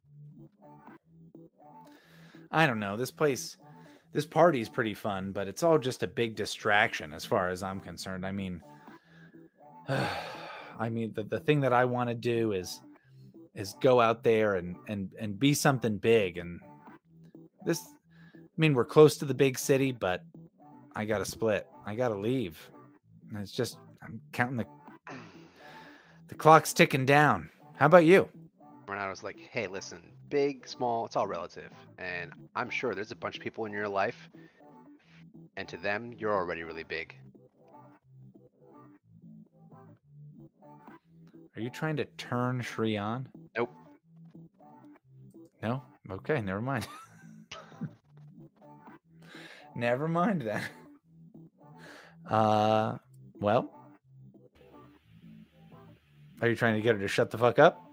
I 2.51 2.67
don't 2.67 2.79
know. 2.79 2.97
This 2.97 3.09
place, 3.11 3.57
this 4.13 4.25
party's 4.25 4.69
pretty 4.69 4.93
fun, 4.93 5.31
but 5.31 5.47
it's 5.47 5.63
all 5.63 5.77
just 5.77 6.03
a 6.03 6.07
big 6.07 6.35
distraction 6.35 7.13
as 7.13 7.25
far 7.25 7.49
as 7.49 7.61
I'm 7.61 7.79
concerned. 7.79 8.25
I 8.25 8.31
mean, 8.31 8.61
I 10.79 10.89
mean, 10.89 11.13
the, 11.13 11.23
the 11.23 11.39
thing 11.39 11.59
that 11.61 11.73
I 11.73 11.85
want 11.85 12.09
to 12.09 12.15
do 12.15 12.53
is 12.53 12.81
is 13.55 13.75
go 13.81 13.99
out 13.99 14.23
there 14.23 14.55
and 14.55 14.75
and 14.87 15.11
and 15.19 15.39
be 15.39 15.53
something 15.53 15.97
big. 15.97 16.37
And 16.37 16.59
this, 17.65 17.81
I 18.35 18.39
mean, 18.57 18.73
we're 18.73 18.85
close 18.85 19.17
to 19.17 19.25
the 19.25 19.33
big 19.33 19.59
city, 19.59 19.91
but 19.91 20.23
I 20.95 21.05
got 21.05 21.19
to 21.19 21.25
split. 21.25 21.67
I 21.85 21.95
got 21.95 22.09
to 22.09 22.15
leave. 22.15 22.57
And 23.29 23.39
it's 23.39 23.51
just 23.51 23.77
I'm 24.01 24.21
counting 24.31 24.57
the 24.57 24.65
the 26.29 26.35
clock's 26.35 26.73
ticking 26.73 27.05
down. 27.05 27.49
How 27.75 27.87
about 27.87 28.05
you? 28.05 28.29
Renato's 28.89 29.23
like, 29.23 29.37
hey, 29.51 29.67
listen, 29.67 30.01
big, 30.29 30.67
small, 30.67 31.05
it's 31.05 31.15
all 31.15 31.27
relative. 31.27 31.71
And 31.97 32.31
I'm 32.55 32.69
sure 32.69 32.95
there's 32.95 33.11
a 33.11 33.15
bunch 33.15 33.37
of 33.37 33.43
people 33.43 33.65
in 33.65 33.71
your 33.71 33.87
life, 33.87 34.29
and 35.57 35.67
to 35.67 35.77
them, 35.77 36.13
you're 36.17 36.33
already 36.33 36.63
really 36.63 36.83
big. 36.83 37.15
Are 41.55 41.61
you 41.61 41.69
trying 41.69 41.97
to 41.97 42.05
turn 42.17 42.61
Shri 42.61 42.97
on? 42.97 43.27
Nope. 43.57 43.73
No? 45.61 45.83
Okay, 46.09 46.41
never 46.41 46.61
mind. 46.61 46.87
never 49.75 50.07
mind 50.07 50.43
then. 50.43 50.61
Uh 52.29 52.97
well. 53.41 53.69
Are 56.41 56.47
you 56.47 56.55
trying 56.55 56.75
to 56.75 56.81
get 56.81 56.95
her 56.95 57.01
to 57.01 57.07
shut 57.07 57.31
the 57.31 57.37
fuck 57.37 57.59
up? 57.59 57.83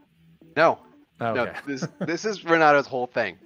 No, 0.57 0.79
Oh, 1.21 1.27
okay. 1.27 1.53
no, 1.53 1.53
this 1.67 1.89
this 2.01 2.25
is 2.25 2.45
Renato's 2.45 2.87
whole 2.87 3.07
thing. 3.07 3.39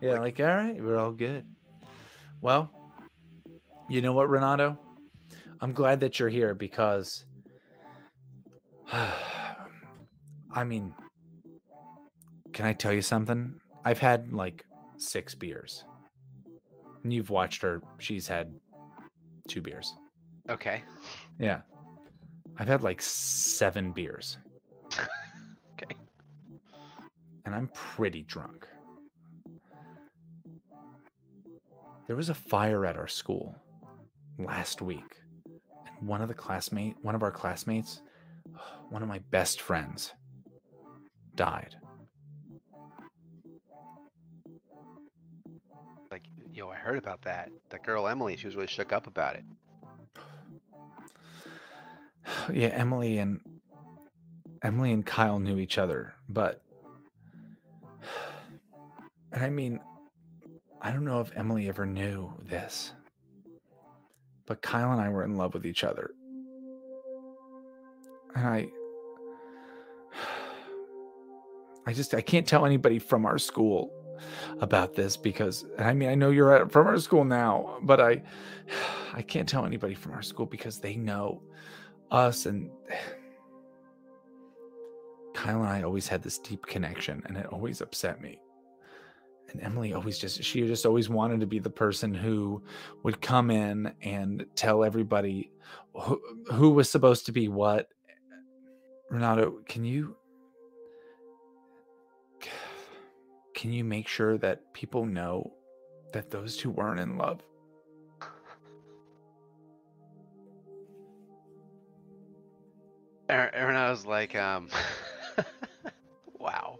Yeah, 0.00 0.18
like, 0.18 0.40
all 0.40 0.46
right, 0.46 0.82
we're 0.82 0.98
all 0.98 1.12
good. 1.12 1.44
Well, 2.40 2.70
you 3.88 4.00
know 4.00 4.12
what, 4.12 4.30
Renato? 4.30 4.78
I'm 5.60 5.72
glad 5.72 6.00
that 6.00 6.18
you're 6.18 6.30
here 6.30 6.54
because, 6.54 7.26
I 8.92 10.64
mean, 10.64 10.94
can 12.54 12.64
I 12.64 12.72
tell 12.72 12.92
you 12.92 13.02
something? 13.02 13.60
I've 13.84 13.98
had 13.98 14.32
like 14.32 14.64
six 14.96 15.34
beers. 15.34 15.84
And 17.02 17.12
you've 17.12 17.30
watched 17.30 17.62
her, 17.62 17.82
she's 17.98 18.26
had 18.26 18.52
two 19.48 19.60
beers. 19.60 19.94
Okay. 20.48 20.82
Yeah. 21.38 21.60
I've 22.58 22.68
had 22.68 22.82
like 22.82 23.00
seven 23.02 23.92
beers. 23.92 24.38
And 27.50 27.56
I'm 27.56 27.70
pretty 27.74 28.22
drunk. 28.22 28.64
There 32.06 32.14
was 32.14 32.28
a 32.28 32.34
fire 32.34 32.86
at 32.86 32.96
our 32.96 33.08
school 33.08 33.56
last 34.38 34.80
week. 34.80 35.16
And 35.98 36.06
one 36.06 36.22
of 36.22 36.28
the 36.28 36.34
classmate, 36.34 36.94
one 37.02 37.16
of 37.16 37.24
our 37.24 37.32
classmates, 37.32 38.02
one 38.90 39.02
of 39.02 39.08
my 39.08 39.18
best 39.32 39.60
friends 39.60 40.12
died. 41.34 41.74
Like, 46.12 46.22
yo, 46.52 46.68
I 46.68 46.76
heard 46.76 46.98
about 46.98 47.22
that. 47.22 47.50
That 47.70 47.82
girl 47.82 48.06
Emily, 48.06 48.36
she 48.36 48.46
was 48.46 48.54
really 48.54 48.68
shook 48.68 48.92
up 48.92 49.08
about 49.08 49.34
it. 49.34 49.44
yeah, 52.52 52.68
Emily 52.68 53.18
and 53.18 53.40
Emily 54.62 54.92
and 54.92 55.04
Kyle 55.04 55.40
knew 55.40 55.58
each 55.58 55.78
other, 55.78 56.14
but 56.28 56.62
and 59.32 59.44
I 59.44 59.50
mean, 59.50 59.80
I 60.80 60.92
don't 60.92 61.04
know 61.04 61.20
if 61.20 61.36
Emily 61.36 61.68
ever 61.68 61.86
knew 61.86 62.32
this, 62.42 62.92
but 64.46 64.62
Kyle 64.62 64.92
and 64.92 65.00
I 65.00 65.08
were 65.08 65.24
in 65.24 65.36
love 65.36 65.54
with 65.54 65.66
each 65.66 65.84
other. 65.84 66.10
And 68.34 68.46
I 68.46 68.68
I 71.86 71.92
just 71.92 72.14
I 72.14 72.20
can't 72.20 72.46
tell 72.46 72.66
anybody 72.66 72.98
from 72.98 73.26
our 73.26 73.38
school 73.38 73.92
about 74.60 74.94
this 74.94 75.16
because 75.16 75.64
I 75.78 75.94
mean 75.94 76.08
I 76.08 76.14
know 76.14 76.30
you're 76.30 76.54
at, 76.54 76.72
from 76.72 76.86
our 76.86 76.98
school 76.98 77.24
now, 77.24 77.78
but 77.82 78.00
I 78.00 78.22
I 79.12 79.22
can't 79.22 79.48
tell 79.48 79.66
anybody 79.66 79.94
from 79.94 80.12
our 80.12 80.22
school 80.22 80.46
because 80.46 80.78
they 80.78 80.96
know 80.96 81.42
us 82.10 82.46
and 82.46 82.70
Kyle 85.34 85.62
and 85.62 85.68
I 85.68 85.82
always 85.82 86.08
had 86.08 86.22
this 86.22 86.38
deep 86.38 86.66
connection 86.66 87.22
and 87.26 87.36
it 87.36 87.46
always 87.46 87.80
upset 87.80 88.20
me. 88.20 88.40
And 89.50 89.62
Emily 89.62 89.92
always 89.94 90.18
just 90.18 90.42
she 90.42 90.66
just 90.66 90.86
always 90.86 91.08
wanted 91.08 91.40
to 91.40 91.46
be 91.46 91.58
the 91.58 91.70
person 91.70 92.14
who 92.14 92.62
would 93.02 93.20
come 93.20 93.50
in 93.50 93.92
and 94.02 94.46
tell 94.54 94.84
everybody 94.84 95.50
who, 95.94 96.20
who 96.52 96.70
was 96.70 96.90
supposed 96.90 97.26
to 97.26 97.32
be 97.32 97.48
what. 97.48 97.88
Renato, 99.10 99.58
can 99.66 99.84
you 99.84 100.16
can 103.54 103.72
you 103.72 103.82
make 103.84 104.06
sure 104.06 104.38
that 104.38 104.72
people 104.72 105.04
know 105.04 105.52
that 106.12 106.30
those 106.30 106.56
two 106.56 106.70
weren't 106.70 107.00
in 107.00 107.18
love? 107.18 107.42
Aaron, 113.28 113.76
I 113.76 113.90
was 113.90 114.06
like, 114.06 114.34
um, 114.34 114.68
wow. 116.40 116.78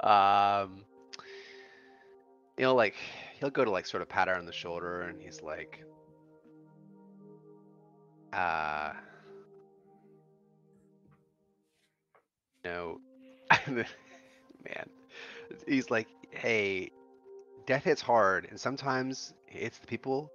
Um, 0.00 0.84
you 2.58 2.64
know, 2.64 2.74
like 2.74 2.94
he'll 3.38 3.50
go 3.50 3.64
to 3.64 3.70
like 3.70 3.86
sort 3.86 4.02
of 4.02 4.08
pat 4.08 4.28
her 4.28 4.34
on 4.34 4.44
the 4.44 4.52
shoulder, 4.52 5.02
and 5.02 5.20
he's 5.22 5.42
like, 5.42 5.82
uh, 8.32 8.92
no, 12.64 13.00
man, 13.68 13.86
he's 15.66 15.88
like, 15.88 16.08
hey, 16.30 16.90
death 17.66 17.84
hits 17.84 18.02
hard, 18.02 18.48
and 18.50 18.58
sometimes 18.58 19.32
it's 19.46 19.78
the 19.78 19.86
people 19.86 20.30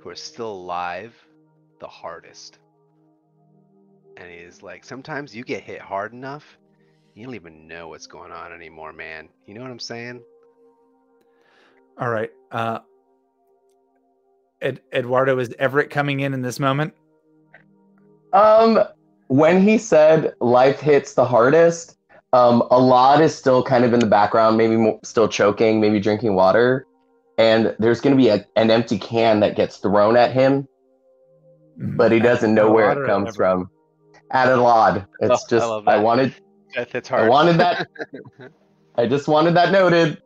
who 0.00 0.10
are 0.10 0.16
still 0.16 0.52
alive 0.52 1.14
the 1.80 1.86
hardest. 1.86 2.58
And 4.16 4.28
he's 4.28 4.62
like, 4.64 4.84
sometimes 4.84 5.34
you 5.34 5.44
get 5.44 5.62
hit 5.62 5.80
hard 5.80 6.12
enough, 6.12 6.58
you 7.14 7.24
don't 7.24 7.36
even 7.36 7.68
know 7.68 7.88
what's 7.88 8.08
going 8.08 8.32
on 8.32 8.52
anymore, 8.52 8.92
man. 8.92 9.28
You 9.46 9.54
know 9.54 9.62
what 9.62 9.70
I'm 9.70 9.78
saying? 9.78 10.22
All 12.00 12.08
right. 12.10 12.30
Uh 12.50 12.80
Ed, 14.60 14.80
Eduardo 14.92 15.38
is 15.38 15.54
Everett 15.58 15.88
coming 15.90 16.20
in 16.20 16.34
in 16.34 16.42
this 16.42 16.58
moment? 16.58 16.92
Um, 18.32 18.80
when 19.28 19.62
he 19.62 19.78
said 19.78 20.34
life 20.40 20.80
hits 20.80 21.14
the 21.14 21.24
hardest, 21.24 21.96
um, 22.32 22.62
a 22.72 22.78
lot 22.78 23.20
is 23.20 23.32
still 23.34 23.62
kind 23.62 23.84
of 23.84 23.92
in 23.92 24.00
the 24.00 24.06
background, 24.06 24.56
maybe 24.58 24.76
mo- 24.76 24.98
still 25.04 25.28
choking, 25.28 25.80
maybe 25.80 26.00
drinking 26.00 26.34
water, 26.34 26.84
and 27.38 27.74
there's 27.78 28.00
going 28.00 28.16
to 28.16 28.20
be 28.20 28.28
a, 28.30 28.44
an 28.56 28.70
empty 28.70 28.98
can 28.98 29.38
that 29.40 29.54
gets 29.54 29.76
thrown 29.76 30.16
at 30.16 30.32
him, 30.32 30.66
but 31.76 32.10
he 32.10 32.18
doesn't 32.18 32.52
know 32.52 32.70
where 32.72 32.90
it 33.00 33.06
comes 33.06 33.36
from. 33.36 33.70
At 34.32 34.48
a 34.52 34.56
lot. 34.56 35.06
It's 35.20 35.30
Oh, 35.30 35.34
I 35.34 35.48
just 35.48 35.52
love 35.68 35.88
I 35.88 35.96
that. 35.96 36.02
wanted 36.02 36.34
Death 36.74 36.92
hits 36.92 37.10
I 37.12 37.18
hard. 37.18 37.30
wanted 37.30 37.58
that. 37.58 37.86
I 38.96 39.06
just 39.06 39.28
wanted 39.28 39.54
that 39.54 39.70
noted. 39.72 40.20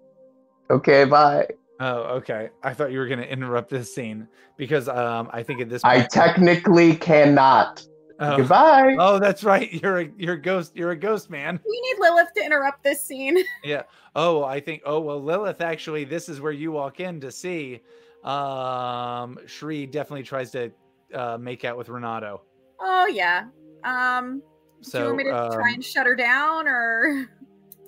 Okay, 0.71 1.05
bye. 1.05 1.47
Oh, 1.85 2.03
okay. 2.19 2.51
I 2.63 2.75
thought 2.75 2.93
you 2.93 3.01
were 3.01 3.09
going 3.09 3.19
to 3.19 3.29
interrupt 3.29 3.69
this 3.69 3.93
scene 3.93 4.29
because 4.57 4.89
um 4.89 5.29
I 5.33 5.43
think 5.43 5.61
at 5.61 5.69
this 5.69 5.83
I 5.85 6.03
technically 6.05 6.95
cannot. 6.95 7.85
Oh. 8.21 8.37
Goodbye. 8.37 8.95
Oh, 9.01 9.19
that's 9.19 9.43
right. 9.43 9.73
You're 9.73 10.03
a 10.03 10.11
you're 10.17 10.35
a 10.35 10.41
ghost. 10.41 10.77
You're 10.77 10.93
a 10.93 10.97
ghost 10.97 11.29
man. 11.29 11.59
We 11.69 11.81
need 11.81 11.97
Lilith 11.99 12.29
to 12.37 12.45
interrupt 12.45 12.85
this 12.85 13.03
scene. 13.03 13.39
Yeah. 13.65 13.83
Oh, 14.15 14.45
I 14.45 14.61
think. 14.61 14.83
Oh, 14.87 15.01
well, 15.01 15.21
Lilith. 15.21 15.61
Actually, 15.61 16.05
this 16.05 16.29
is 16.29 16.41
where 16.41 16.53
you 16.53 16.71
walk 16.71 17.01
in 17.01 17.21
to 17.21 17.33
see. 17.33 17.81
Um, 18.23 19.39
Shri 19.47 19.87
definitely 19.87 20.23
tries 20.23 20.53
to 20.53 20.71
uh, 21.13 21.37
make 21.41 21.65
out 21.65 21.77
with 21.77 21.89
Renato. 21.89 22.43
Oh 22.81 23.07
yeah. 23.07 23.47
Um, 23.83 24.41
do 24.83 24.89
So, 24.89 24.99
you 24.99 25.05
want 25.07 25.17
me 25.17 25.25
to 25.25 25.31
try 25.53 25.71
um, 25.71 25.75
and 25.75 25.85
shut 25.85 26.07
her 26.07 26.15
down, 26.15 26.69
or? 26.69 27.29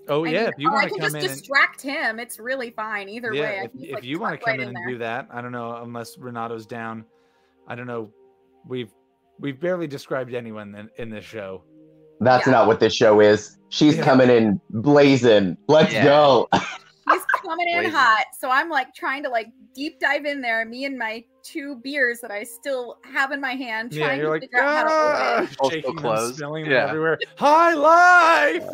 oh 0.08 0.24
I 0.24 0.28
yeah, 0.28 0.40
mean, 0.40 0.48
if 0.48 0.54
you 0.58 0.70
I 0.70 0.72
want 0.72 0.84
to 0.84 0.88
can 0.90 0.98
come 1.00 1.12
just 1.12 1.16
in, 1.24 1.30
and, 1.30 1.38
distract 1.40 1.80
him. 1.82 2.18
It's 2.18 2.38
really 2.38 2.70
fine 2.70 3.08
either 3.08 3.32
way. 3.32 3.38
yeah, 3.38 3.46
I 3.46 3.64
if, 3.64 3.70
if 3.74 3.94
like, 3.94 4.04
you 4.04 4.18
want 4.18 4.38
to 4.38 4.44
come 4.44 4.52
right 4.52 4.60
in 4.60 4.68
and 4.68 4.76
there. 4.76 4.88
do 4.88 4.98
that, 4.98 5.28
I 5.32 5.40
don't 5.40 5.52
know 5.52 5.76
unless 5.82 6.16
Renato's 6.16 6.66
down. 6.66 7.04
I 7.68 7.74
don't 7.74 7.86
know. 7.86 8.10
We've 8.66 8.90
we've 9.40 9.58
barely 9.60 9.86
described 9.86 10.32
anyone 10.34 10.74
in, 10.74 10.88
in 10.98 11.10
this 11.10 11.24
show. 11.24 11.64
That's 12.20 12.46
Yeah. 12.46 12.52
not 12.52 12.66
what 12.66 12.80
this 12.80 12.94
show 12.94 13.20
is. 13.20 13.58
She's 13.70 13.96
Yeah. 13.96 14.04
coming 14.04 14.30
in 14.30 14.60
blazing. 14.70 15.56
Let's 15.68 15.92
Yeah. 15.92 16.04
go. 16.04 16.48
He's 17.10 17.22
coming 17.42 17.68
in 17.68 17.90
hot, 17.90 18.24
so 18.38 18.48
I'm 18.48 18.70
like 18.70 18.94
trying 18.94 19.22
to 19.24 19.28
like 19.28 19.48
deep 19.74 20.00
dive 20.00 20.24
in 20.24 20.40
there. 20.40 20.64
Me 20.64 20.86
and 20.86 20.96
my 20.96 21.22
two 21.42 21.76
beers 21.84 22.20
that 22.22 22.30
I 22.30 22.44
still 22.44 22.96
have 23.12 23.30
in 23.32 23.42
my 23.42 23.54
hand, 23.54 23.92
Yeah, 23.92 24.06
trying 24.06 24.18
you're 24.20 24.26
to 24.28 24.32
like 24.32 24.40
figure 24.42 24.62
out 24.62 24.74
how 24.74 24.84
to 24.84 24.88
ah, 24.90 25.46
open. 25.60 25.70
Shaking 25.70 25.94
them, 25.96 26.02
closed. 26.02 26.36
smelling 26.36 26.64
Yeah. 26.64 26.86
them 26.86 26.88
everywhere. 26.90 27.18
High 27.36 27.74
life. 27.74 28.64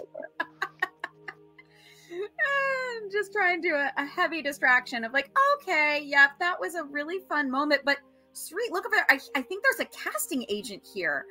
And 3.03 3.11
just 3.11 3.33
try 3.33 3.53
and 3.53 3.63
do 3.63 3.75
a, 3.75 3.93
a 3.97 4.05
heavy 4.05 4.43
distraction 4.43 5.05
of 5.05 5.13
like, 5.13 5.31
okay, 5.55 6.03
yep, 6.05 6.31
that 6.41 6.59
was 6.59 6.75
a 6.75 6.85
really 6.85 7.19
fun 7.29 7.51
moment. 7.51 7.83
But 7.85 7.99
sweet, 8.33 8.73
look 8.73 8.87
over 8.87 8.97
there. 8.97 9.07
I, 9.11 9.39
I 9.39 9.43
think 9.43 9.65
there's 9.65 9.81
a 9.81 9.91
casting 9.91 10.45
agent 10.49 10.87
here. 10.95 11.25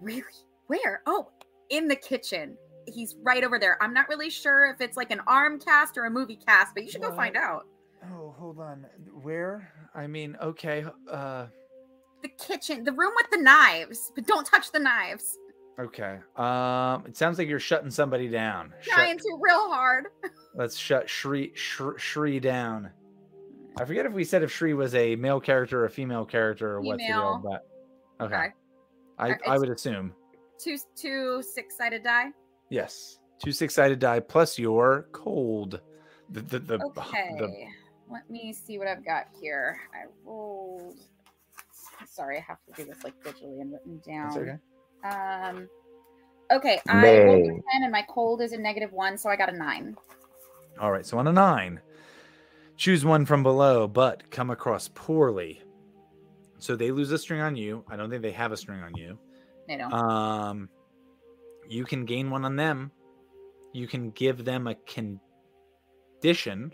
Really? 0.00 0.22
Where? 0.66 1.02
Oh, 1.06 1.28
in 1.70 1.88
the 1.88 1.96
kitchen. 1.96 2.56
He's 2.86 3.16
right 3.22 3.42
over 3.42 3.58
there. 3.58 3.82
I'm 3.82 3.92
not 3.92 4.08
really 4.08 4.30
sure 4.30 4.66
if 4.70 4.80
it's 4.80 4.96
like 4.96 5.10
an 5.10 5.20
arm 5.26 5.58
cast 5.58 5.98
or 5.98 6.04
a 6.04 6.10
movie 6.10 6.38
cast, 6.46 6.74
but 6.74 6.84
you 6.84 6.90
should 6.90 7.02
go 7.02 7.12
find 7.12 7.36
out. 7.36 7.66
Oh, 8.12 8.34
hold 8.38 8.60
on. 8.60 8.86
Where? 9.22 9.72
I 9.94 10.06
mean, 10.06 10.36
okay. 10.40 10.84
Uh, 11.10 11.46
the 12.22 12.28
kitchen, 12.28 12.84
the 12.84 12.92
room 12.92 13.12
with 13.16 13.30
the 13.30 13.42
knives, 13.42 14.12
but 14.14 14.26
don't 14.26 14.46
touch 14.46 14.70
the 14.70 14.78
knives. 14.78 15.36
Okay. 15.78 16.18
Um, 16.36 17.04
it 17.06 17.16
sounds 17.16 17.38
like 17.38 17.48
you're 17.48 17.60
shutting 17.60 17.90
somebody 17.90 18.28
down. 18.28 18.72
Shut- 18.80 18.94
Trying 18.94 19.18
to 19.18 19.38
real 19.40 19.70
hard. 19.70 20.06
let's 20.54 20.76
shut 20.76 21.08
Shri, 21.08 21.52
Shri 21.54 21.94
Shri 21.98 22.40
down. 22.40 22.90
I 23.78 23.84
forget 23.84 24.06
if 24.06 24.12
we 24.12 24.24
said 24.24 24.42
if 24.42 24.50
Shri 24.50 24.72
was 24.72 24.94
a 24.94 25.16
male 25.16 25.38
character 25.40 25.82
or 25.82 25.84
a 25.84 25.90
female 25.90 26.24
character 26.24 26.76
or 26.76 26.80
what's 26.80 27.02
the 27.02 27.08
deal, 27.08 27.42
but 27.44 28.24
okay. 28.24 28.34
Okay. 28.36 28.48
I, 29.18 29.36
I 29.46 29.58
would 29.58 29.68
assume. 29.68 30.14
Two 30.58 30.78
two 30.94 31.42
six 31.42 31.76
sided 31.76 32.02
die. 32.02 32.30
Yes. 32.70 33.18
Two 33.42 33.52
six 33.52 33.74
sided 33.74 33.98
die 33.98 34.20
plus 34.20 34.58
your 34.58 35.08
cold. 35.12 35.80
The 36.30 36.40
the 36.40 36.58
the, 36.58 36.74
Okay. 36.86 37.34
the 37.38 37.66
Let 38.10 38.28
me 38.30 38.54
see 38.54 38.78
what 38.78 38.88
I've 38.88 39.04
got 39.04 39.26
here. 39.38 39.78
I 39.92 40.06
rolled. 40.24 40.96
Sorry, 42.06 42.38
I 42.38 42.40
have 42.40 42.58
to 42.64 42.72
do 42.82 42.88
this 42.88 43.04
like 43.04 43.14
digitally 43.22 43.60
and 43.60 43.72
written 43.72 44.00
down. 44.06 44.28
That's 44.28 44.36
okay. 44.38 44.56
Um. 45.04 45.68
Okay, 46.52 46.80
I 46.88 47.24
rolled 47.24 47.44
a 47.44 47.48
ten, 47.48 47.82
and 47.82 47.90
my 47.90 48.04
cold 48.08 48.40
is 48.40 48.52
a 48.52 48.56
negative 48.56 48.92
one, 48.92 49.18
so 49.18 49.28
I 49.28 49.34
got 49.34 49.52
a 49.52 49.56
nine. 49.56 49.96
All 50.80 50.92
right, 50.92 51.04
so 51.04 51.18
on 51.18 51.26
a 51.26 51.32
nine, 51.32 51.80
choose 52.76 53.04
one 53.04 53.26
from 53.26 53.42
below, 53.42 53.88
but 53.88 54.30
come 54.30 54.50
across 54.50 54.88
poorly. 54.94 55.60
So 56.58 56.76
they 56.76 56.92
lose 56.92 57.10
a 57.10 57.18
string 57.18 57.40
on 57.40 57.56
you. 57.56 57.84
I 57.88 57.96
don't 57.96 58.10
think 58.10 58.22
they 58.22 58.30
have 58.30 58.52
a 58.52 58.56
string 58.56 58.80
on 58.80 58.94
you. 58.94 59.18
They 59.66 59.76
don't. 59.76 59.92
Um, 59.92 60.68
you 61.68 61.84
can 61.84 62.04
gain 62.04 62.30
one 62.30 62.44
on 62.44 62.54
them. 62.54 62.92
You 63.72 63.88
can 63.88 64.10
give 64.12 64.44
them 64.44 64.68
a 64.68 64.76
condition, 66.20 66.70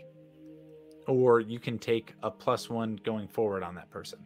or 1.07 1.39
you 1.39 1.59
can 1.59 1.79
take 1.79 2.13
a 2.21 2.29
plus 2.29 2.69
one 2.69 2.97
going 3.03 3.27
forward 3.27 3.63
on 3.63 3.73
that 3.75 3.89
person. 3.89 4.19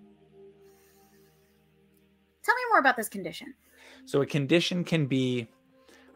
Tell 2.44 2.56
me 2.56 2.62
more 2.70 2.80
about 2.80 2.98
this 2.98 3.08
condition. 3.08 3.54
So 4.08 4.22
a 4.22 4.26
condition 4.26 4.86
can 4.86 5.06
be 5.06 5.50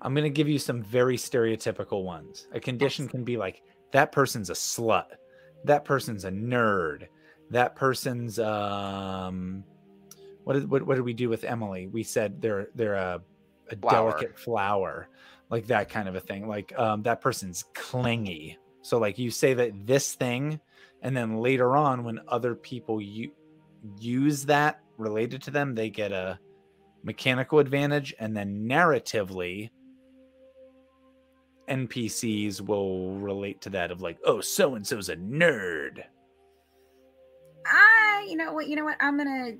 I'm 0.01 0.15
going 0.15 0.23
to 0.23 0.29
give 0.31 0.49
you 0.49 0.57
some 0.57 0.81
very 0.81 1.17
stereotypical 1.17 2.03
ones. 2.03 2.47
A 2.53 2.59
condition 2.59 3.07
can 3.07 3.23
be 3.23 3.37
like 3.37 3.61
that 3.91 4.11
person's 4.11 4.49
a 4.49 4.53
slut. 4.53 5.05
That 5.65 5.85
person's 5.85 6.23
a 6.25 6.31
nerd. 6.31 7.07
That 7.51 7.75
person's 7.75 8.39
um 8.39 9.65
what 10.45 10.53
did 10.53 10.71
what, 10.71 10.83
what 10.87 10.95
did 10.95 11.03
we 11.03 11.13
do 11.13 11.27
with 11.29 11.43
Emily? 11.43 11.87
We 11.87 12.03
said 12.03 12.41
they're 12.41 12.69
they're 12.73 12.95
a, 12.95 13.21
a 13.69 13.75
Flower. 13.75 14.11
delicate 14.11 14.39
flower. 14.39 15.09
Like 15.49 15.67
that 15.67 15.89
kind 15.89 16.07
of 16.07 16.15
a 16.15 16.21
thing. 16.21 16.47
Like 16.47 16.73
um 16.79 17.03
that 17.03 17.19
person's 17.19 17.65
clingy. 17.75 18.57
So 18.83 18.99
like 18.99 19.19
you 19.19 19.31
say 19.31 19.53
that 19.53 19.85
this 19.85 20.15
thing 20.15 20.61
and 21.01 21.15
then 21.15 21.37
later 21.37 21.75
on 21.75 22.05
when 22.05 22.21
other 22.27 22.55
people 22.55 23.01
u- 23.01 23.33
use 23.99 24.45
that 24.45 24.79
related 24.97 25.41
to 25.43 25.51
them, 25.51 25.75
they 25.75 25.89
get 25.89 26.13
a 26.13 26.39
mechanical 27.03 27.59
advantage 27.59 28.13
and 28.19 28.35
then 28.35 28.67
narratively 28.67 29.69
npcs 31.69 32.59
will 32.61 33.13
relate 33.15 33.61
to 33.61 33.69
that 33.69 33.91
of 33.91 34.01
like 34.01 34.17
oh 34.25 34.41
so 34.41 34.75
and 34.75 34.85
so's 34.85 35.09
a 35.09 35.15
nerd 35.15 36.03
I, 37.63 38.25
you 38.27 38.35
know 38.35 38.53
what, 38.53 38.67
you 38.67 38.75
know 38.75 38.83
what? 38.83 38.97
I'm 38.99 39.17
gonna 39.17 39.51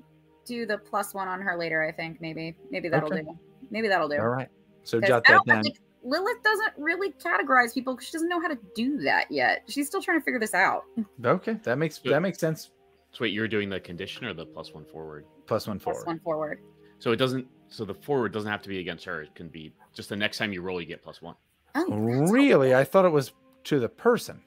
do 0.44 0.66
the 0.66 0.76
plus 0.76 1.14
one 1.14 1.28
on 1.28 1.40
her 1.40 1.56
later. 1.56 1.84
I 1.84 1.92
think 1.92 2.20
maybe, 2.20 2.56
maybe 2.68 2.88
that'll 2.88 3.12
Okay. 3.12 3.22
do. 3.22 3.38
Maybe 3.70 3.86
that'll 3.86 4.08
do. 4.08 4.16
All 4.18 4.26
right. 4.26 4.48
So 4.82 5.00
jot 5.00 5.22
that 5.28 5.44
down 5.46 5.62
think 5.62 5.78
Lilith 6.02 6.42
doesn't 6.42 6.72
really 6.78 7.12
categorize 7.12 7.72
people 7.72 7.94
because 7.94 8.08
she 8.08 8.12
doesn't 8.12 8.28
know 8.28 8.40
how 8.40 8.48
to 8.48 8.58
do 8.74 8.98
that 9.02 9.30
yet. 9.30 9.62
She's 9.68 9.86
still 9.86 10.02
trying 10.02 10.18
to 10.18 10.24
figure 10.24 10.40
this 10.40 10.52
out. 10.52 10.82
okay 11.24 11.60
that 11.62 11.78
makes 11.78 12.02
So- 12.02 12.10
that 12.10 12.22
makes 12.22 12.38
sense 12.40 12.72
So 13.12 13.18
wait, 13.22 13.32
you're 13.32 13.46
doing 13.46 13.70
the 13.70 13.78
condition 13.78 14.26
or 14.26 14.34
the 14.34 14.46
plus 14.46 14.74
one 14.74 14.84
forward? 14.84 15.24
plus 15.46 15.68
one 15.68 15.78
forward 15.78 16.04
one 16.04 16.18
forward. 16.18 16.58
So 17.02 17.10
it 17.10 17.16
doesn't. 17.16 17.48
So 17.68 17.84
the 17.84 17.94
forward 17.94 18.32
doesn't 18.32 18.48
have 18.48 18.62
to 18.62 18.68
be 18.68 18.78
against 18.78 19.04
her. 19.06 19.22
It 19.22 19.34
can 19.34 19.48
be 19.48 19.72
just 19.92 20.08
the 20.08 20.14
next 20.14 20.38
time 20.38 20.52
you 20.52 20.62
roll, 20.62 20.80
you 20.80 20.86
get 20.86 21.02
plus 21.02 21.20
one. 21.20 21.34
Oh, 21.74 21.96
really 21.96 22.74
i 22.74 22.84
thought 22.84 23.06
it 23.06 23.10
was 23.10 23.32
to 23.64 23.80
the 23.80 23.88
person 23.88 24.40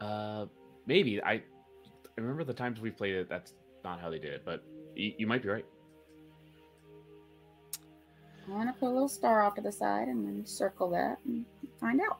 Uh, 0.00 0.46
maybe 0.84 1.22
I. 1.22 1.34
I 1.34 1.40
remember 2.16 2.42
the 2.44 2.52
times 2.52 2.80
we 2.80 2.90
played 2.90 3.14
it. 3.14 3.28
That's 3.28 3.54
not 3.84 4.00
how 4.00 4.10
they 4.10 4.18
did 4.18 4.32
it, 4.34 4.42
but 4.44 4.62
you, 4.96 5.14
you 5.16 5.26
might 5.28 5.42
be 5.42 5.48
right. 5.48 5.64
I'm 8.48 8.52
gonna 8.54 8.74
put 8.78 8.88
a 8.88 8.90
little 8.90 9.08
star 9.08 9.42
off 9.42 9.54
to 9.54 9.62
the 9.62 9.72
side 9.72 10.08
and 10.08 10.26
then 10.26 10.44
circle 10.44 10.90
that 10.90 11.18
and 11.24 11.46
find 11.80 12.00
out. 12.00 12.18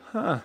huh 0.00 0.38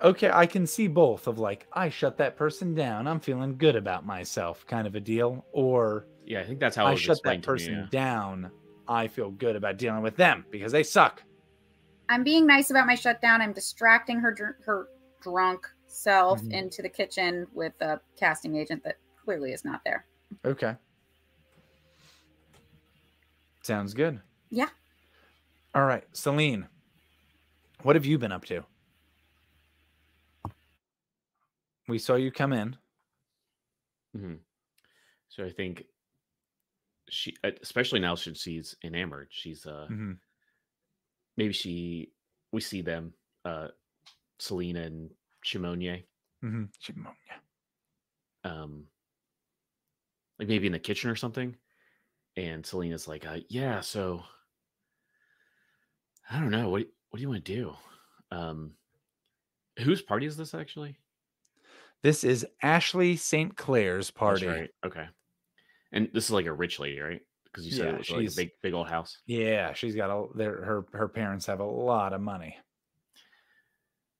okay 0.00 0.30
i 0.32 0.46
can 0.46 0.64
see 0.66 0.86
both 0.86 1.26
of 1.26 1.38
like 1.40 1.66
i 1.72 1.88
shut 1.88 2.16
that 2.18 2.36
person 2.36 2.72
down 2.74 3.08
i'm 3.08 3.18
feeling 3.18 3.56
good 3.58 3.74
about 3.74 4.06
myself 4.06 4.64
kind 4.66 4.86
of 4.86 4.94
a 4.94 5.00
deal 5.00 5.44
or 5.52 6.06
Yeah, 6.28 6.40
I 6.40 6.44
think 6.44 6.60
that's 6.60 6.76
how 6.76 6.84
it 6.84 6.88
i 6.88 6.92
was 6.92 7.00
shut 7.00 7.22
that 7.24 7.36
explained 7.36 7.42
to 7.42 7.50
me, 7.50 7.54
person 7.54 7.74
yeah. 7.74 7.86
down 7.90 8.50
i 8.86 9.06
feel 9.08 9.30
good 9.30 9.56
about 9.56 9.78
dealing 9.78 10.02
with 10.02 10.16
them 10.16 10.44
because 10.50 10.72
they 10.72 10.82
suck 10.82 11.22
I'm 12.10 12.24
being 12.24 12.46
nice 12.46 12.70
about 12.70 12.86
my 12.86 12.94
shutdown. 12.94 13.42
I'm 13.42 13.52
distracting 13.52 14.18
her 14.20 14.32
dr- 14.32 14.56
her 14.64 14.88
drunk 15.20 15.66
self 15.88 16.40
Mhm. 16.42 16.52
into 16.52 16.80
the 16.80 16.88
kitchen 16.88 17.46
with 17.52 17.74
a 17.82 18.00
casting 18.16 18.56
agent 18.56 18.82
that 18.84 18.96
clearly 19.22 19.52
is 19.52 19.62
not 19.62 19.84
there. 19.84 20.06
Okay. 20.44 20.74
Sounds 23.62 23.92
good. 23.92 24.22
Yeah. 24.48 24.70
All 25.74 25.84
right, 25.84 26.04
Selene, 26.16 26.66
what 27.82 27.94
have 27.94 28.06
you 28.06 28.16
been 28.16 28.32
up 28.32 28.46
to? 28.46 28.64
We 31.88 31.98
saw 31.98 32.14
you 32.14 32.30
come 32.32 32.54
in. 32.54 32.76
hmm 34.14 34.36
So 35.28 35.44
I 35.44 35.50
think 35.50 35.84
she, 37.10 37.36
uh, 37.44 37.50
especially 37.62 38.00
now 38.00 38.14
since 38.14 38.42
she's 38.42 38.76
enamored, 38.82 39.28
she's 39.30 39.66
uh 39.66 39.88
Mhm. 39.88 40.20
maybe 41.36 41.52
she 41.52 42.12
we 42.52 42.60
see 42.60 42.82
them, 42.82 43.14
uh 43.44 43.68
Selene 44.40 44.76
and 44.76 45.10
Shimonier, 45.44 46.04
Mm-hmm. 46.44 46.64
um 48.44 48.88
like 50.38 50.48
maybe 50.48 50.66
in 50.66 50.72
the 50.72 50.78
kitchen 50.78 51.10
or 51.10 51.16
something. 51.16 51.56
And 52.36 52.64
Selene's 52.64 53.08
like, 53.08 53.26
uh, 53.26 53.40
yeah, 53.48 53.80
so 53.80 54.24
I 56.30 56.38
don't 56.40 56.50
know. 56.52 56.68
What 56.70 56.86
what 57.10 57.16
do 57.16 57.22
you 57.22 57.28
want 57.28 57.44
to 57.44 57.54
do? 57.54 57.76
Um 58.30 58.76
whose 59.80 60.02
party 60.02 60.26
is 60.26 60.36
this 60.36 60.54
actually? 60.54 60.98
This 62.02 62.24
is 62.24 62.44
Ashley 62.62 63.16
St. 63.16 63.56
Clair's 63.56 64.10
That's 64.26 64.44
party. 64.44 64.46
right. 64.46 64.70
Okay. 64.84 65.08
And 65.92 66.08
this 66.12 66.24
is 66.24 66.30
like 66.30 66.46
a 66.46 66.52
rich 66.52 66.78
lady, 66.78 67.00
right? 67.00 67.20
Because 67.44 67.66
you 67.66 67.72
said 67.72 67.86
Yeah, 67.86 67.92
it 67.94 67.98
was 67.98 68.10
like 68.10 68.28
a 68.28 68.36
big 68.36 68.50
big 68.62 68.74
old 68.74 68.88
house. 68.88 69.18
Yeah, 69.26 69.72
she's 69.72 69.94
got 69.94 70.10
a 70.10 70.26
their 70.36 70.62
her 70.64 70.86
her 70.92 71.08
parents 71.08 71.46
have 71.46 71.60
a 71.60 71.64
lot 71.64 72.12
of 72.12 72.20
money. 72.20 72.56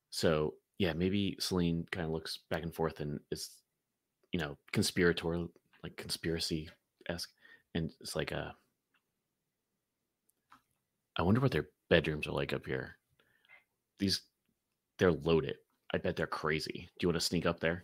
So 0.09 0.55
yeah, 0.79 0.93
maybe 0.93 1.35
Selene 1.39 1.85
kind 1.91 2.05
of 2.05 2.11
looks 2.11 2.39
back 2.49 2.63
and 2.63 2.73
forth 2.73 3.01
and 3.01 3.19
is, 3.31 3.51
you 4.31 4.39
know, 4.39 4.57
conspiratorial, 4.71 5.51
like 5.83 5.95
conspiracy 5.97 6.69
esque, 7.09 7.29
and 7.75 7.91
it's 7.99 8.15
like 8.15 8.31
a. 8.31 8.55
I 11.17 11.21
wonder 11.21 11.41
what 11.41 11.51
their 11.51 11.67
bedrooms 11.89 12.27
are 12.27 12.31
like 12.31 12.53
up 12.53 12.65
here. 12.65 12.97
These, 13.99 14.21
they're 14.97 15.11
loaded. 15.11 15.55
I 15.93 15.97
bet 15.97 16.15
they're 16.15 16.27
crazy. 16.27 16.89
Do 16.97 17.03
you 17.03 17.09
want 17.09 17.19
to 17.19 17.25
sneak 17.25 17.45
up 17.45 17.59
there? 17.59 17.83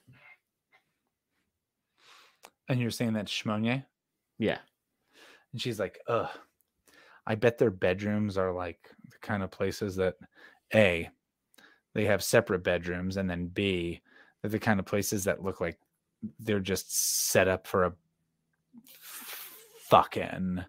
And 2.69 2.79
you're 2.79 2.91
saying 2.91 3.13
that's 3.13 3.31
Shmonye? 3.31 3.85
Yeah. 4.39 4.57
And 5.51 5.61
she's 5.61 5.79
like, 5.79 5.99
ugh, 6.07 6.29
I 7.27 7.35
bet 7.35 7.57
their 7.57 7.71
bedrooms 7.71 8.37
are 8.37 8.51
like 8.51 8.79
the 9.09 9.17
kind 9.21 9.43
of 9.43 9.51
places 9.51 9.95
that 9.97 10.15
A, 10.73 11.09
they 11.93 12.05
have 12.05 12.23
separate 12.23 12.63
bedrooms, 12.63 13.17
and 13.17 13.29
then 13.29 13.47
B, 13.47 14.01
they're 14.41 14.51
the 14.51 14.59
kind 14.59 14.79
of 14.79 14.85
places 14.85 15.23
that 15.25 15.43
look 15.43 15.61
like 15.61 15.77
they're 16.39 16.59
just 16.59 17.29
set 17.29 17.47
up 17.47 17.67
for 17.67 17.85
a 17.85 17.93
fucking 19.89 20.63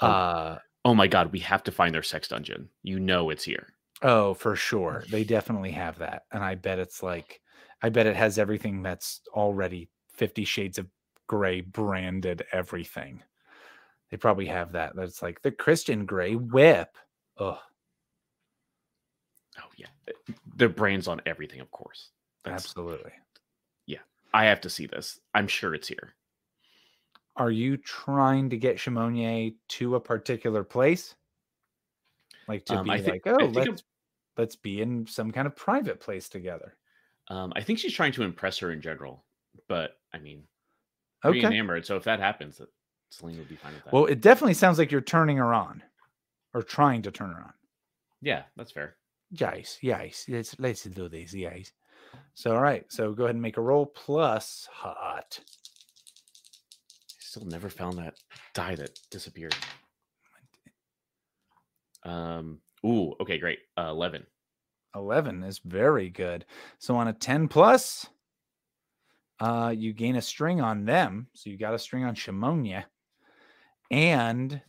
Oh. 0.00 0.06
uh 0.06 0.58
Oh 0.84 0.94
my 0.94 1.06
god, 1.06 1.32
we 1.32 1.40
have 1.40 1.62
to 1.64 1.72
find 1.72 1.94
their 1.94 2.02
sex 2.02 2.28
dungeon. 2.28 2.68
You 2.82 2.98
know 3.00 3.30
it's 3.30 3.44
here. 3.44 3.68
oh 4.02 4.34
for 4.34 4.54
sure. 4.56 5.04
They 5.10 5.24
definitely 5.24 5.72
have 5.72 5.98
that. 5.98 6.22
And 6.32 6.42
I 6.42 6.54
bet 6.54 6.78
it's 6.78 7.02
like 7.02 7.40
I 7.82 7.88
bet 7.88 8.06
it 8.06 8.16
has 8.16 8.38
everything 8.38 8.82
that's 8.82 9.20
already 9.34 9.88
50 10.14 10.44
shades 10.44 10.78
of 10.78 10.86
gray 11.28 11.60
branded 11.60 12.44
everything. 12.52 13.22
They 14.10 14.16
probably 14.16 14.46
have 14.46 14.72
that. 14.72 14.96
That's 14.96 15.22
like 15.22 15.40
the 15.42 15.52
Christian 15.52 16.04
Grey 16.06 16.34
whip. 16.34 16.96
Oh, 17.38 17.60
Oh 19.60 19.68
yeah, 19.76 19.86
their 20.56 20.68
brands 20.68 21.08
on 21.08 21.20
everything, 21.26 21.60
of 21.60 21.70
course. 21.70 22.10
That's, 22.44 22.64
absolutely. 22.66 23.10
yeah, 23.86 23.98
I 24.32 24.44
have 24.46 24.60
to 24.62 24.70
see 24.70 24.86
this. 24.86 25.18
I'm 25.34 25.48
sure 25.48 25.74
it's 25.74 25.88
here. 25.88 26.14
Are 27.36 27.50
you 27.50 27.76
trying 27.76 28.50
to 28.50 28.56
get 28.56 28.76
Shimonier 28.76 29.54
to 29.68 29.96
a 29.96 30.00
particular 30.00 30.62
place? 30.64 31.14
Like 32.46 32.64
to 32.66 32.78
Um, 32.78 32.84
be 32.84 32.90
I 32.92 33.00
thi- 33.02 33.10
like, 33.10 33.26
oh, 33.26 33.38
think 33.38 33.56
I'm- 33.56 33.66
let's 33.70 33.82
let's 34.36 34.56
be 34.56 34.80
in 34.80 35.06
some 35.06 35.32
kind 35.32 35.46
of 35.48 35.56
private 35.56 35.98
place 36.00 36.28
together. 36.28 36.76
Um, 37.26 37.52
I 37.56 37.62
think 37.62 37.78
she's 37.80 37.92
trying 37.92 38.12
to 38.12 38.22
impress 38.22 38.58
her 38.58 38.70
in 38.70 38.80
general, 38.80 39.24
but 39.68 39.98
I 40.14 40.18
mean, 40.18 40.46
Okay. 41.24 41.40
enamored. 41.40 41.84
So 41.86 41.96
if 41.96 42.04
that 42.04 42.20
happens, 42.20 42.58
that 42.58 42.68
Selene 43.10 43.38
would 43.38 43.48
be 43.48 43.56
fine 43.56 43.74
with 43.74 43.84
that. 43.84 43.92
Well, 43.92 44.06
it 44.06 44.20
definitely 44.20 44.54
sounds 44.54 44.78
like 44.78 44.90
you're 44.92 45.00
turning 45.00 45.36
her 45.38 45.52
on, 45.54 45.82
or 46.54 46.62
trying 46.62 47.02
to 47.02 47.10
turn 47.10 47.30
her 47.30 47.40
on. 47.42 47.52
yeah, 48.20 48.42
that's 48.56 48.70
fair. 48.72 48.96
Yes, 49.30 49.78
yes. 49.82 50.24
Let's 50.28 50.58
let's 50.58 50.82
do 50.84 51.08
this. 51.08 51.34
Yes. 51.34 51.72
So 52.34 52.54
all 52.54 52.62
right. 52.62 52.84
So 52.88 53.12
go 53.12 53.24
ahead 53.24 53.34
and 53.34 53.42
make 53.42 53.56
a 53.58 53.60
roll 53.60 53.84
plus 53.86 54.68
hot. 54.72 55.38
Still 57.18 57.44
never 57.46 57.68
found 57.68 57.98
that 57.98 58.14
die 58.54 58.74
that 58.76 58.98
disappeared. 59.10 59.54
Um. 62.04 62.60
Ooh. 62.86 63.14
Okay. 63.20 63.38
Great. 63.38 63.58
Uh, 63.76 63.88
Eleven. 63.90 64.26
11 64.94 65.42
is 65.44 65.58
very 65.58 66.08
good. 66.08 66.44
So 66.78 66.96
on 66.96 67.08
a 67.08 67.12
10 67.12 67.46
plus, 67.48 68.06
uh, 69.40 69.74
you 69.76 69.92
gain 69.92 70.16
a 70.16 70.22
string 70.22 70.60
on 70.60 70.84
them. 70.84 71.28
So 71.34 71.50
you 71.50 71.56
got 71.56 71.74
a 71.74 71.78
string 71.78 72.04
on 72.04 72.14
Shimonia. 72.14 72.84
And 73.90 74.60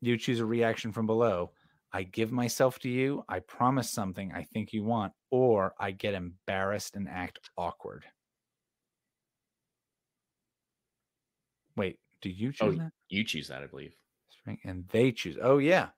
you 0.00 0.16
choose 0.16 0.40
a 0.40 0.46
reaction 0.46 0.92
from 0.92 1.06
below. 1.06 1.52
I 1.92 2.02
give 2.02 2.30
myself 2.30 2.78
to 2.80 2.88
you. 2.88 3.24
I 3.28 3.40
promise 3.40 3.90
something 3.90 4.32
I 4.32 4.44
think 4.44 4.72
you 4.72 4.84
want, 4.84 5.14
or 5.30 5.74
I 5.80 5.90
get 5.90 6.14
embarrassed 6.14 6.94
and 6.96 7.08
act 7.08 7.50
awkward. 7.56 8.04
Wait, 11.76 11.98
do 12.20 12.28
you 12.28 12.52
choose 12.52 12.76
Oh, 12.78 12.82
that? 12.82 12.92
you 13.08 13.24
choose 13.24 13.48
that, 13.48 13.62
I 13.62 13.66
believe. 13.66 13.94
And 14.64 14.86
they 14.88 15.12
choose. 15.12 15.38
Oh 15.40 15.58
yeah. 15.58 15.90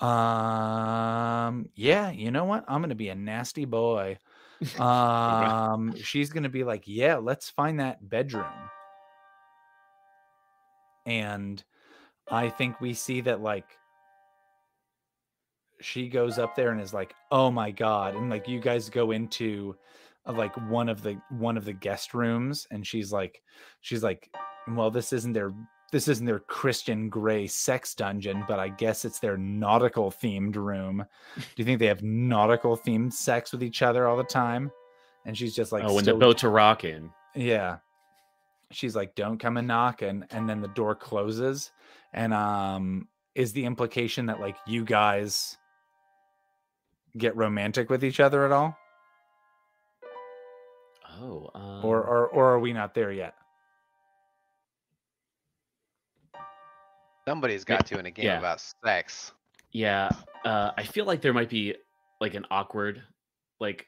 Um 0.00 1.70
yeah, 1.74 2.10
you 2.10 2.30
know 2.30 2.44
what? 2.44 2.64
I'm 2.68 2.80
going 2.80 2.88
to 2.90 2.94
be 2.96 3.08
a 3.10 3.14
nasty 3.14 3.64
boy. 3.64 4.18
Um 4.78 5.94
she's 5.96 6.30
to 6.44 6.48
be 6.48 6.64
like, 6.64 6.84
"Yeah, 6.86 7.16
let's 7.16 7.50
find 7.50 7.80
that 7.80 8.08
bedroom." 8.08 8.44
And 11.06 11.62
I 12.30 12.48
think 12.48 12.80
we 12.80 12.94
see 12.94 13.20
that 13.22 13.42
like 13.42 13.66
she 15.80 16.08
goes 16.08 16.38
up 16.38 16.54
there 16.54 16.70
and 16.70 16.80
is 16.80 16.94
like, 16.94 17.14
"Oh 17.30 17.50
my 17.50 17.70
god." 17.70 18.14
And 18.14 18.30
like 18.30 18.48
you 18.48 18.60
guys 18.60 18.88
go 18.88 19.10
into 19.10 19.76
uh, 20.26 20.32
like 20.32 20.54
one 20.70 20.88
of 20.88 21.02
the 21.02 21.20
one 21.30 21.56
of 21.56 21.64
the 21.64 21.72
guest 21.72 22.14
rooms 22.14 22.66
and 22.70 22.86
she's 22.86 23.12
like 23.12 23.42
she's 23.80 24.02
like, 24.02 24.30
"Well, 24.68 24.90
this 24.90 25.12
isn't 25.12 25.32
their 25.32 25.52
this 25.92 26.08
isn't 26.08 26.26
their 26.26 26.40
Christian 26.40 27.08
Grey 27.08 27.46
sex 27.46 27.94
dungeon, 27.94 28.44
but 28.48 28.58
I 28.58 28.68
guess 28.68 29.04
it's 29.04 29.20
their 29.20 29.36
nautical 29.36 30.10
themed 30.10 30.56
room. 30.56 31.04
Do 31.36 31.42
you 31.56 31.64
think 31.64 31.78
they 31.78 31.86
have 31.86 32.02
nautical 32.02 32.76
themed 32.76 33.12
sex 33.12 33.52
with 33.52 33.62
each 33.62 33.82
other 33.82 34.08
all 34.08 34.16
the 34.16 34.24
time?" 34.24 34.70
And 35.24 35.36
she's 35.38 35.54
just 35.54 35.72
like, 35.72 35.84
oh, 35.84 35.94
when 35.94 36.04
the 36.04 36.14
boats 36.14 36.44
are 36.44 36.50
rocking. 36.50 37.12
yeah. 37.34 37.78
She's 38.70 38.96
like, 38.96 39.14
don't 39.14 39.38
come 39.38 39.56
and 39.56 39.68
knock. 39.68 40.02
And 40.02 40.26
and 40.30 40.48
then 40.48 40.60
the 40.60 40.68
door 40.68 40.94
closes. 40.96 41.70
And 42.12 42.34
um 42.34 43.08
is 43.34 43.52
the 43.52 43.64
implication 43.64 44.26
that 44.26 44.40
like 44.40 44.56
you 44.66 44.84
guys 44.84 45.56
get 47.16 47.36
romantic 47.36 47.88
with 47.88 48.02
each 48.04 48.18
other 48.20 48.44
at 48.44 48.52
all? 48.52 48.76
Oh. 51.20 51.50
Um, 51.54 51.84
Or 51.84 52.02
or 52.02 52.26
or 52.28 52.52
are 52.54 52.58
we 52.58 52.72
not 52.72 52.94
there 52.94 53.12
yet? 53.12 53.34
Somebody's 57.26 57.64
got 57.64 57.86
to 57.86 57.98
in 57.98 58.06
a 58.06 58.10
game 58.10 58.26
yeah. 58.26 58.38
about 58.38 58.62
sex. 58.84 59.32
Yeah, 59.72 60.10
uh, 60.44 60.70
I 60.76 60.84
feel 60.84 61.04
like 61.04 61.20
there 61.20 61.32
might 61.32 61.48
be 61.48 61.74
like 62.20 62.34
an 62.34 62.46
awkward, 62.50 63.02
like 63.60 63.86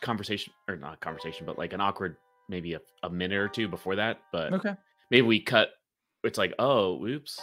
conversation 0.00 0.52
or 0.68 0.76
not 0.76 1.00
conversation, 1.00 1.46
but 1.46 1.58
like 1.58 1.72
an 1.72 1.80
awkward 1.80 2.16
maybe 2.48 2.74
a, 2.74 2.80
a 3.02 3.10
minute 3.10 3.36
or 3.38 3.48
two 3.48 3.68
before 3.68 3.96
that. 3.96 4.20
But 4.32 4.52
Okay. 4.52 4.74
maybe 5.10 5.26
we 5.26 5.40
cut. 5.40 5.70
It's 6.24 6.38
like, 6.38 6.54
oh, 6.58 7.04
oops, 7.06 7.40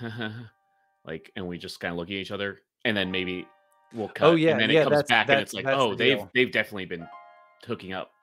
like, 1.04 1.30
and 1.36 1.46
we 1.46 1.58
just 1.58 1.80
kind 1.80 1.92
of 1.92 1.98
look 1.98 2.08
at 2.08 2.12
each 2.14 2.30
other, 2.30 2.58
and 2.84 2.96
then 2.96 3.10
maybe 3.10 3.46
we'll 3.92 4.08
cut. 4.08 4.26
Oh, 4.26 4.34
yeah, 4.34 4.52
and 4.52 4.60
then 4.60 4.70
yeah, 4.70 4.80
it 4.80 4.84
comes 4.84 4.96
that's- 4.96 5.08
back, 5.08 5.28
and 5.28 5.40
that's- 5.40 5.54
it's 5.54 5.54
like, 5.54 5.66
oh, 5.66 5.90
the 5.90 5.96
they've 5.96 6.18
deal. 6.18 6.30
they've 6.34 6.52
definitely 6.52 6.86
been 6.86 7.06
hooking 7.66 7.92
up. 7.92 8.10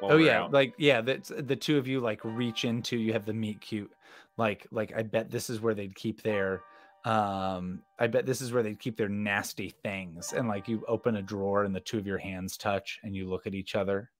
while 0.00 0.12
oh 0.12 0.16
we're 0.16 0.26
yeah, 0.26 0.42
out. 0.42 0.52
like 0.52 0.74
yeah, 0.78 1.00
that's 1.00 1.30
the 1.36 1.56
two 1.56 1.78
of 1.78 1.86
you 1.88 2.00
like 2.00 2.20
reach 2.24 2.64
into 2.64 2.96
you 2.96 3.12
have 3.12 3.24
the 3.26 3.32
meet 3.34 3.60
cute. 3.60 3.90
Like 4.36 4.66
like 4.70 4.92
I 4.96 5.02
bet 5.02 5.30
this 5.30 5.50
is 5.50 5.60
where 5.60 5.74
they'd 5.74 5.94
keep 5.94 6.22
their 6.22 6.62
um 7.04 7.80
I 7.98 8.06
bet 8.06 8.26
this 8.26 8.40
is 8.40 8.52
where 8.52 8.62
they'd 8.62 8.78
keep 8.78 8.96
their 8.96 9.08
nasty 9.08 9.74
things. 9.82 10.32
And 10.32 10.48
like 10.48 10.68
you 10.68 10.84
open 10.88 11.16
a 11.16 11.22
drawer 11.22 11.64
and 11.64 11.74
the 11.74 11.80
two 11.80 11.98
of 11.98 12.06
your 12.06 12.18
hands 12.18 12.56
touch 12.56 12.98
and 13.02 13.14
you 13.16 13.28
look 13.28 13.46
at 13.46 13.54
each 13.54 13.74
other. 13.74 14.10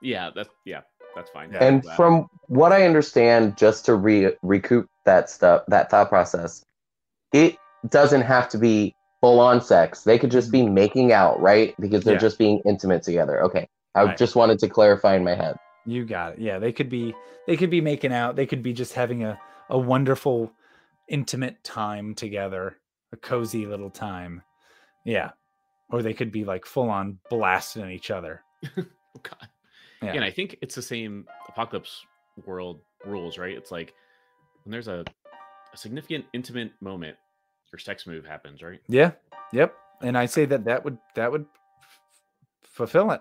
yeah, 0.00 0.30
that's 0.34 0.50
yeah, 0.64 0.80
that's 1.14 1.30
fine. 1.30 1.54
And 1.56 1.82
That- 1.82 1.96
from 1.96 2.28
what 2.48 2.72
I 2.72 2.84
understand, 2.86 3.56
just 3.56 3.84
to 3.86 3.94
re- 3.94 4.34
recoup 4.42 4.88
that 5.04 5.30
stuff, 5.30 5.62
that 5.68 5.90
thought 5.90 6.08
process, 6.08 6.64
it 7.32 7.56
doesn't 7.88 8.22
have 8.22 8.48
to 8.50 8.58
be 8.58 8.94
full 9.20 9.40
on 9.40 9.60
sex. 9.60 10.02
They 10.02 10.18
could 10.18 10.30
just 10.30 10.50
be 10.50 10.66
making 10.68 11.12
out, 11.12 11.40
right? 11.40 11.74
Because 11.80 12.04
they're 12.04 12.14
Yeah. 12.14 12.20
just 12.20 12.38
being 12.38 12.60
intimate 12.64 13.02
together. 13.02 13.42
Okay. 13.44 13.68
I 13.94 14.04
Right. 14.04 14.16
just 14.18 14.36
wanted 14.36 14.58
to 14.60 14.68
clarify 14.68 15.16
in 15.16 15.24
my 15.24 15.34
head. 15.34 15.56
You 15.84 16.04
got 16.04 16.34
it. 16.34 16.38
Yeah, 16.38 16.58
they 16.58 16.72
could 16.72 16.88
be 16.88 17.14
they 17.46 17.56
could 17.56 17.70
be 17.70 17.80
making 17.80 18.12
out. 18.12 18.36
They 18.36 18.46
could 18.46 18.62
be 18.62 18.72
just 18.72 18.94
having 18.94 19.24
a 19.24 19.38
a 19.68 19.78
wonderful 19.78 20.52
intimate 21.08 21.62
time 21.64 22.14
together, 22.14 22.76
a 23.12 23.16
cozy 23.16 23.66
little 23.66 23.90
time. 23.90 24.42
Yeah. 25.04 25.30
Or 25.90 26.02
they 26.02 26.14
could 26.14 26.30
be 26.32 26.44
like 26.44 26.64
full 26.64 26.88
on 26.90 27.18
blasting 27.30 27.90
each 27.90 28.10
other. 28.10 28.42
Oh 29.14 29.20
God. 29.22 29.48
Yeah. 30.00 30.08
Yeah. 30.08 30.12
and 30.14 30.24
I 30.24 30.30
think 30.30 30.56
it's 30.62 30.74
the 30.74 30.80
same 30.82 31.26
apocalypse 31.48 32.02
world 32.46 32.80
rules, 33.04 33.36
right? 33.36 33.54
It's 33.54 33.70
like 33.70 33.92
when 34.64 34.70
there's 34.70 34.88
a, 34.88 35.04
a 35.72 35.76
significant 35.76 36.24
intimate 36.32 36.72
moment, 36.80 37.18
your 37.70 37.78
sex 37.78 38.06
move 38.06 38.24
happens, 38.24 38.62
right? 38.62 38.80
Yeah. 38.88 39.10
Yep. 39.52 39.74
And 40.00 40.16
I 40.16 40.24
say 40.24 40.46
that 40.46 40.64
that 40.64 40.82
would 40.84 40.96
that 41.14 41.30
would 41.30 41.44
f- 41.82 41.98
fulfill 42.62 43.10
it. 43.10 43.20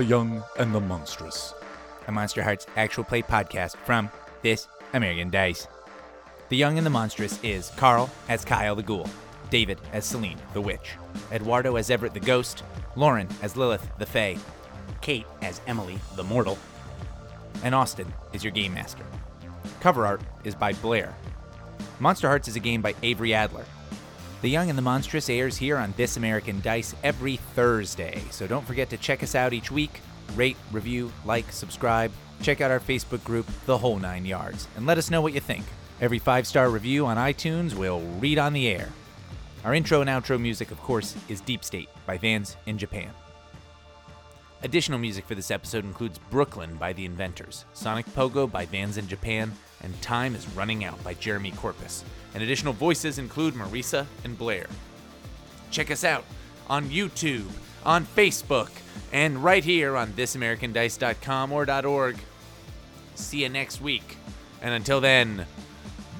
The 0.00 0.06
Young 0.06 0.42
and 0.58 0.74
the 0.74 0.80
Monstrous. 0.80 1.52
a 2.08 2.10
Monsterhearts 2.10 2.64
actual 2.74 3.04
play 3.04 3.20
podcast 3.20 3.76
from 3.84 4.10
This 4.40 4.66
American 4.94 5.28
Dice. 5.28 5.68
The 6.48 6.56
Young 6.56 6.78
and 6.78 6.86
the 6.86 6.90
Monstrous 6.90 7.38
is 7.44 7.70
Carl 7.76 8.08
as 8.26 8.42
Kyle 8.42 8.74
the 8.74 8.82
Ghoul, 8.82 9.10
David 9.50 9.78
as 9.92 10.06
Selene 10.06 10.38
the 10.54 10.60
Witch, 10.62 10.92
Eduardo 11.30 11.76
as 11.76 11.90
Everett 11.90 12.14
the 12.14 12.20
Ghost, 12.20 12.62
Lauren 12.96 13.28
as 13.42 13.58
Lilith 13.58 13.86
the 13.98 14.06
Fae, 14.06 14.38
Kate 15.02 15.26
as 15.42 15.60
Emily 15.66 15.98
the 16.16 16.24
Mortal, 16.24 16.56
and 17.62 17.74
Austin 17.74 18.10
is 18.32 18.42
your 18.42 18.54
game 18.54 18.72
master. 18.72 19.04
Cover 19.80 20.06
art 20.06 20.22
is 20.44 20.54
by 20.54 20.72
Blair. 20.72 21.14
Monsterhearts 22.00 22.48
is 22.48 22.56
a 22.56 22.60
game 22.60 22.80
by 22.80 22.94
Avery 23.02 23.34
Adler. 23.34 23.66
The 24.42 24.48
Young 24.48 24.70
and 24.70 24.78
the 24.78 24.82
Monstrous 24.82 25.28
airs 25.28 25.58
here 25.58 25.76
on 25.76 25.92
This 25.98 26.16
American 26.16 26.62
Dice 26.62 26.94
every 27.02 27.36
Thursday, 27.36 28.22
so 28.30 28.46
don't 28.46 28.66
forget 28.66 28.88
to 28.88 28.96
check 28.96 29.22
us 29.22 29.34
out 29.34 29.52
each 29.52 29.70
week. 29.70 30.00
Rate, 30.34 30.56
review, 30.72 31.12
like, 31.26 31.52
subscribe. 31.52 32.10
Check 32.40 32.62
out 32.62 32.70
our 32.70 32.80
Facebook 32.80 33.22
group, 33.22 33.46
The 33.66 33.76
Whole 33.76 33.98
Nine 33.98 34.24
Yards, 34.24 34.66
and 34.76 34.86
let 34.86 34.96
us 34.96 35.10
know 35.10 35.20
what 35.20 35.34
you 35.34 35.40
think. 35.40 35.66
Every 36.00 36.18
five 36.18 36.46
star 36.46 36.70
review 36.70 37.04
on 37.04 37.18
iTunes 37.18 37.74
we'll 37.74 38.00
read 38.18 38.38
on 38.38 38.54
the 38.54 38.66
air. 38.68 38.88
Our 39.62 39.74
intro 39.74 40.00
and 40.00 40.08
outro 40.08 40.40
music, 40.40 40.70
of 40.70 40.80
course, 40.80 41.14
is 41.28 41.42
Deep 41.42 41.62
State 41.62 41.90
by 42.06 42.16
Vans 42.16 42.56
in 42.64 42.78
Japan. 42.78 43.10
Additional 44.62 44.98
music 44.98 45.26
for 45.26 45.34
this 45.34 45.50
episode 45.50 45.84
includes 45.84 46.18
Brooklyn 46.30 46.76
by 46.76 46.94
The 46.94 47.04
Inventors, 47.04 47.66
Sonic 47.74 48.06
Pogo 48.14 48.50
by 48.50 48.64
Vans 48.64 48.96
in 48.96 49.06
Japan, 49.06 49.52
and 49.82 50.00
Time 50.02 50.34
is 50.34 50.48
Running 50.50 50.84
Out 50.84 51.02
by 51.02 51.14
Jeremy 51.14 51.52
Korpas. 51.52 52.04
And 52.34 52.42
additional 52.42 52.72
voices 52.72 53.18
include 53.18 53.54
Marisa 53.54 54.06
and 54.24 54.38
Blair. 54.38 54.66
Check 55.70 55.90
us 55.90 56.04
out 56.04 56.24
on 56.68 56.88
YouTube, 56.90 57.50
on 57.84 58.06
Facebook, 58.06 58.70
and 59.12 59.42
right 59.42 59.64
here 59.64 59.96
on 59.96 60.12
thisamericandice.com 60.12 61.52
or 61.52 61.70
.org. 61.86 62.16
See 63.14 63.42
you 63.42 63.48
next 63.48 63.80
week. 63.80 64.16
And 64.62 64.74
until 64.74 65.00
then, 65.00 65.46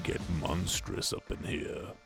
Get 0.03 0.21
monstrous 0.39 1.13
up 1.13 1.29
in 1.29 1.43
here. 1.43 2.00